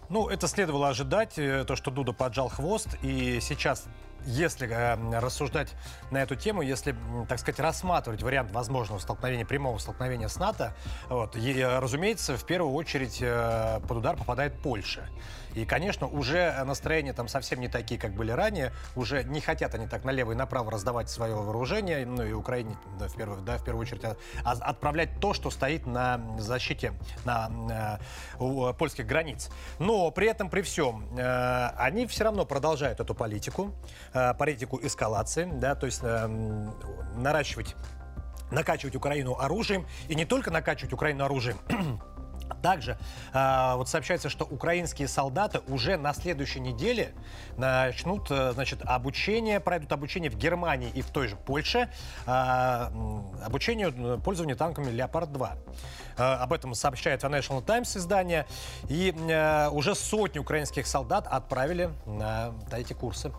Ну, 0.09 0.29
это 0.29 0.47
следовало 0.49 0.89
ожидать, 0.89 1.39
э, 1.39 1.65
то, 1.65 1.77
что 1.77 1.91
Дуда 1.91 2.13
поджал 2.13 2.49
хвост, 2.49 2.89
и 3.03 3.41
сейчас 3.41 3.87
если 4.27 4.69
э, 4.69 5.19
рассуждать 5.19 5.75
на 6.11 6.19
эту 6.23 6.37
тему, 6.37 6.63
если, 6.63 6.95
так 7.29 7.39
сказать, 7.39 7.61
рассматривать 7.61 8.23
вариант 8.23 8.53
возможного 8.53 8.99
столкновения, 8.99 9.45
прямого 9.45 9.79
столкновения 9.79 10.29
с 10.29 10.37
НАТО, 10.37 10.75
вот, 11.09 11.37
и, 11.37 11.61
э, 11.61 11.79
разумеется, 11.79 12.37
в 12.37 12.45
первую 12.45 12.73
очередь 12.75 13.19
э, 13.21 13.81
под 13.87 13.99
удар 13.99 14.17
попадает 14.17 14.55
Польша. 14.61 15.09
И, 15.55 15.65
конечно, 15.65 16.09
уже 16.09 16.53
настроения 16.65 17.13
там 17.13 17.29
совсем 17.29 17.61
не 17.61 17.69
такие, 17.69 18.01
как 18.01 18.13
были 18.13 18.33
ранее. 18.33 18.73
Уже 18.97 19.23
не 19.23 19.41
хотят 19.41 19.75
они 19.75 19.87
так 19.87 20.05
налево 20.05 20.33
и 20.33 20.35
направо 20.35 20.73
раздавать 20.73 21.09
свое 21.09 21.37
вооружение, 21.37 22.05
ну 22.05 22.25
и 22.25 22.33
Украине, 22.33 22.77
да, 22.99 23.07
в 23.07 23.15
первую, 23.15 23.41
да, 23.43 23.59
в 23.59 23.65
первую 23.65 23.83
очередь, 23.83 24.05
а- 24.05 24.17
а 24.45 24.53
отправлять 24.53 25.21
то, 25.21 25.33
что 25.33 25.51
стоит 25.51 25.87
на 25.87 26.21
защите 26.39 26.93
на, 27.25 28.01
у 28.41 28.73
польских 28.73 29.07
границ. 29.07 29.49
Но 29.79 30.11
при 30.11 30.27
этом, 30.27 30.51
при 30.51 30.63
всем, 30.63 31.07
они 31.17 32.07
все 32.07 32.25
равно 32.25 32.45
продолжают 32.45 32.99
эту 32.99 33.15
политику, 33.15 33.73
э, 34.15 34.35
политику 34.35 34.81
эскалации, 34.83 35.45
да, 35.45 35.75
то 35.75 35.87
есть 35.87 36.03
э, 36.03 36.07
м, 36.07 36.75
наращивать 37.17 37.77
накачивать 38.51 38.95
Украину 38.95 39.37
оружием, 39.39 39.87
и 40.09 40.15
не 40.15 40.25
только 40.25 40.51
накачивать 40.51 40.93
Украину 40.93 41.25
оружием, 41.25 41.59
также 42.63 42.99
а, 43.33 43.77
вот 43.77 43.89
сообщается, 43.89 44.29
что 44.29 44.45
украинские 44.45 45.09
солдаты 45.09 45.61
уже 45.69 45.97
на 45.97 46.13
следующей 46.15 46.61
неделе 46.61 47.13
начнут, 47.57 48.31
э, 48.31 48.53
значит, 48.53 48.81
обучение, 48.85 49.61
пройдут 49.61 49.93
обучение 49.93 50.31
в 50.31 50.37
Германии 50.37 50.91
и 50.95 51.03
в 51.03 51.11
той 51.11 51.29
же 51.29 51.37
Польше, 51.37 51.91
обучению 52.27 53.93
э, 53.97 54.19
пользованию 54.19 54.57
танками 54.57 54.91
«Леопард-2». 54.91 55.51
А, 56.17 56.37
об 56.37 56.53
этом 56.53 56.75
сообщает 56.75 57.23
Financial 57.23 57.63
Times 57.63 57.97
издание. 57.97 58.47
И 58.89 59.15
э, 59.15 59.69
уже 59.69 59.95
сотни 59.95 60.39
украинских 60.39 60.87
солдат 60.87 61.27
отправили 61.27 61.91
на 62.07 62.55
эти 62.73 62.93
курсы. 62.93 63.33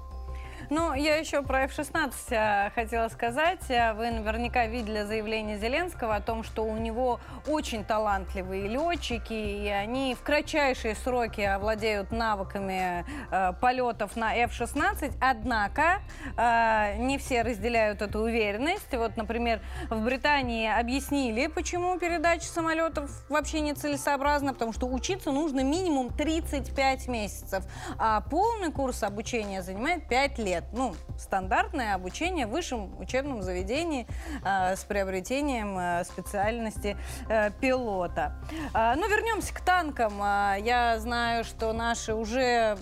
Ну, 0.69 0.93
я 0.93 1.17
еще 1.17 1.43
про 1.43 1.63
F-16 1.65 2.13
э, 2.31 2.69
хотела 2.73 3.07
сказать. 3.09 3.61
Э, 3.69 3.93
Вы 3.93 4.09
наверняка 4.09 4.65
видели 4.65 5.03
заявление 5.03 5.59
Зеленского 5.59 6.15
о 6.15 6.21
том, 6.21 6.43
что 6.43 6.65
у 6.65 6.75
него 6.77 7.19
очень 7.45 7.83
талантливые 7.83 8.67
летчики, 8.67 9.33
и 9.33 9.67
они 9.67 10.15
в 10.15 10.23
кратчайшие 10.23 10.95
сроки 10.95 11.41
овладеют 11.41 12.11
навыками 12.11 13.05
э, 13.29 13.53
полетов 13.61 14.15
на 14.15 14.33
F-16. 14.35 15.13
Однако 15.21 16.01
э, 16.35 16.97
не 16.97 17.19
все 17.19 17.43
разделяют 17.43 18.01
эту 18.01 18.19
уверенность. 18.21 18.93
Вот, 18.93 19.17
например, 19.17 19.61
в 19.89 20.03
Британии 20.03 20.67
объяснили, 20.67 21.45
почему 21.47 21.99
передача 21.99 22.45
самолетов 22.45 23.11
вообще 23.29 23.59
нецелесообразна, 23.59 24.53
потому 24.53 24.73
что 24.73 24.87
учиться 24.87 25.31
нужно 25.31 25.63
минимум 25.63 26.11
35 26.11 27.07
месяцев, 27.07 27.63
а 27.99 28.21
полный 28.21 28.71
курс 28.71 29.03
обучения 29.03 29.61
занимает 29.61 30.07
5 30.07 30.39
лет. 30.39 30.54
Ну, 30.71 30.95
стандартное 31.17 31.95
обучение 31.95 32.47
в 32.47 32.51
высшем 32.51 32.97
учебном 32.99 33.41
заведении 33.41 34.07
э, 34.43 34.75
с 34.75 34.83
приобретением 34.83 35.77
э, 35.77 36.03
специальности 36.05 36.97
э, 37.29 37.51
пилота. 37.59 38.35
А, 38.73 38.95
ну, 38.95 39.07
вернемся 39.07 39.53
к 39.53 39.61
танкам. 39.61 40.17
Я 40.19 40.97
знаю, 40.99 41.43
что 41.43 41.73
наши 41.73 42.13
уже 42.13 42.77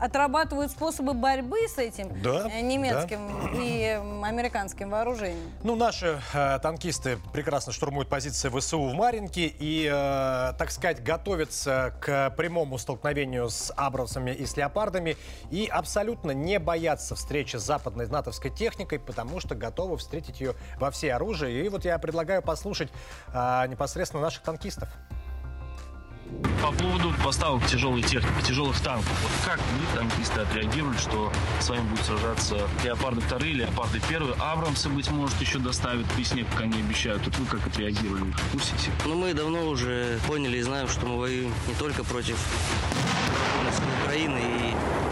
отрабатывают 0.00 0.70
способы 0.70 1.14
борьбы 1.14 1.68
с 1.68 1.78
этим 1.78 2.20
Да, 2.22 2.48
э, 2.48 2.60
немецким 2.60 3.20
и 3.54 3.98
м, 4.00 4.24
американским 4.24 4.90
вооружением. 4.90 5.52
Ну, 5.62 5.76
наши 5.76 6.20
э, 6.32 6.58
танкисты 6.62 7.18
прекрасно 7.32 7.72
штурмуют 7.72 8.08
позиции 8.08 8.48
ВСУ 8.48 8.82
в 8.82 8.94
Маринке 8.94 9.46
и, 9.46 9.86
э, 9.86 10.52
так 10.58 10.70
сказать, 10.70 11.02
готовятся 11.02 11.94
к 12.00 12.30
прямому 12.36 12.78
столкновению 12.78 13.50
с 13.50 13.72
абрамсами 13.76 14.30
и 14.30 14.46
с 14.46 14.56
леопардами 14.56 15.16
и 15.50 15.66
абсолютно 15.66 16.30
не 16.30 16.58
боятся 16.58 17.14
встречи 17.14 17.56
с 17.56 17.62
западной 17.62 18.06
натовской 18.06 18.50
техникой, 18.50 18.98
потому 18.98 19.40
что 19.40 19.54
готовы 19.54 19.98
встретить 19.98 20.40
ее 20.40 20.54
во 20.78 20.90
все 20.90 21.12
оружие. 21.14 21.64
И 21.64 21.68
вот 21.68 21.84
я 21.84 21.98
предлагаю 21.98 22.42
послушать 22.42 22.90
э, 23.32 23.66
непосредственно 23.68 24.22
наших 24.22 24.42
танкистов. 24.42 24.88
По 26.62 26.72
поводу 26.72 27.12
поставок 27.24 27.66
тяжелой 27.66 28.02
техники, 28.02 28.46
тяжелых 28.46 28.78
танков. 28.80 29.10
Вот 29.22 29.32
как 29.44 29.58
вы, 29.58 29.98
танкисты, 29.98 30.40
отреагировали, 30.40 30.96
что 30.98 31.32
с 31.58 31.68
вами 31.68 31.80
будут 31.88 32.04
сражаться 32.04 32.68
Леопарды 32.84 33.20
вторые, 33.20 33.54
Леопарды 33.54 34.00
первые, 34.08 34.34
Абрамсы, 34.34 34.88
быть 34.90 35.10
может, 35.10 35.40
еще 35.40 35.58
доставят 35.58 36.06
при 36.12 36.22
снег, 36.22 36.46
как 36.52 36.62
они 36.62 36.80
обещают. 36.80 37.24
Вот 37.24 37.36
вы 37.38 37.46
как 37.46 37.66
отреагировали? 37.66 38.24
В 38.52 38.58
всех? 38.58 38.92
Ну, 39.06 39.14
мы 39.14 39.32
давно 39.32 39.66
уже 39.66 40.18
поняли 40.26 40.58
и 40.58 40.62
знаем, 40.62 40.88
что 40.88 41.06
мы 41.06 41.18
воюем 41.18 41.52
не 41.66 41.74
только 41.74 42.04
против 42.04 42.36
Украины 44.04 44.38
и 44.38 45.09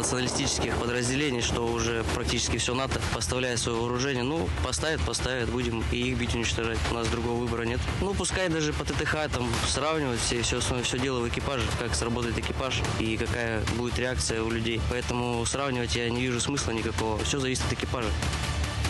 националистических 0.00 0.76
подразделений, 0.76 1.42
что 1.42 1.66
уже 1.66 2.04
практически 2.14 2.56
все 2.56 2.74
НАТО 2.74 3.00
поставляет 3.14 3.58
свое 3.58 3.78
вооружение. 3.78 4.22
Ну, 4.22 4.48
поставят, 4.64 5.00
поставят, 5.02 5.50
будем 5.50 5.84
и 5.92 5.96
их 5.96 6.18
бить, 6.18 6.34
уничтожать. 6.34 6.78
У 6.90 6.94
нас 6.94 7.06
другого 7.08 7.38
выбора 7.38 7.64
нет. 7.64 7.80
Ну, 8.00 8.14
пускай 8.14 8.48
даже 8.48 8.72
по 8.72 8.84
ТТХ 8.84 9.30
там 9.32 9.48
сравнивать 9.66 10.20
все, 10.20 10.42
все, 10.42 10.60
все 10.60 10.98
дело 10.98 11.20
в 11.20 11.28
экипаже, 11.28 11.64
как 11.78 11.94
сработает 11.94 12.38
экипаж 12.38 12.80
и 12.98 13.16
какая 13.16 13.62
будет 13.76 13.98
реакция 13.98 14.42
у 14.42 14.50
людей. 14.50 14.80
Поэтому 14.90 15.44
сравнивать 15.44 15.94
я 15.94 16.08
не 16.08 16.22
вижу 16.22 16.40
смысла 16.40 16.72
никакого. 16.72 17.22
Все 17.24 17.38
зависит 17.38 17.64
от 17.66 17.74
экипажа. 17.74 18.08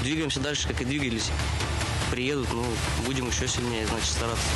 Двигаемся 0.03 0.41
дальше, 0.41 0.69
как 0.69 0.81
и 0.81 0.85
двигались. 0.85 1.31
Приедут, 2.11 2.53
ну, 2.53 2.65
будем 3.05 3.29
еще 3.29 3.49
сильнее, 3.49 3.87
значит, 3.87 4.09
стараться. 4.09 4.47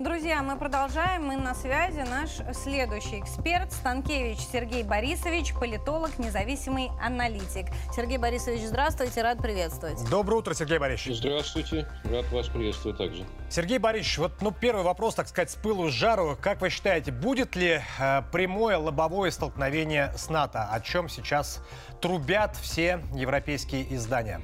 Друзья, 0.00 0.42
мы 0.42 0.56
продолжаем. 0.56 1.26
Мы 1.26 1.36
на 1.36 1.54
связи. 1.54 2.00
Наш 2.08 2.30
следующий 2.56 3.20
эксперт 3.20 3.70
Станкевич 3.70 4.38
Сергей 4.50 4.82
Борисович, 4.82 5.52
политолог, 5.52 6.18
независимый 6.18 6.88
аналитик. 7.04 7.66
Сергей 7.94 8.16
Борисович, 8.16 8.62
здравствуйте, 8.62 9.20
рад 9.20 9.42
приветствовать. 9.42 9.98
Доброе 10.08 10.36
утро, 10.36 10.54
Сергей 10.54 10.78
Борисович. 10.78 11.18
Здравствуйте, 11.18 11.86
рад 12.04 12.24
вас 12.32 12.48
приветствовать 12.48 12.96
также. 12.96 13.26
Сергей 13.50 13.76
Борисович, 13.76 14.16
вот 14.16 14.32
ну, 14.40 14.52
первый 14.52 14.84
вопрос, 14.84 15.16
так 15.16 15.28
сказать, 15.28 15.50
с 15.50 15.56
пылу 15.56 15.90
с 15.90 15.92
жару. 15.92 16.34
Как 16.40 16.62
вы 16.62 16.70
считаете, 16.70 17.12
будет 17.12 17.54
ли 17.54 17.82
э, 17.98 18.22
прямое 18.32 18.78
лобовое 18.78 19.30
столкновение 19.30 20.14
с 20.16 20.30
НАТО, 20.30 20.66
о 20.72 20.80
чем 20.80 21.10
сейчас 21.10 21.60
трубят 22.00 22.56
все 22.56 23.04
европейские 23.12 23.94
издания? 23.94 24.40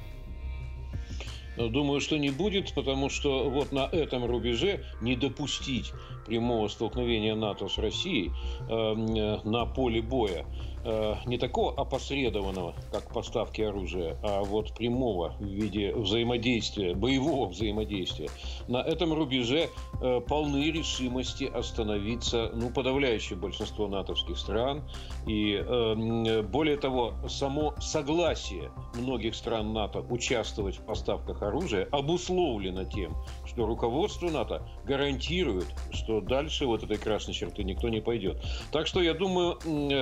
Думаю, 1.57 2.01
что 2.01 2.17
не 2.17 2.29
будет, 2.29 2.73
потому 2.75 3.09
что 3.09 3.49
вот 3.49 3.71
на 3.71 3.89
этом 3.91 4.25
рубеже 4.25 4.85
не 4.99 5.15
допустить 5.15 5.95
прямого 6.27 6.67
столкновения 6.67 7.35
НАТО 7.35 7.67
с 7.67 7.77
Россией 7.77 8.31
э, 8.69 8.73
э, 8.73 9.39
на 9.43 9.65
поле 9.65 10.01
боя 10.01 10.45
э, 10.83 11.15
не 11.25 11.37
такого 11.37 11.73
опосредованного, 11.73 12.75
как 12.91 13.11
поставки 13.13 13.61
оружия, 13.61 14.17
а 14.23 14.43
вот 14.43 14.73
прямого 14.75 15.35
в 15.39 15.45
виде 15.45 15.93
взаимодействия, 15.93 16.93
боевого 16.93 17.47
взаимодействия. 17.47 18.29
На 18.67 18.77
этом 18.77 19.13
рубеже 19.13 19.69
э, 20.01 20.21
полны 20.27 20.71
решимости 20.71 21.45
остановиться, 21.45 22.51
ну, 22.53 22.69
подавляющее 22.69 23.37
большинство 23.37 23.87
натовских 23.87 24.37
стран. 24.37 24.83
И 25.25 25.53
э, 25.53 26.41
более 26.43 26.77
того, 26.77 27.13
само 27.27 27.73
согласие 27.79 28.71
многих 28.95 29.35
стран 29.35 29.73
НАТО 29.73 30.05
участвовать 30.09 30.75
в 30.77 30.85
поставках 30.85 31.41
оружия 31.41 31.87
обусловлено 31.91 32.83
тем, 32.85 33.15
что 33.57 33.65
руководство 33.65 34.29
НАТО 34.29 34.61
гарантирует, 34.85 35.65
что 35.91 36.21
дальше 36.21 36.67
вот 36.67 36.83
этой 36.83 36.97
красной 36.97 37.33
черты 37.33 37.63
никто 37.63 37.89
не 37.89 38.01
пойдет. 38.01 38.37
Так 38.71 38.85
что 38.85 39.01
я 39.01 39.15
думаю, 39.15 39.55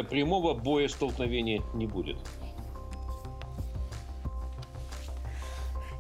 прямого 0.09 0.53
боестолкновения 0.53 1.61
не 1.73 1.87
будет. 1.87 2.17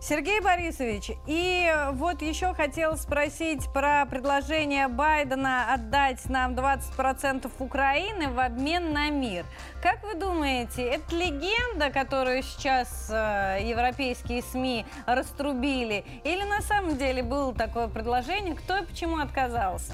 Сергей 0.07 0.39
Борисович, 0.39 1.13
и 1.25 1.67
вот 1.93 2.21
еще 2.21 2.53
хотел 2.53 2.95
спросить 2.95 3.67
про 3.73 4.05
предложение 4.05 4.87
Байдена 4.87 5.73
отдать 5.73 6.23
нам 6.29 6.53
20% 6.53 7.49
Украины 7.57 8.29
в 8.29 8.39
обмен 8.39 8.93
на 8.93 9.09
мир. 9.09 9.45
Как 9.81 10.03
вы 10.03 10.13
думаете, 10.13 10.83
это 10.83 11.15
легенда, 11.15 11.89
которую 11.89 12.43
сейчас 12.43 13.09
э, 13.09 13.61
европейские 13.63 14.43
СМИ 14.43 14.85
раструбили, 15.07 16.05
или 16.23 16.43
на 16.43 16.61
самом 16.61 16.97
деле 16.97 17.23
было 17.23 17.51
такое 17.55 17.87
предложение, 17.87 18.53
кто 18.53 18.77
и 18.77 18.85
почему 18.85 19.17
отказался? 19.17 19.93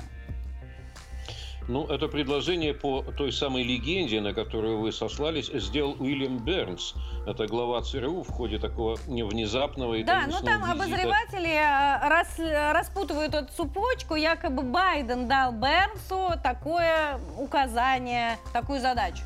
Ну, 1.68 1.86
это 1.88 2.08
предложение 2.08 2.74
по 2.74 3.04
той 3.04 3.32
самой 3.32 3.64
легенде, 3.64 4.20
на 4.20 4.34
которую 4.34 4.80
вы 4.80 4.92
сослались, 4.92 5.48
сделал 5.54 5.96
Уильям 6.00 6.40
Бернс. 6.40 6.96
Это 7.28 7.46
глава 7.48 7.82
ЦРУ 7.82 8.24
в 8.24 8.30
ходе 8.30 8.60
такого 8.60 8.96
внезапного 9.08 9.94
и 9.96 10.04
Да, 10.04 10.24
ну 10.28 10.40
там 10.44 10.62
визита. 10.62 10.72
обозреватели 10.72 11.50
э, 11.50 12.10
рас, 12.10 12.40
распутывают 12.74 13.34
эту 13.36 13.54
цепочку, 13.54 14.16
якобы 14.16 14.64
Байден 14.64 15.28
дал 15.28 15.52
Бернсу 15.52 16.32
такое 16.44 17.20
указание, 17.38 18.38
такую 18.54 18.82
задачу. 18.82 19.24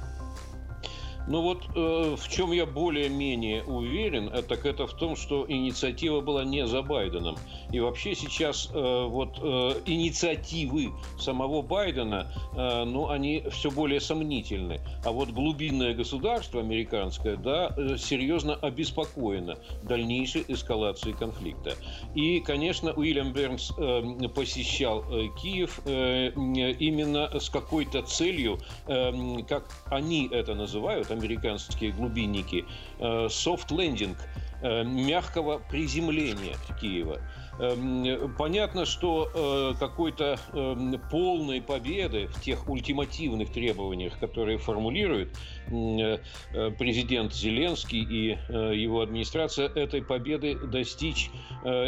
Ну 1.27 1.41
вот 1.41 1.63
э, 1.75 2.15
в 2.17 2.29
чем 2.29 2.51
я 2.51 2.65
более-менее 2.65 3.63
уверен, 3.63 4.31
так 4.47 4.65
это 4.65 4.85
в 4.87 4.93
том, 4.93 5.15
что 5.15 5.45
инициатива 5.47 6.21
была 6.21 6.43
не 6.43 6.67
за 6.67 6.81
Байденом. 6.81 7.35
И 7.71 7.79
вообще 7.79 8.15
сейчас 8.15 8.69
э, 8.73 9.05
вот 9.07 9.39
э, 9.41 9.81
инициативы 9.85 10.91
самого 11.19 11.61
Байдена, 11.61 12.31
э, 12.55 12.83
ну 12.85 13.09
они 13.09 13.43
все 13.51 13.71
более 13.71 13.99
сомнительны. 13.99 14.79
А 15.03 15.11
вот 15.11 15.29
глубинное 15.29 15.93
государство 15.93 16.61
американское, 16.61 17.37
да, 17.37 17.73
э, 17.75 17.97
серьезно 17.97 18.55
обеспокоено 18.55 19.57
дальнейшей 19.83 20.45
эскалацией 20.47 21.15
конфликта. 21.15 21.75
И, 22.13 22.39
конечно, 22.39 22.93
Уильям 22.93 23.33
Бернс 23.33 23.73
э, 23.77 24.27
посещал 24.33 25.03
э, 25.09 25.27
Киев 25.41 25.81
э, 25.85 26.31
именно 26.35 27.39
с 27.39 27.49
какой-то 27.49 28.03
целью, 28.03 28.59
э, 28.87 29.11
как 29.47 29.65
они 29.85 30.27
это 30.31 30.53
называют, 30.53 31.11
американские 31.15 31.91
глубинники, 31.91 32.65
э, 32.99 33.03
soft 33.27 33.69
landing, 33.69 34.15
э, 34.61 34.83
мягкого 34.83 35.59
приземления 35.59 36.55
Киева. 36.79 37.19
Эм, 37.57 38.33
понятно, 38.37 38.85
что 38.85 39.29
э, 39.33 39.79
какой-то 39.79 40.37
эм, 40.51 40.99
полной 41.09 41.61
победы 41.61 42.27
в 42.27 42.41
тех 42.41 42.67
ультимативных 42.69 43.51
требованиях, 43.51 44.19
которые 44.19 44.57
формулирует 44.57 45.37
э, 45.67 46.17
э, 46.53 46.71
президент 46.71 47.33
Зеленский 47.33 48.03
и 48.03 48.37
его 48.75 49.01
администрация, 49.01 49.69
этой 49.69 50.01
победы 50.01 50.55
достичь 50.55 51.29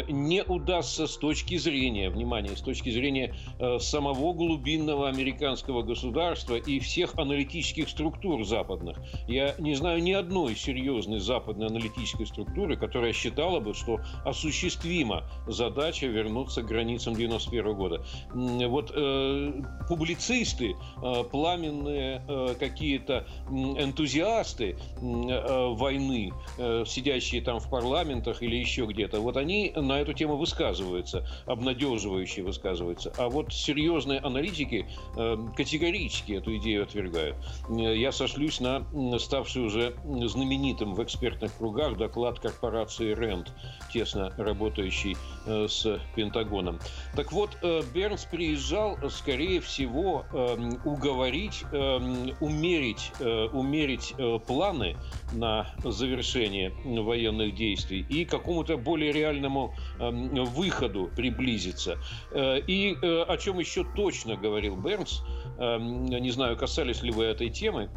не 0.08 0.42
удастся 0.42 1.06
с 1.06 1.16
точки 1.16 1.56
зрения, 1.56 2.10
внимание, 2.10 2.56
с 2.56 2.60
точки 2.60 2.90
зрения 2.90 3.34
самого 3.78 4.32
глубинного 4.32 5.08
американского 5.08 5.82
государства 5.82 6.56
и 6.56 6.80
всех 6.80 7.14
аналитических 7.16 7.88
структур 7.88 8.44
западных. 8.44 8.98
Я 9.28 9.54
не 9.58 9.74
знаю 9.74 10.02
ни 10.02 10.12
одной 10.12 10.56
серьезной 10.56 11.20
западной 11.20 11.66
аналитической 11.66 12.26
структуры, 12.26 12.76
которая 12.76 13.12
считала 13.12 13.60
бы, 13.60 13.74
что 13.74 14.00
осуществимо 14.24 15.24
задача 15.58 16.06
вернуться 16.06 16.62
к 16.62 16.66
границам 16.66 17.14
91 17.14 17.74
года. 17.74 18.02
Вот 18.32 18.92
э, 18.94 19.52
публицисты, 19.88 20.76
э, 21.02 21.24
пламенные 21.30 22.22
э, 22.26 22.54
какие-то 22.58 23.26
энтузиасты 23.50 24.76
э, 24.76 25.66
войны, 25.74 26.32
э, 26.58 26.84
сидящие 26.86 27.42
там 27.42 27.58
в 27.58 27.68
парламентах 27.68 28.42
или 28.42 28.56
еще 28.56 28.86
где-то, 28.86 29.20
вот 29.20 29.36
они 29.36 29.72
на 29.74 30.00
эту 30.00 30.12
тему 30.12 30.36
высказываются, 30.36 31.26
обнадеживающие 31.46 32.44
высказываются. 32.44 33.12
А 33.18 33.28
вот 33.28 33.52
серьезные 33.52 34.20
аналитики 34.20 34.86
э, 35.16 35.36
категорически 35.56 36.32
эту 36.32 36.56
идею 36.58 36.84
отвергают. 36.84 37.36
Я 37.68 38.12
сошлюсь 38.12 38.60
на 38.60 38.86
ставший 39.18 39.62
уже 39.66 39.94
знаменитым 40.04 40.94
в 40.94 41.02
экспертных 41.02 41.56
кругах 41.58 41.96
доклад 41.96 42.38
корпорации 42.38 43.12
РЕНД, 43.14 43.50
тесно 43.92 44.32
работающий 44.38 45.16
э, 45.46 45.47
с 45.48 46.00
Пентагоном. 46.14 46.80
Так 47.14 47.32
вот, 47.32 47.58
э, 47.62 47.82
Бернс 47.82 48.24
приезжал, 48.26 48.98
скорее 49.10 49.60
всего, 49.60 50.26
эм, 50.32 50.80
уговорить, 50.84 51.64
эм, 51.72 52.36
умерить, 52.40 53.12
э, 53.18 53.46
умерить 53.52 54.14
планы 54.46 54.96
на 55.30 55.66
завершение 55.84 56.72
военных 56.84 57.54
действий 57.54 58.00
и 58.00 58.24
какому-то 58.24 58.76
более 58.76 59.12
реальному 59.12 59.74
эм, 59.98 60.34
выходу 60.46 61.10
приблизиться. 61.14 61.98
И 62.34 62.98
о 63.02 63.36
чем 63.36 63.58
еще 63.58 63.84
точно 63.84 64.36
говорил 64.36 64.76
Бернс, 64.76 65.22
не 65.58 66.30
знаю, 66.30 66.56
касались 66.56 67.02
ли 67.02 67.10
вы 67.10 67.24
этой 67.24 67.50
темы, 67.50 67.90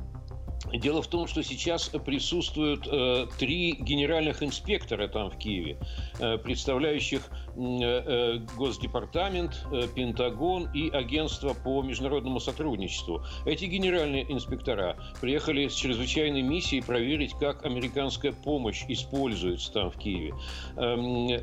Дело 0.73 1.01
в 1.01 1.07
том, 1.07 1.27
что 1.27 1.43
сейчас 1.43 1.89
присутствуют 1.89 2.87
э, 2.89 3.27
три 3.37 3.73
генеральных 3.73 4.41
инспектора 4.41 5.07
там 5.07 5.29
в 5.29 5.37
Киеве, 5.37 5.77
э, 6.19 6.37
представляющих 6.37 7.29
Госдепартамент, 7.55 9.65
э, 9.71 9.87
Пентагон 9.93 10.69
и 10.73 10.89
Агентство 10.89 11.53
по 11.53 11.81
международному 11.81 12.39
сотрудничеству. 12.39 13.23
Эти 13.45 13.65
генеральные 13.65 14.31
инспектора 14.31 14.97
приехали 15.19 15.67
с 15.67 15.73
чрезвычайной 15.73 16.41
миссией 16.41 16.81
проверить, 16.81 17.33
как 17.39 17.65
американская 17.65 18.31
помощь 18.31 18.83
используется 18.87 19.71
там 19.71 19.91
в 19.91 19.97
Киеве. 19.97 20.33
Э, 20.75 20.95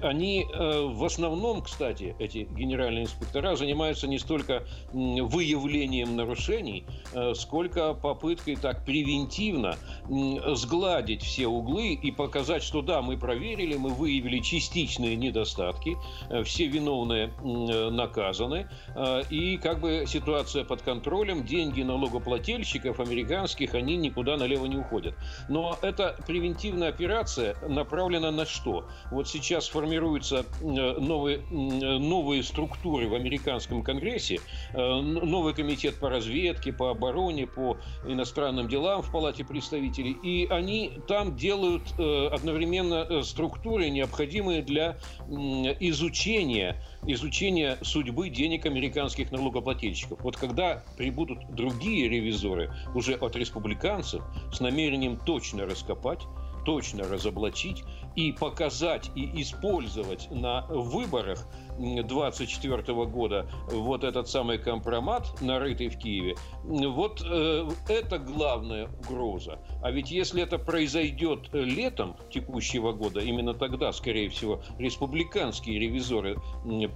они 0.03 0.47
э, 0.53 0.87
в 0.87 1.05
основном, 1.05 1.63
кстати, 1.63 2.15
эти 2.19 2.49
генеральные 2.57 3.05
инспектора 3.05 3.57
занимаются 3.57 4.07
не 4.07 4.19
столько 4.19 4.65
выявлением 4.93 6.17
нарушений, 6.17 6.85
э, 7.13 7.35
сколько 7.35 7.95
попыткой 7.95 8.57
так 8.57 8.85
превентивно 8.85 9.77
сгладить 10.09 11.23
все 11.23 11.47
углы 11.47 11.95
и 11.95 12.11
показать, 12.11 12.63
что 12.63 12.83
да, 12.83 13.03
мы 13.03 13.19
проверили, 13.19 13.77
мы 13.77 13.91
выявили 13.91 14.41
частичные 14.41 15.17
недостатки, 15.17 15.98
э, 16.31 16.43
все 16.43 16.67
виновные 16.67 17.27
э, 17.27 17.91
наказаны, 17.91 18.69
э, 18.95 19.23
и 19.31 19.57
как 19.59 19.81
бы 19.81 20.05
ситуация 20.07 20.65
под 20.65 20.83
контролем, 20.83 21.45
деньги 21.45 21.83
налогоплательщиков 21.83 23.01
американских, 23.01 23.75
они 23.75 23.97
никуда 23.97 24.37
налево 24.37 24.67
не 24.67 24.77
уходят. 24.77 25.15
Но 25.49 25.77
эта 25.83 26.17
превентивная 26.27 26.89
операция 26.89 27.57
направлена 27.67 28.31
на 28.31 28.47
что? 28.47 28.87
Вот 29.11 29.29
сейчас 29.29 29.69
формируются 29.69 30.45
новые, 30.61 31.39
новые 31.51 32.43
структуры 32.43 33.09
в 33.09 33.15
американском 33.15 33.83
конгрессе, 33.83 34.41
новый 34.75 35.55
комитет 35.55 35.99
по 35.99 36.09
разведке, 36.09 36.73
по 36.73 36.91
обороне, 36.91 37.47
по 37.47 37.79
иностранным 38.07 38.69
делам 38.69 39.03
в 39.03 39.11
Палате 39.11 39.45
представителей, 39.45 40.13
и 40.23 40.47
они 40.51 40.93
там 41.07 41.37
делают 41.37 41.83
одновременно 41.99 43.23
структуры, 43.23 43.91
необходимые 43.91 44.63
для 44.63 44.97
изучения, 45.89 46.77
изучения 47.07 47.79
судьбы 47.83 48.29
денег 48.29 48.67
американских 48.67 49.31
налогоплательщиков. 49.31 50.21
Вот 50.23 50.37
когда 50.37 50.85
прибудут 50.97 51.39
другие 51.55 52.09
ревизоры, 52.09 52.73
уже 52.95 53.15
от 53.15 53.37
республиканцев, 53.37 54.23
с 54.53 54.61
намерением 54.61 55.19
точно 55.19 55.67
раскопать, 55.67 56.21
точно 56.65 57.05
разоблачить 57.09 57.83
и 58.15 58.33
показать 58.33 59.11
и 59.15 59.41
использовать 59.41 60.31
на 60.31 60.67
выборах 60.67 61.47
24 61.79 63.07
года 63.07 63.49
вот 63.71 64.05
этот 64.05 64.29
самый 64.29 64.59
компромат, 64.59 65.41
нарытый 65.41 65.89
в 65.89 65.99
Киеве, 65.99 66.37
вот 66.65 67.23
э, 67.25 67.69
это 67.89 68.19
главная 68.19 68.89
угроза. 68.89 69.59
А 69.83 69.91
ведь 69.91 70.11
если 70.11 70.43
это 70.43 70.59
произойдет 70.59 71.49
летом 71.53 72.17
текущего 72.31 72.93
года, 72.93 73.21
именно 73.21 73.55
тогда, 73.55 73.93
скорее 73.93 74.29
всего, 74.29 74.63
республиканские 74.79 75.79
ревизоры 75.79 76.37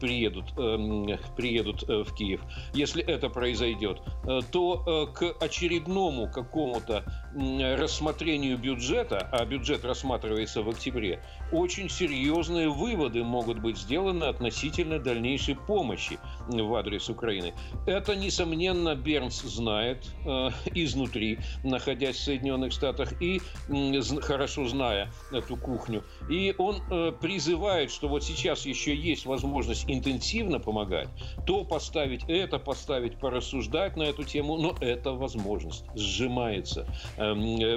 приедут, 0.01 0.53
э, 0.57 1.17
приедут 1.37 1.83
в 1.83 2.15
Киев. 2.15 2.43
Если 2.75 3.03
это 3.03 3.29
произойдет, 3.29 4.01
э, 4.25 4.41
то 4.51 5.09
э, 5.13 5.13
к 5.15 5.43
очередному 5.43 6.31
какому-то 6.31 7.05
рассмотрению 7.35 8.59
бюджета, 8.59 9.29
а 9.33 9.45
бюджет 9.45 9.85
рассматривается 9.85 10.63
в 10.63 10.69
октябре, 10.69 11.23
очень 11.53 11.89
серьезные 11.91 12.69
выводы 12.71 13.23
могут 13.23 13.59
быть 13.61 13.79
сделаны 13.79 14.25
относительно 14.25 14.99
дальнейшей 14.99 15.55
помощи 15.55 16.19
в 16.49 16.75
адрес 16.75 17.09
Украины. 17.09 17.55
Это, 17.87 18.15
несомненно, 18.15 18.95
Бернс 18.95 19.43
знает 19.43 20.07
э, 20.25 20.51
изнутри, 20.75 21.39
находясь 21.65 22.17
в 22.17 22.23
Соединенных 22.23 22.73
Штатах 22.73 23.21
и 23.21 23.41
э, 23.69 24.01
хорошо 24.21 24.69
зная 24.69 25.11
эту 25.33 25.57
кухню. 25.57 26.05
И 26.29 26.55
он 26.59 26.77
э, 26.91 27.13
призывает, 27.21 27.91
что 27.91 28.09
вот 28.09 28.25
сейчас 28.25 28.67
еще 28.67 28.95
есть 28.95 29.27
возможность 29.27 29.85
интенсивно 29.89 30.59
помогать, 30.59 31.09
то 31.47 31.65
поставить 31.65 32.25
это, 32.29 32.59
поставить, 32.59 33.19
порассуждать 33.19 33.97
на 33.97 34.05
эту 34.05 34.25
тему, 34.25 34.57
но 34.57 34.77
эта 34.81 35.13
возможность 35.13 35.85
сжимается. 35.95 36.87
Э, 37.17 37.33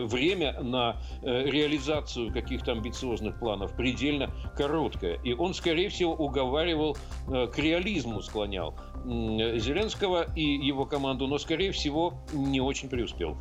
время 0.06 0.62
на 0.62 0.98
э, 1.22 1.46
реализацию 1.46 2.32
каких-то 2.32 2.72
амбициозных 2.72 3.40
планов 3.40 3.76
предельно 3.76 4.32
короткая. 4.56 5.20
И 5.24 5.34
он, 5.34 5.54
скорее 5.54 5.90
всего, 5.90 6.14
уговаривал, 6.14 6.98
э, 7.28 7.48
к 7.48 7.58
реализму 7.60 8.22
склонял 8.56 8.74
Зеленского 9.06 10.26
и 10.36 10.42
его 10.42 10.86
команду, 10.86 11.28
но, 11.28 11.38
скорее 11.38 11.72
всего, 11.72 12.16
не 12.34 12.60
очень 12.60 12.90
преуспел. 12.90 13.38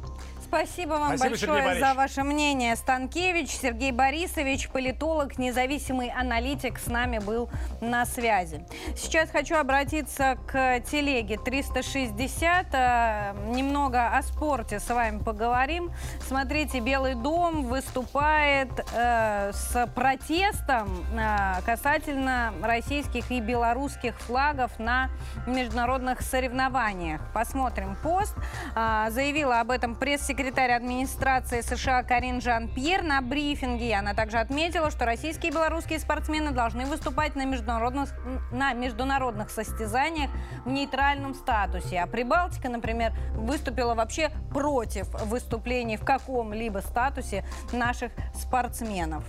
Спасибо 0.55 0.91
вам 0.91 1.19
Спасибо, 1.19 1.55
большое 1.55 1.81
за 1.81 1.95
ваше 1.95 2.23
мнение. 2.23 2.77
Станкевич 2.77 3.49
Сергей 3.51 3.91
Борисович, 3.91 4.69
политолог, 4.69 5.37
независимый 5.39 6.11
аналитик, 6.11 6.79
с 6.79 6.87
нами 6.87 7.19
был 7.19 7.51
на 7.81 8.07
связи. 8.07 8.65
Сейчас 8.97 9.31
хочу 9.31 9.57
обратиться 9.57 10.37
к 10.47 10.81
телеге 10.81 11.39
360. 11.39 12.67
Э, 12.73 13.35
немного 13.49 14.17
о 14.17 14.23
спорте 14.23 14.79
с 14.79 14.89
вами 14.89 15.19
поговорим. 15.19 15.91
Смотрите, 16.21 16.79
Белый 16.79 17.15
дом 17.15 17.65
выступает 17.65 18.69
э, 18.93 19.51
с 19.53 19.91
протестом 19.95 21.05
э, 21.19 21.63
касательно 21.65 22.53
российских 22.63 23.31
и 23.33 23.41
белорусских 23.41 24.21
флагов 24.21 24.79
на 24.79 25.04
международных 25.47 26.21
соревнованиях. 26.21 27.21
Посмотрим 27.33 27.97
пост. 28.03 28.35
Э, 28.75 29.07
заявила 29.11 29.61
об 29.61 29.71
этом 29.71 29.95
пресс-секретарь 29.95 30.45
секретарь 30.55 30.73
администрации 30.73 31.61
США 31.61 32.03
Карин 32.03 32.41
Жан-Пьер 32.41 33.03
на 33.03 33.21
брифинге. 33.21 33.95
Она 33.95 34.15
также 34.15 34.39
отметила, 34.39 34.91
что 34.91 35.05
российские 35.05 35.51
и 35.51 35.55
белорусские 35.55 35.99
спортсмены 35.99 36.51
должны 36.51 36.87
выступать 36.87 37.35
на 37.35 37.45
международных, 37.45 38.11
на 38.53 38.73
международных 38.73 39.51
состязаниях 39.51 40.31
в 40.65 40.71
нейтральном 40.71 41.35
статусе. 41.35 42.01
А 42.01 42.07
Прибалтика, 42.07 42.69
например, 42.69 43.13
выступила 43.35 43.95
вообще 43.95 44.31
против 44.53 45.09
выступлений 45.25 45.97
в 45.97 46.05
каком-либо 46.05 46.79
статусе 46.79 47.45
наших 47.73 48.13
спортсменов. 48.35 49.25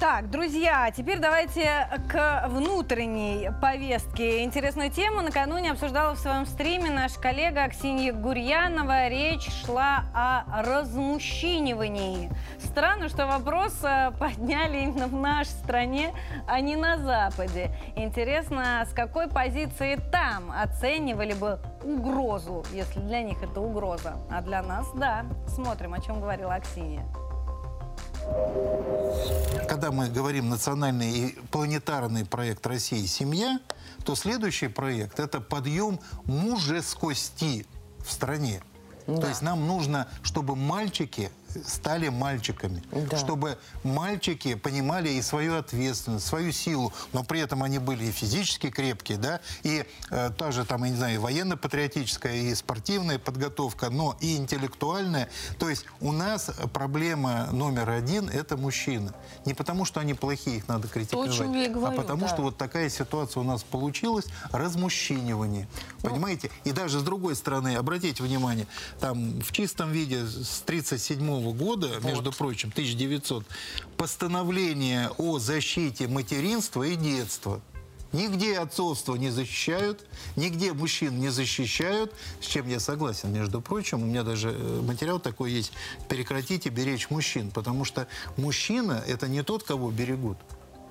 Так, 0.00 0.30
друзья, 0.30 0.90
теперь 0.90 1.18
давайте 1.18 1.86
к 2.08 2.48
внутренней 2.48 3.50
повестке. 3.60 4.42
Интересную 4.44 4.90
тему 4.90 5.20
накануне 5.20 5.72
обсуждала 5.72 6.14
в 6.14 6.18
своем 6.18 6.46
стриме 6.46 6.90
наш 6.90 7.12
коллега 7.18 7.64
Аксинья 7.64 8.14
Гурьянова. 8.14 9.08
Речь 9.08 9.50
шла 9.50 10.04
о 10.14 10.62
размужчинивании. 10.62 12.30
Странно, 12.64 13.10
что 13.10 13.26
вопрос 13.26 13.78
э, 13.82 14.12
подняли 14.18 14.84
именно 14.84 15.06
в 15.06 15.12
нашей 15.12 15.50
стране, 15.50 16.14
а 16.48 16.62
не 16.62 16.76
на 16.76 16.96
Западе. 16.96 17.70
Интересно, 17.94 18.82
с 18.90 18.94
какой 18.94 19.28
позиции 19.28 19.96
там 20.10 20.50
оценивали 20.50 21.34
бы 21.34 21.60
угрозу, 21.84 22.64
если 22.72 23.00
для 23.00 23.20
них 23.20 23.42
это 23.42 23.60
угроза. 23.60 24.14
А 24.30 24.40
для 24.40 24.62
нас, 24.62 24.86
да. 24.94 25.26
Смотрим, 25.46 25.92
о 25.92 26.00
чем 26.00 26.22
говорила 26.22 26.54
Аксинья. 26.54 27.02
Когда 29.68 29.92
мы 29.92 30.08
говорим 30.08 30.48
национальный 30.48 31.10
и 31.10 31.38
планетарный 31.50 32.24
проект 32.24 32.66
России 32.66 33.06
«Семья», 33.06 33.60
то 34.04 34.14
следующий 34.14 34.68
проект– 34.68 35.18
это 35.20 35.40
подъем 35.40 36.00
мужескости 36.24 37.66
в 38.04 38.10
стране. 38.10 38.62
Да. 39.06 39.22
То 39.22 39.28
есть 39.28 39.42
нам 39.42 39.66
нужно, 39.66 40.08
чтобы 40.22 40.56
мальчики 40.56 41.30
стали 41.66 42.08
мальчиками. 42.08 42.82
Да. 42.92 43.16
Чтобы 43.16 43.58
мальчики 43.82 44.54
понимали 44.54 45.10
и 45.10 45.22
свою 45.22 45.56
ответственность, 45.56 46.26
свою 46.26 46.52
силу, 46.52 46.92
но 47.12 47.24
при 47.24 47.40
этом 47.40 47.62
они 47.62 47.78
были 47.78 48.04
и 48.04 48.10
физически 48.10 48.70
крепкие, 48.70 49.18
да, 49.18 49.40
и 49.62 49.84
э, 50.10 50.30
тоже 50.36 50.64
там, 50.64 50.84
я 50.84 50.90
не 50.90 50.96
знаю, 50.96 51.20
военно-патриотическая, 51.20 52.34
и 52.34 52.54
спортивная 52.54 53.18
подготовка, 53.18 53.90
но 53.90 54.16
и 54.20 54.36
интеллектуальная. 54.36 55.28
То 55.58 55.68
есть 55.68 55.84
у 56.00 56.12
нас 56.12 56.50
проблема 56.72 57.48
номер 57.52 57.90
один– 57.90 58.28
это 58.30 58.56
мужчины. 58.56 59.12
Не 59.44 59.54
потому, 59.54 59.84
что 59.84 60.00
они 60.00 60.14
плохие, 60.14 60.58
их 60.58 60.68
надо 60.68 60.88
критиковать, 60.88 61.36
говорю, 61.38 61.86
а 61.86 61.90
потому, 61.90 62.22
да. 62.22 62.28
что 62.28 62.42
вот 62.42 62.56
такая 62.56 62.88
ситуация 62.88 63.40
у 63.40 63.44
нас 63.44 63.62
получилась– 63.62 64.26
размужчинивание. 64.52 65.68
Ну, 66.02 66.10
Понимаете? 66.10 66.50
И 66.64 66.72
даже 66.72 67.00
с 67.00 67.02
другой 67.02 67.36
стороны, 67.36 67.76
обратите 67.76 68.22
внимание, 68.22 68.66
там 69.00 69.40
в 69.40 69.52
чистом 69.52 69.92
виде 69.92 70.24
с 70.24 70.62
37 70.64 71.39
года, 71.52 71.88
вот. 72.00 72.04
между 72.04 72.32
прочим, 72.32 72.70
1900, 72.70 73.44
постановление 73.96 75.10
о 75.18 75.38
защите 75.38 76.08
материнства 76.08 76.82
и 76.84 76.96
детства. 76.96 77.60
Нигде 78.12 78.58
отцовство 78.58 79.14
не 79.14 79.30
защищают, 79.30 80.04
нигде 80.34 80.72
мужчин 80.72 81.20
не 81.20 81.28
защищают, 81.28 82.12
с 82.40 82.46
чем 82.46 82.68
я 82.68 82.80
согласен, 82.80 83.32
между 83.32 83.60
прочим. 83.60 84.02
У 84.02 84.06
меня 84.06 84.24
даже 84.24 84.50
э, 84.50 84.80
материал 84.80 85.20
такой 85.20 85.52
есть 85.52 85.72
«Прекратите 86.08 86.70
беречь 86.70 87.08
мужчин», 87.10 87.52
потому 87.52 87.84
что 87.84 88.08
мужчина– 88.36 89.02
это 89.06 89.28
не 89.28 89.44
тот, 89.44 89.62
кого 89.62 89.92
берегут. 89.92 90.38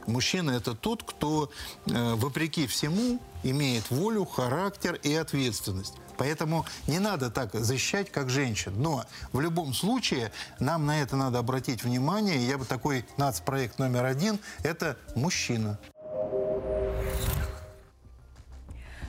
Мужчина– 0.08 0.52
это 0.52 0.76
тот, 0.76 1.04
кто, 1.04 1.52
э, 1.88 2.14
вопреки 2.16 2.68
всему, 2.68 3.20
имеет 3.44 3.92
волю, 3.92 4.24
характер 4.24 4.98
и 5.04 5.14
ответственность. 5.14 5.96
Поэтому 6.20 6.66
не 6.86 7.00
надо 7.00 7.32
так 7.32 7.54
защищать, 7.54 8.12
как 8.12 8.30
женщин. 8.30 8.74
Но 8.76 9.06
в 9.32 9.40
любом 9.40 9.74
случае 9.74 10.32
нам 10.60 10.86
на 10.86 11.02
это 11.02 11.16
надо 11.16 11.40
обратить 11.40 11.84
внимание. 11.84 12.46
Я 12.46 12.58
бы 12.58 12.66
такой 12.66 13.06
нацпроект 13.18 13.80
номер 13.80 14.04
один– 14.04 14.38
это 14.64 14.98
мужчина. 15.16 15.80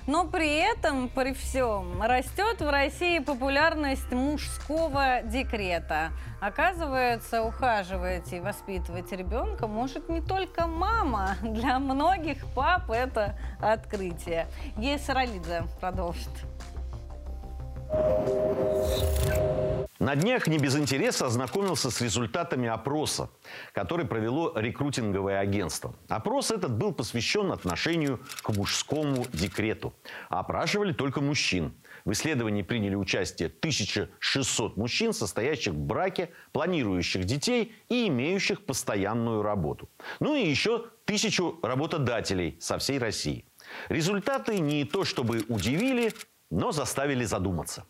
Но 0.06 0.24
при 0.24 0.56
этом, 0.56 1.08
при 1.08 1.32
всем, 1.34 2.00
растет 2.02 2.61
в 2.61 2.70
России 2.70 3.18
популярность 3.18 4.11
мужского 4.12 5.22
декрета. 5.22 6.11
Оказывается, 6.40 7.42
ухаживать 7.42 8.32
и 8.32 8.40
воспитывать 8.40 9.12
ребенка 9.12 9.66
может 9.66 10.08
не 10.08 10.20
только 10.20 10.66
мама. 10.66 11.36
Для 11.42 11.78
многих 11.78 12.44
пап 12.54 12.90
это 12.90 13.38
открытие. 13.61 14.46
Гея 14.76 14.98
Саралидзе 14.98 15.64
продолжит. 15.80 16.30
На 20.01 20.16
днях 20.16 20.47
не 20.47 20.57
без 20.57 20.76
интереса 20.76 21.26
ознакомился 21.26 21.91
с 21.91 22.01
результатами 22.01 22.66
опроса, 22.66 23.28
который 23.74 24.07
провело 24.07 24.51
рекрутинговое 24.57 25.38
агентство. 25.38 25.95
Опрос 26.09 26.51
этот 26.51 26.72
был 26.76 26.93
посвящен 26.93 27.53
отношению 27.53 28.18
к 28.43 28.49
мужскому 28.49 29.26
декрету. 29.32 29.93
Опрашивали 30.30 30.95
только 30.95 31.20
мужчин. 31.20 31.74
В 32.07 32.12
исследовании 32.12 32.62
приняли 32.62 32.95
участие 32.95 33.49
1600 33.49 34.78
мужчин, 34.78 35.12
состоящих 35.12 35.74
в 35.74 35.78
браке, 35.78 36.30
планирующих 36.53 37.24
детей 37.24 37.74
и 37.91 38.09
имеющих 38.09 38.64
постоянную 38.64 39.43
работу. 39.43 39.91
Ну 40.18 40.34
и 40.34 40.49
еще 40.49 40.86
тысячу 41.05 41.59
работодателей 41.62 42.57
со 42.59 42.78
всей 42.78 42.99
России. 42.99 43.45
Результаты 43.88 44.59
не 44.59 44.84
то 44.84 45.05
чтобы 45.05 45.45
удивили, 45.49 46.12
но 46.51 46.72
заставили 46.72 47.24
задуматься. 47.24 47.84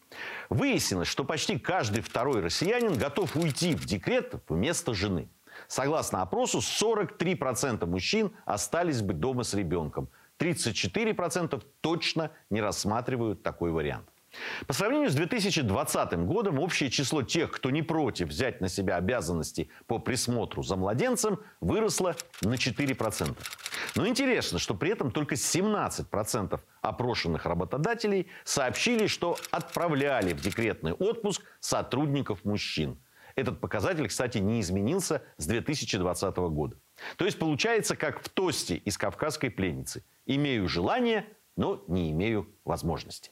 Выяснилось, 0.49 1.09
что 1.09 1.25
почти 1.25 1.59
каждый 1.59 2.03
второй 2.03 2.41
россиянин 2.41 2.97
готов 2.97 3.35
уйти 3.37 3.75
в 3.75 3.87
декрет 3.87 4.35
вместо 4.49 4.95
жены. 4.95 5.29
Согласно 5.67 6.23
опросу, 6.23 6.59
43% 6.59 7.85
мужчин 7.87 8.33
остались 8.45 9.03
бы 9.03 9.15
дома 9.15 9.43
с 9.43 9.55
ребенком. 9.55 10.09
34% 10.39 11.63
точно 11.81 12.31
не 12.49 12.61
рассматривают 12.61 13.43
такой 13.43 13.71
вариант. 13.71 14.09
По 14.67 14.73
сравнению 14.73 15.11
с 15.11 15.15
2020 15.15 16.19
годом 16.25 16.59
общее 16.61 16.91
число 16.91 17.23
тех, 17.23 17.51
кто 17.51 17.71
не 17.71 17.83
против 17.83 18.29
взять 18.29 18.61
на 18.61 18.69
себя 18.69 18.97
обязанности 18.97 19.71
по 19.87 19.99
присмотру 19.99 20.63
за 20.63 20.77
младенцем, 20.77 21.41
выросло 21.61 22.15
на 22.43 22.55
4%. 22.55 23.37
Но 23.97 24.07
интересно, 24.07 24.59
что 24.59 24.75
при 24.75 24.91
этом 24.93 25.11
только 25.11 25.35
17% 25.35 26.61
опрошенных 26.81 27.47
работодателей 27.47 28.29
сообщили, 28.45 29.07
что 29.07 29.37
отправляли 29.51 30.33
в 30.33 30.41
декретный 30.41 30.93
отпуск 30.93 31.43
сотрудников 31.59 32.45
мужчин. 32.45 32.99
Этот 33.37 33.61
показатель, 33.61 34.09
кстати, 34.09 34.39
не 34.39 34.61
изменился 34.61 35.23
с 35.39 35.47
2020 35.47 36.37
года. 36.37 36.77
То 37.17 37.25
есть 37.25 37.39
получается, 37.39 37.97
как 37.97 38.23
в 38.23 38.29
тосте 38.29 38.77
из 38.77 38.99
«Кавказской 38.99 39.49
пленницы». 39.49 40.05
Имею 40.27 40.69
желание, 40.69 41.27
но 41.57 41.83
не 41.89 42.11
имею 42.11 42.49
возможности. 42.65 43.31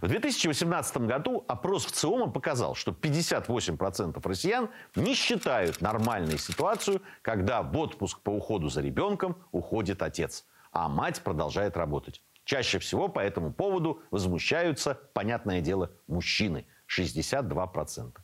В 0.00 0.08
2018 0.08 0.96
году 0.98 1.44
опрос 1.46 1.84
в 1.84 1.92
ЦИОМа 1.92 2.30
показал, 2.30 2.74
что 2.74 2.92
58% 2.92 4.20
россиян 4.26 4.70
не 4.96 5.14
считают 5.14 5.80
нормальной 5.80 6.38
ситуацию, 6.38 7.02
когда 7.22 7.62
в 7.62 7.76
отпуск 7.76 8.20
по 8.20 8.30
уходу 8.30 8.68
за 8.68 8.80
ребенком 8.80 9.36
уходит 9.52 10.02
отец, 10.02 10.46
а 10.72 10.88
мать 10.88 11.20
продолжает 11.22 11.76
работать. 11.76 12.22
Чаще 12.44 12.78
всего 12.78 13.08
по 13.08 13.20
этому 13.20 13.52
поводу 13.52 14.02
возмущаются, 14.10 14.98
понятное 15.12 15.60
дело, 15.60 15.90
мужчины– 16.06 16.66
62%. 16.88 18.16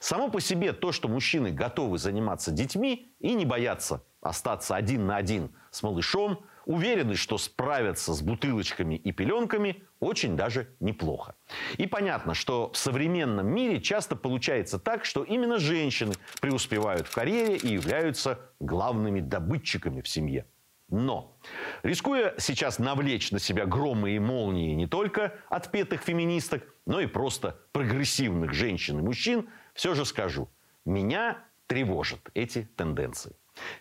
Само 0.00 0.30
по 0.30 0.40
себе 0.40 0.72
то, 0.72 0.92
что 0.92 1.08
мужчины 1.08 1.50
готовы 1.50 1.98
заниматься 1.98 2.50
детьми 2.50 3.14
и 3.18 3.34
не 3.34 3.46
боятся 3.46 4.02
остаться 4.20 4.76
один 4.76 5.06
на 5.06 5.16
один 5.16 5.54
с 5.70 5.82
малышом, 5.82 6.44
уверены, 6.66 7.14
что 7.16 7.38
справятся 7.38 8.14
с 8.14 8.22
бутылочками 8.22 8.94
и 8.94 9.12
пеленками 9.12 9.84
очень 9.98 10.36
даже 10.36 10.74
неплохо. 10.80 11.34
И 11.78 11.86
понятно, 11.86 12.34
что 12.34 12.70
в 12.72 12.76
современном 12.76 13.46
мире 13.46 13.80
часто 13.80 14.16
получается 14.16 14.78
так, 14.78 15.04
что 15.04 15.22
именно 15.22 15.58
женщины 15.58 16.14
преуспевают 16.40 17.06
в 17.06 17.14
карьере 17.14 17.56
и 17.56 17.68
являются 17.68 18.38
главными 18.60 19.20
добытчиками 19.20 20.00
в 20.00 20.08
семье. 20.08 20.46
Но, 20.88 21.36
рискуя 21.84 22.34
сейчас 22.38 22.80
навлечь 22.80 23.30
на 23.30 23.38
себя 23.38 23.64
громы 23.64 24.10
и 24.12 24.18
молнии 24.18 24.74
не 24.74 24.88
только 24.88 25.34
отпетых 25.48 26.02
феминисток, 26.02 26.64
но 26.84 27.00
и 27.00 27.06
просто 27.06 27.60
прогрессивных 27.72 28.52
женщин 28.52 28.98
и 28.98 29.02
мужчин, 29.02 29.48
все 29.72 29.94
же 29.94 30.04
скажу, 30.04 30.48
меня 30.84 31.38
тревожат 31.68 32.30
эти 32.34 32.68
тенденции. 32.76 33.36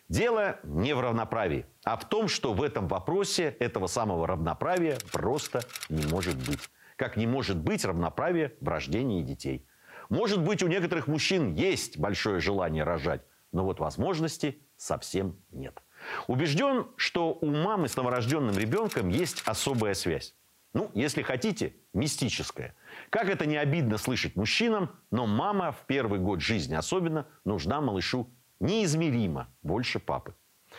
Дело 0.08 0.60
не 0.64 0.94
в 0.94 1.00
равноправии, 1.00 1.66
а 1.84 1.98
в 1.98 2.08
том, 2.08 2.28
что 2.28 2.54
в 2.54 2.64
этом 2.64 2.88
вопросе 2.88 3.56
этого 3.60 3.88
самого 3.88 4.28
равноправия 4.28 4.98
просто 5.12 5.62
не 5.90 6.06
может 6.06 6.36
быть. 6.38 6.70
Как 6.96 7.16
не 7.16 7.28
может 7.28 7.58
быть 7.58 7.86
равноправия 7.86 8.54
в 8.60 8.68
рождении 8.68 9.24
детей. 9.24 9.66
Может 10.10 10.42
быть, 10.42 10.64
у 10.64 10.68
некоторых 10.68 11.08
мужчин 11.08 11.54
есть 11.54 11.98
большое 11.98 12.40
желание 12.40 12.84
рожать, 12.84 13.22
но 13.52 13.64
вот 13.64 13.80
возможности 13.80 14.60
совсем 14.76 15.38
нет. 15.52 15.82
Убежден, 16.28 16.88
что 16.96 17.38
у 17.40 17.46
мамы 17.48 17.88
с 17.88 17.96
новорожденным 17.96 18.58
ребенком 18.58 19.10
есть 19.10 19.44
особая 19.46 19.94
связь. 19.94 20.36
Ну, 20.74 20.92
если 20.94 21.22
хотите, 21.22 21.76
мистическая. 21.94 22.76
Как 23.10 23.28
это 23.28 23.46
не 23.46 23.58
обидно 23.58 23.98
слышать 23.98 24.36
мужчинам, 24.36 24.92
но 25.10 25.26
мама 25.26 25.72
в 25.72 25.86
первый 25.88 26.20
год 26.20 26.42
жизни 26.42 26.76
особенно 26.76 27.28
нужна 27.44 27.82
малышу 27.82 28.30
неизмеримо 28.60 29.48
больше 29.62 30.00
папы. 30.00 30.36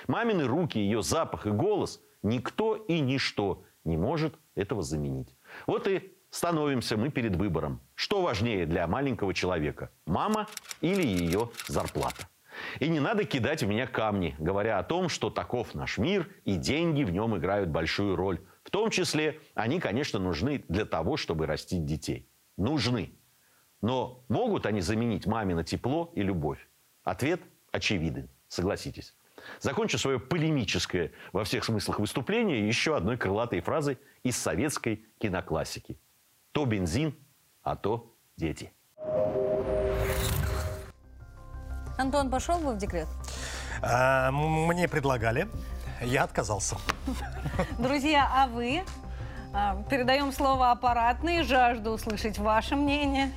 Мамины 0.06 0.46
руки, 0.46 0.78
ее 0.78 1.02
запах 1.02 1.46
и 1.46 1.50
голос 1.50 2.00
никто 2.22 2.76
и 2.76 3.00
ничто 3.00 3.64
не 3.84 3.96
может 3.96 4.34
этого 4.54 4.82
заменить. 4.82 5.34
Вот 5.66 5.88
и 5.88 6.14
становимся 6.30 6.96
мы 6.96 7.10
перед 7.10 7.36
выбором. 7.36 7.80
Что 7.94 8.22
важнее 8.22 8.66
для 8.66 8.86
маленького 8.86 9.34
человека? 9.34 9.90
Мама 10.06 10.46
или 10.80 11.02
ее 11.06 11.50
зарплата? 11.66 12.28
И 12.78 12.88
не 12.88 13.00
надо 13.00 13.24
кидать 13.24 13.62
в 13.62 13.68
меня 13.68 13.86
камни, 13.86 14.34
говоря 14.38 14.78
о 14.78 14.82
том, 14.82 15.08
что 15.08 15.30
таков 15.30 15.74
наш 15.74 15.98
мир, 15.98 16.28
и 16.44 16.56
деньги 16.56 17.04
в 17.04 17.10
нем 17.10 17.36
играют 17.36 17.70
большую 17.70 18.16
роль. 18.16 18.40
В 18.64 18.70
том 18.70 18.90
числе 18.90 19.40
они, 19.54 19.80
конечно, 19.80 20.18
нужны 20.18 20.64
для 20.68 20.84
того, 20.84 21.16
чтобы 21.16 21.46
растить 21.46 21.86
детей. 21.86 22.28
Нужны. 22.56 23.14
Но 23.80 24.24
могут 24.28 24.66
они 24.66 24.80
заменить 24.80 25.26
мамино 25.26 25.64
тепло 25.64 26.12
и 26.14 26.22
любовь? 26.22 26.68
Ответ 27.02 27.40
очевиден, 27.72 28.28
согласитесь. 28.48 29.14
Закончу 29.58 29.98
свое 29.98 30.18
полемическое 30.18 31.12
во 31.32 31.44
всех 31.44 31.64
смыслах 31.64 31.98
выступление 31.98 32.66
еще 32.66 32.96
одной 32.96 33.16
крылатой 33.16 33.60
фразой 33.60 33.98
из 34.22 34.36
советской 34.36 35.06
киноклассики. 35.18 35.98
То 36.52 36.64
бензин, 36.66 37.14
а 37.62 37.76
то 37.76 38.14
дети. 38.36 38.72
Антон 41.98 42.30
пошел 42.30 42.58
бы 42.58 42.72
в 42.72 42.78
декрет? 42.78 43.08
А, 43.82 44.30
мне 44.30 44.88
предлагали, 44.88 45.48
я 46.00 46.24
отказался. 46.24 46.76
Друзья, 47.78 48.30
а 48.34 48.46
вы? 48.46 48.82
А, 49.52 49.82
передаем 49.90 50.32
слово 50.32 50.70
аппаратный, 50.70 51.42
жажду 51.42 51.90
услышать 51.90 52.38
ваше 52.38 52.76
мнение. 52.76 53.32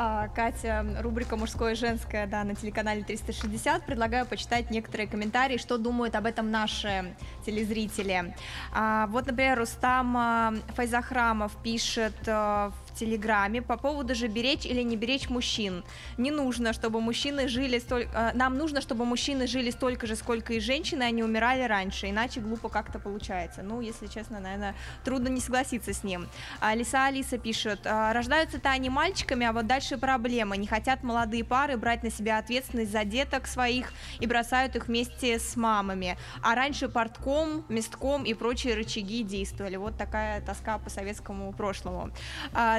А, 0.00 0.28
Катя, 0.28 0.86
рубрика 1.00 1.36
«Мужское 1.36 1.72
и 1.72 1.74
женское» 1.74 2.28
да, 2.28 2.44
на 2.44 2.54
телеканале 2.54 3.02
360. 3.02 3.84
Предлагаю 3.84 4.26
почитать 4.26 4.70
некоторые 4.70 5.08
комментарии, 5.08 5.56
что 5.56 5.76
думают 5.76 6.14
об 6.14 6.24
этом 6.24 6.52
наши 6.52 7.16
телезрители. 7.44 8.32
А, 8.72 9.08
вот, 9.08 9.26
например, 9.26 9.58
Рустам 9.58 10.16
а, 10.16 10.54
Файзахрамов 10.76 11.52
пишет 11.64 12.14
в 12.24 12.72
Телеграме 12.98 13.62
по 13.62 13.76
поводу 13.76 14.14
же 14.14 14.26
беречь 14.26 14.66
или 14.66 14.82
не 14.82 14.96
беречь 14.96 15.28
мужчин. 15.28 15.84
Не 16.16 16.30
нужно, 16.30 16.72
чтобы 16.72 17.00
мужчины 17.00 17.48
жили 17.48 17.78
столько... 17.78 18.10
Э, 18.14 18.30
нам 18.34 18.58
нужно, 18.58 18.80
чтобы 18.80 19.04
мужчины 19.04 19.46
жили 19.46 19.70
столько 19.70 20.06
же, 20.06 20.16
сколько 20.16 20.52
и 20.52 20.60
женщины, 20.60 21.02
они 21.02 21.22
умирали 21.22 21.62
раньше, 21.62 22.10
иначе 22.10 22.40
глупо 22.40 22.68
как-то 22.68 22.98
получается. 22.98 23.62
Ну, 23.62 23.80
если 23.80 24.06
честно, 24.06 24.40
наверное, 24.40 24.74
трудно 25.04 25.28
не 25.28 25.40
согласиться 25.40 25.92
с 25.92 26.02
ним. 26.04 26.28
Лиса 26.74 27.06
Алиса 27.06 27.38
пишет, 27.38 27.80
«А, 27.84 28.12
рождаются-то 28.12 28.70
они 28.70 28.90
мальчиками, 28.90 29.46
а 29.46 29.52
вот 29.52 29.66
дальше 29.66 29.96
проблема. 29.96 30.56
Не 30.56 30.66
хотят 30.66 31.02
молодые 31.02 31.44
пары 31.44 31.76
брать 31.76 32.02
на 32.02 32.10
себя 32.10 32.38
ответственность 32.38 32.90
за 32.90 33.04
деток 33.04 33.46
своих 33.46 33.92
и 34.20 34.26
бросают 34.26 34.76
их 34.76 34.88
вместе 34.88 35.38
с 35.38 35.56
мамами. 35.56 36.16
А 36.42 36.54
раньше 36.54 36.88
портком, 36.88 37.64
местком 37.68 38.24
и 38.24 38.34
прочие 38.34 38.74
рычаги 38.74 39.22
действовали. 39.22 39.76
Вот 39.76 39.96
такая 39.96 40.40
тоска 40.40 40.78
по 40.78 40.90
советскому 40.90 41.52
прошлому. 41.52 42.10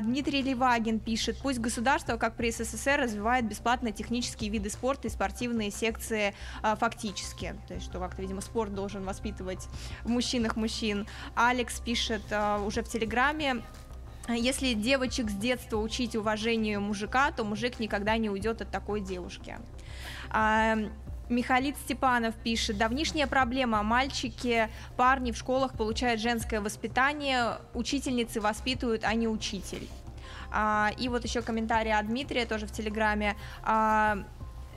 А, 0.10 0.12
Дмитрий 0.12 0.42
Левагин 0.42 1.00
пишет, 1.00 1.38
пусть 1.42 1.60
государство, 1.60 2.18
как 2.18 2.36
при 2.36 2.52
СССР, 2.52 3.00
развивает 3.02 3.46
бесплатно 3.46 3.92
технические 3.92 4.50
виды 4.50 4.70
спорта 4.70 5.08
и 5.08 5.12
спортивные 5.12 5.72
секции 5.72 6.34
а, 6.62 6.76
фактически. 6.76 7.56
То 7.68 7.76
есть, 7.76 7.86
что 7.86 8.00
как-то, 8.00 8.22
видимо, 8.22 8.42
спорт 8.42 8.74
должен 8.74 9.04
воспитывать 9.04 9.68
в 10.04 10.10
мужчинах 10.10 10.56
мужчин. 10.56 11.08
Алекс 11.36 11.80
пишет 11.80 12.24
а, 12.32 12.62
уже 12.64 12.82
в 12.82 12.90
Телеграме, 12.90 13.62
если 14.28 14.74
девочек 14.74 15.30
с 15.30 15.34
детства 15.34 15.78
учить 15.78 16.16
уважению 16.16 16.82
мужика, 16.82 17.32
то 17.32 17.44
мужик 17.44 17.80
никогда 17.80 18.18
не 18.18 18.30
уйдет 18.30 18.62
от 18.62 18.70
такой 18.70 19.02
девушки. 19.02 19.58
Михалит 21.30 21.78
Степанов 21.78 22.36
пишет, 22.36 22.78
давнишняя 22.78 23.28
проблема, 23.28 23.84
мальчики, 23.84 24.68
парни 24.98 25.32
в 25.32 25.38
школах 25.38 25.74
получают 25.74 26.20
женское 26.20 26.60
воспитание, 26.60 27.60
учительницы 27.74 28.42
воспитывают, 28.42 29.04
а 29.04 29.14
не 29.14 29.28
учитель. 29.28 29.88
А, 30.52 30.92
и 30.98 31.08
вот 31.10 31.24
еще 31.24 31.42
комментарий 31.42 31.94
от 31.94 32.08
Дмитрия 32.08 32.46
тоже 32.46 32.66
в 32.66 32.72
Телеграме. 32.72 33.36
А, 33.64 34.18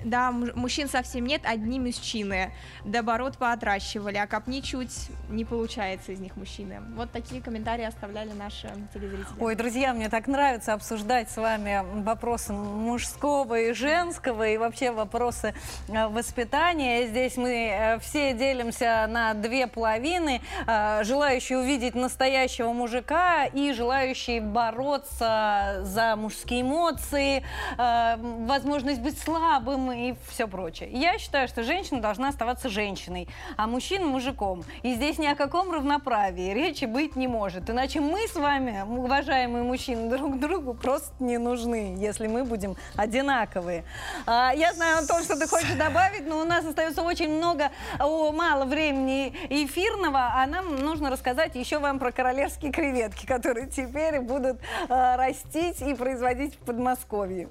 да, 0.05 0.31
мужчин 0.31 0.89
совсем 0.89 1.27
нет, 1.27 1.43
одни 1.45 1.79
мужчины. 1.81 2.53
Доборот 2.85 3.39
поотращивали, 3.39 4.17
а 4.17 4.27
копни 4.27 4.61
чуть, 4.61 5.09
не 5.29 5.45
получается 5.45 6.13
из 6.13 6.21
них 6.21 6.37
мужчины. 6.37 6.81
Вот 6.97 7.11
такие 7.13 7.41
комментарии 7.41 7.85
оставляли 7.85 8.33
наши 8.33 8.69
телезрители. 8.93 9.35
Ой, 9.39 9.55
друзья, 9.55 9.93
мне 9.95 10.09
так 10.09 10.27
нравится 10.27 10.73
обсуждать 10.73 11.31
с 11.31 11.37
вами 11.37 11.83
вопросы 12.03 12.53
мужского 12.53 13.59
и 13.59 13.73
женского, 13.73 14.49
и 14.49 14.57
вообще 14.57 14.91
вопросы 14.91 15.55
э, 15.89 16.07
воспитания. 16.09 17.07
Здесь 17.07 17.37
мы 17.37 17.51
э, 17.51 17.99
все 18.01 18.33
делимся 18.33 19.07
на 19.09 19.35
две 19.35 19.67
половины. 19.67 20.41
Э, 20.67 21.03
желающие 21.05 21.59
увидеть 21.59 21.95
настоящего 21.95 22.73
мужика 22.73 23.47
и 23.47 23.73
желающие 23.73 24.41
бороться 24.41 25.81
за 25.83 26.17
мужские 26.17 26.63
эмоции, 26.63 27.43
возможность 27.77 29.01
быть 29.01 29.19
слабым 29.19 29.91
и 29.93 30.14
все 30.28 30.47
прочее. 30.47 30.90
Я 30.93 31.18
считаю, 31.18 31.49
что 31.49 31.62
женщина 31.62 32.01
должна 32.01 32.28
оставаться 32.28 32.68
женщиной, 32.68 33.28
а 33.57 33.66
мужчина 33.66 34.07
мужиком. 34.07 34.64
И 34.82 34.95
здесь 34.95 35.18
ни 35.18 35.26
о 35.26 35.34
каком 35.34 35.72
равноправии 35.72 36.53
речи 36.53 36.84
быть 36.84 37.16
не 37.16 37.28
может. 37.28 37.68
Иначе 37.70 38.01
мы 38.01 38.26
с 38.26 38.34
вами, 38.34 38.82
уважаемые 38.86 39.64
мужчины, 39.64 40.09
друг 40.09 40.38
другу 40.38 40.74
просто 40.74 41.12
не 41.20 41.38
нужны, 41.38 41.97
если 41.99 42.26
мы 42.26 42.45
будем 42.45 42.76
одинаковые. 42.97 43.84
А, 44.26 44.53
я 44.55 44.72
знаю, 44.72 44.99
Антон, 44.99 45.22
что 45.22 45.38
ты 45.38 45.47
хочешь 45.47 45.74
добавить, 45.74 46.26
но 46.26 46.40
у 46.40 46.45
нас 46.45 46.64
остается 46.64 47.03
очень 47.03 47.30
много, 47.30 47.70
о, 47.99 48.32
мало 48.32 48.64
времени 48.64 49.34
эфирного, 49.49 50.32
а 50.34 50.47
нам 50.47 50.76
нужно 50.76 51.11
рассказать 51.11 51.55
еще 51.55 51.78
вам 51.78 51.99
про 51.99 52.12
королевские 52.12 52.72
креветки, 52.72 53.26
которые 53.26 53.68
теперь 53.68 54.20
будут 54.20 54.59
э, 54.88 55.16
растить 55.16 55.80
и 55.82 55.95
производить 55.95 56.55
в 56.57 56.64
Подмосковье. 56.64 57.49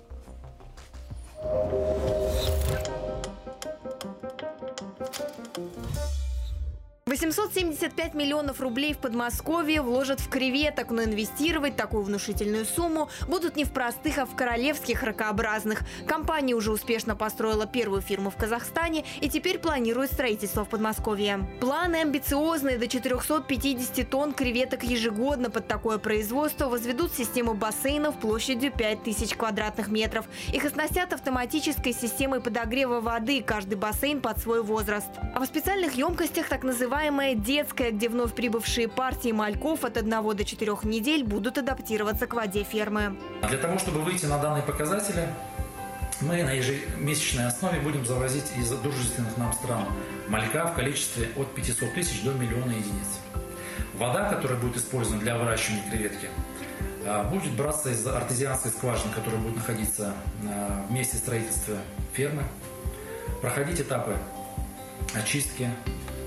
Thank 1.43 1.71
you. 5.29 5.40
875 7.11 8.13
миллионов 8.13 8.61
рублей 8.61 8.93
в 8.93 8.99
Подмосковье 8.99 9.81
вложат 9.81 10.21
в 10.21 10.29
креветок, 10.29 10.91
но 10.91 11.03
инвестировать 11.03 11.75
такую 11.75 12.03
внушительную 12.03 12.63
сумму 12.63 13.09
будут 13.27 13.57
не 13.57 13.65
в 13.65 13.73
простых, 13.73 14.17
а 14.17 14.25
в 14.25 14.33
королевских 14.33 15.03
ракообразных. 15.03 15.81
Компания 16.07 16.53
уже 16.53 16.71
успешно 16.71 17.17
построила 17.17 17.65
первую 17.65 18.01
фирму 18.01 18.29
в 18.29 18.37
Казахстане 18.37 19.03
и 19.19 19.27
теперь 19.27 19.59
планирует 19.59 20.13
строительство 20.13 20.63
в 20.63 20.69
Подмосковье. 20.69 21.45
Планы 21.59 21.97
амбициозные. 21.97 22.77
До 22.77 22.87
450 22.87 24.09
тонн 24.09 24.31
креветок 24.31 24.83
ежегодно 24.83 25.49
под 25.49 25.67
такое 25.67 25.97
производство 25.97 26.69
возведут 26.69 27.13
систему 27.13 27.55
бассейнов 27.55 28.17
площадью 28.19 28.71
5000 28.71 29.35
квадратных 29.35 29.89
метров. 29.89 30.27
Их 30.53 30.63
оснастят 30.63 31.11
автоматической 31.11 31.91
системой 31.91 32.39
подогрева 32.39 33.01
воды, 33.01 33.43
каждый 33.43 33.75
бассейн 33.75 34.21
под 34.21 34.37
свой 34.37 34.63
возраст. 34.63 35.09
А 35.35 35.41
в 35.41 35.45
специальных 35.45 35.95
емкостях 35.95 36.47
так 36.47 36.63
называемые 36.63 37.00
называемая 37.01 37.33
детская, 37.33 37.89
где 37.89 38.09
вновь 38.09 38.35
прибывшие 38.35 38.87
партии 38.87 39.31
мальков 39.31 39.83
от 39.85 39.97
1 39.97 40.09
до 40.09 40.45
4 40.45 40.71
недель 40.83 41.23
будут 41.23 41.57
адаптироваться 41.57 42.27
к 42.27 42.33
воде 42.35 42.63
фермы. 42.63 43.17
Для 43.49 43.57
того, 43.57 43.79
чтобы 43.79 44.01
выйти 44.01 44.27
на 44.27 44.37
данные 44.37 44.61
показатели, 44.61 45.27
мы 46.21 46.43
на 46.43 46.51
ежемесячной 46.51 47.47
основе 47.47 47.79
будем 47.79 48.05
завозить 48.05 48.45
из 48.55 48.69
дружественных 48.69 49.35
нам 49.37 49.51
стран 49.53 49.87
малька 50.27 50.67
в 50.67 50.75
количестве 50.75 51.29
от 51.37 51.55
500 51.55 51.91
тысяч 51.95 52.21
до 52.21 52.33
миллиона 52.33 52.69
единиц. 52.69 53.19
Вода, 53.95 54.29
которая 54.29 54.59
будет 54.59 54.77
использована 54.77 55.21
для 55.21 55.39
выращивания 55.39 55.81
креветки, 55.89 56.27
а, 57.07 57.23
будет 57.23 57.53
браться 57.53 57.89
из 57.89 58.05
артезианской 58.05 58.69
скважины, 58.69 59.11
которая 59.11 59.41
будет 59.41 59.55
находиться 59.55 60.13
а, 60.47 60.85
в 60.87 60.91
месте 60.91 61.17
строительства 61.17 61.77
фермы, 62.13 62.43
проходить 63.41 63.81
этапы 63.81 64.15
очистки, 65.15 65.67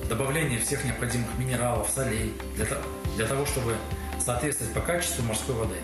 добавления 0.09 0.59
всех 0.59 0.85
необходимых 0.85 1.29
минералов, 1.39 1.91
солей, 1.95 2.35
для, 2.57 2.67
для 3.17 3.27
того, 3.27 3.47
чтобы 3.47 3.75
соответствовать 4.19 4.73
по 4.73 4.81
качеству 4.81 5.25
морской 5.25 5.55
воды. 5.55 5.77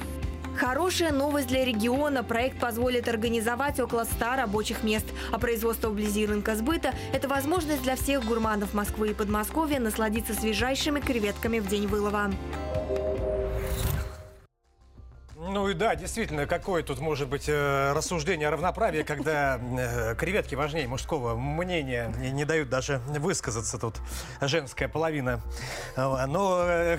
Хорошая 0.56 1.10
новость 1.10 1.48
для 1.48 1.64
региона. 1.64 2.22
Проект 2.22 2.60
позволит 2.60 3.08
организовать 3.08 3.80
около 3.80 4.04
100 4.04 4.36
рабочих 4.36 4.82
мест. 4.82 5.06
А 5.32 5.38
производство 5.38 5.88
вблизи 5.88 6.26
рынка 6.26 6.54
сбыта– 6.54 6.92
это 7.14 7.28
возможность 7.28 7.82
для 7.82 7.96
всех 7.96 8.24
гурманов 8.26 8.74
Москвы 8.74 9.10
и 9.10 9.14
Подмосковья 9.14 9.80
насладиться 9.80 10.34
свежайшими 10.34 11.00
креветками 11.00 11.60
в 11.60 11.68
день 11.68 11.86
вылова. 11.86 12.30
Ну 15.42 15.68
и 15.70 15.74
да, 15.74 15.94
действительно, 15.94 16.46
какое 16.46 16.82
тут 16.82 17.00
может 17.00 17.26
быть 17.26 17.48
э, 17.48 17.92
рассуждение 17.94 18.48
о 18.48 18.50
равноправии, 18.50 19.02
когда 19.02 19.58
э, 19.58 20.14
креветки 20.14 20.54
важнее 20.54 20.86
мужского 20.86 21.34
мнения, 21.34 22.12
не, 22.18 22.30
не 22.30 22.44
дают 22.44 22.68
даже 22.68 22.98
высказаться 23.08 23.78
тут 23.78 23.96
женская 24.42 24.86
половина. 24.86 25.40
Но 25.96 26.64
э, 26.66 26.98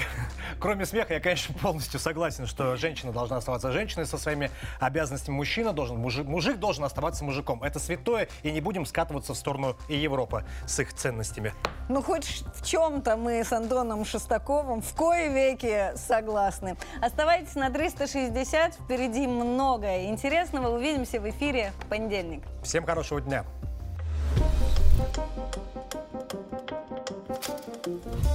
кроме 0.59 0.87
смеха, 0.87 1.13
я, 1.13 1.19
конечно, 1.19 1.53
полностью 1.53 1.99
согласен, 1.99 2.47
что 2.47 2.77
женщина 2.77 3.11
должна 3.11 3.37
оставаться 3.37 3.71
женщиной 3.71 4.07
со 4.07 4.17
своими 4.17 4.49
обязанностями, 4.79 5.35
мужчина 5.35 5.71
должен, 5.71 5.97
мужик, 5.97 6.25
мужик 6.25 6.57
должен 6.57 6.83
оставаться 6.83 7.23
мужиком. 7.23 7.61
Это 7.61 7.77
святое, 7.77 8.27
и 8.41 8.51
не 8.51 8.59
будем 8.59 8.87
скатываться 8.87 9.35
в 9.35 9.37
сторону 9.37 9.77
и 9.87 9.95
Европы 9.95 10.45
с 10.65 10.79
их 10.79 10.93
ценностями. 10.93 11.53
Ну, 11.89 12.01
хоть 12.01 12.43
в 12.55 12.65
чем-то 12.65 13.17
мы 13.17 13.43
с 13.43 13.51
Антоном 13.51 14.03
Шестаковым 14.03 14.81
в 14.81 14.95
кое 14.95 15.27
веки 15.27 15.95
согласны. 15.95 16.75
Оставайтесь 17.01 17.53
на 17.53 17.69
360 17.69 18.30
60. 18.31 18.75
Впереди 18.75 19.27
многое 19.27 20.05
интересного. 20.05 20.75
Увидимся 20.75 21.19
в 21.19 21.29
эфире 21.29 21.73
в 21.81 21.89
понедельник. 21.89 22.43
Всем 22.63 22.85
хорошего 22.85 23.21
дня. 23.21 23.43
Thank 27.83 28.05
you. 28.05 28.30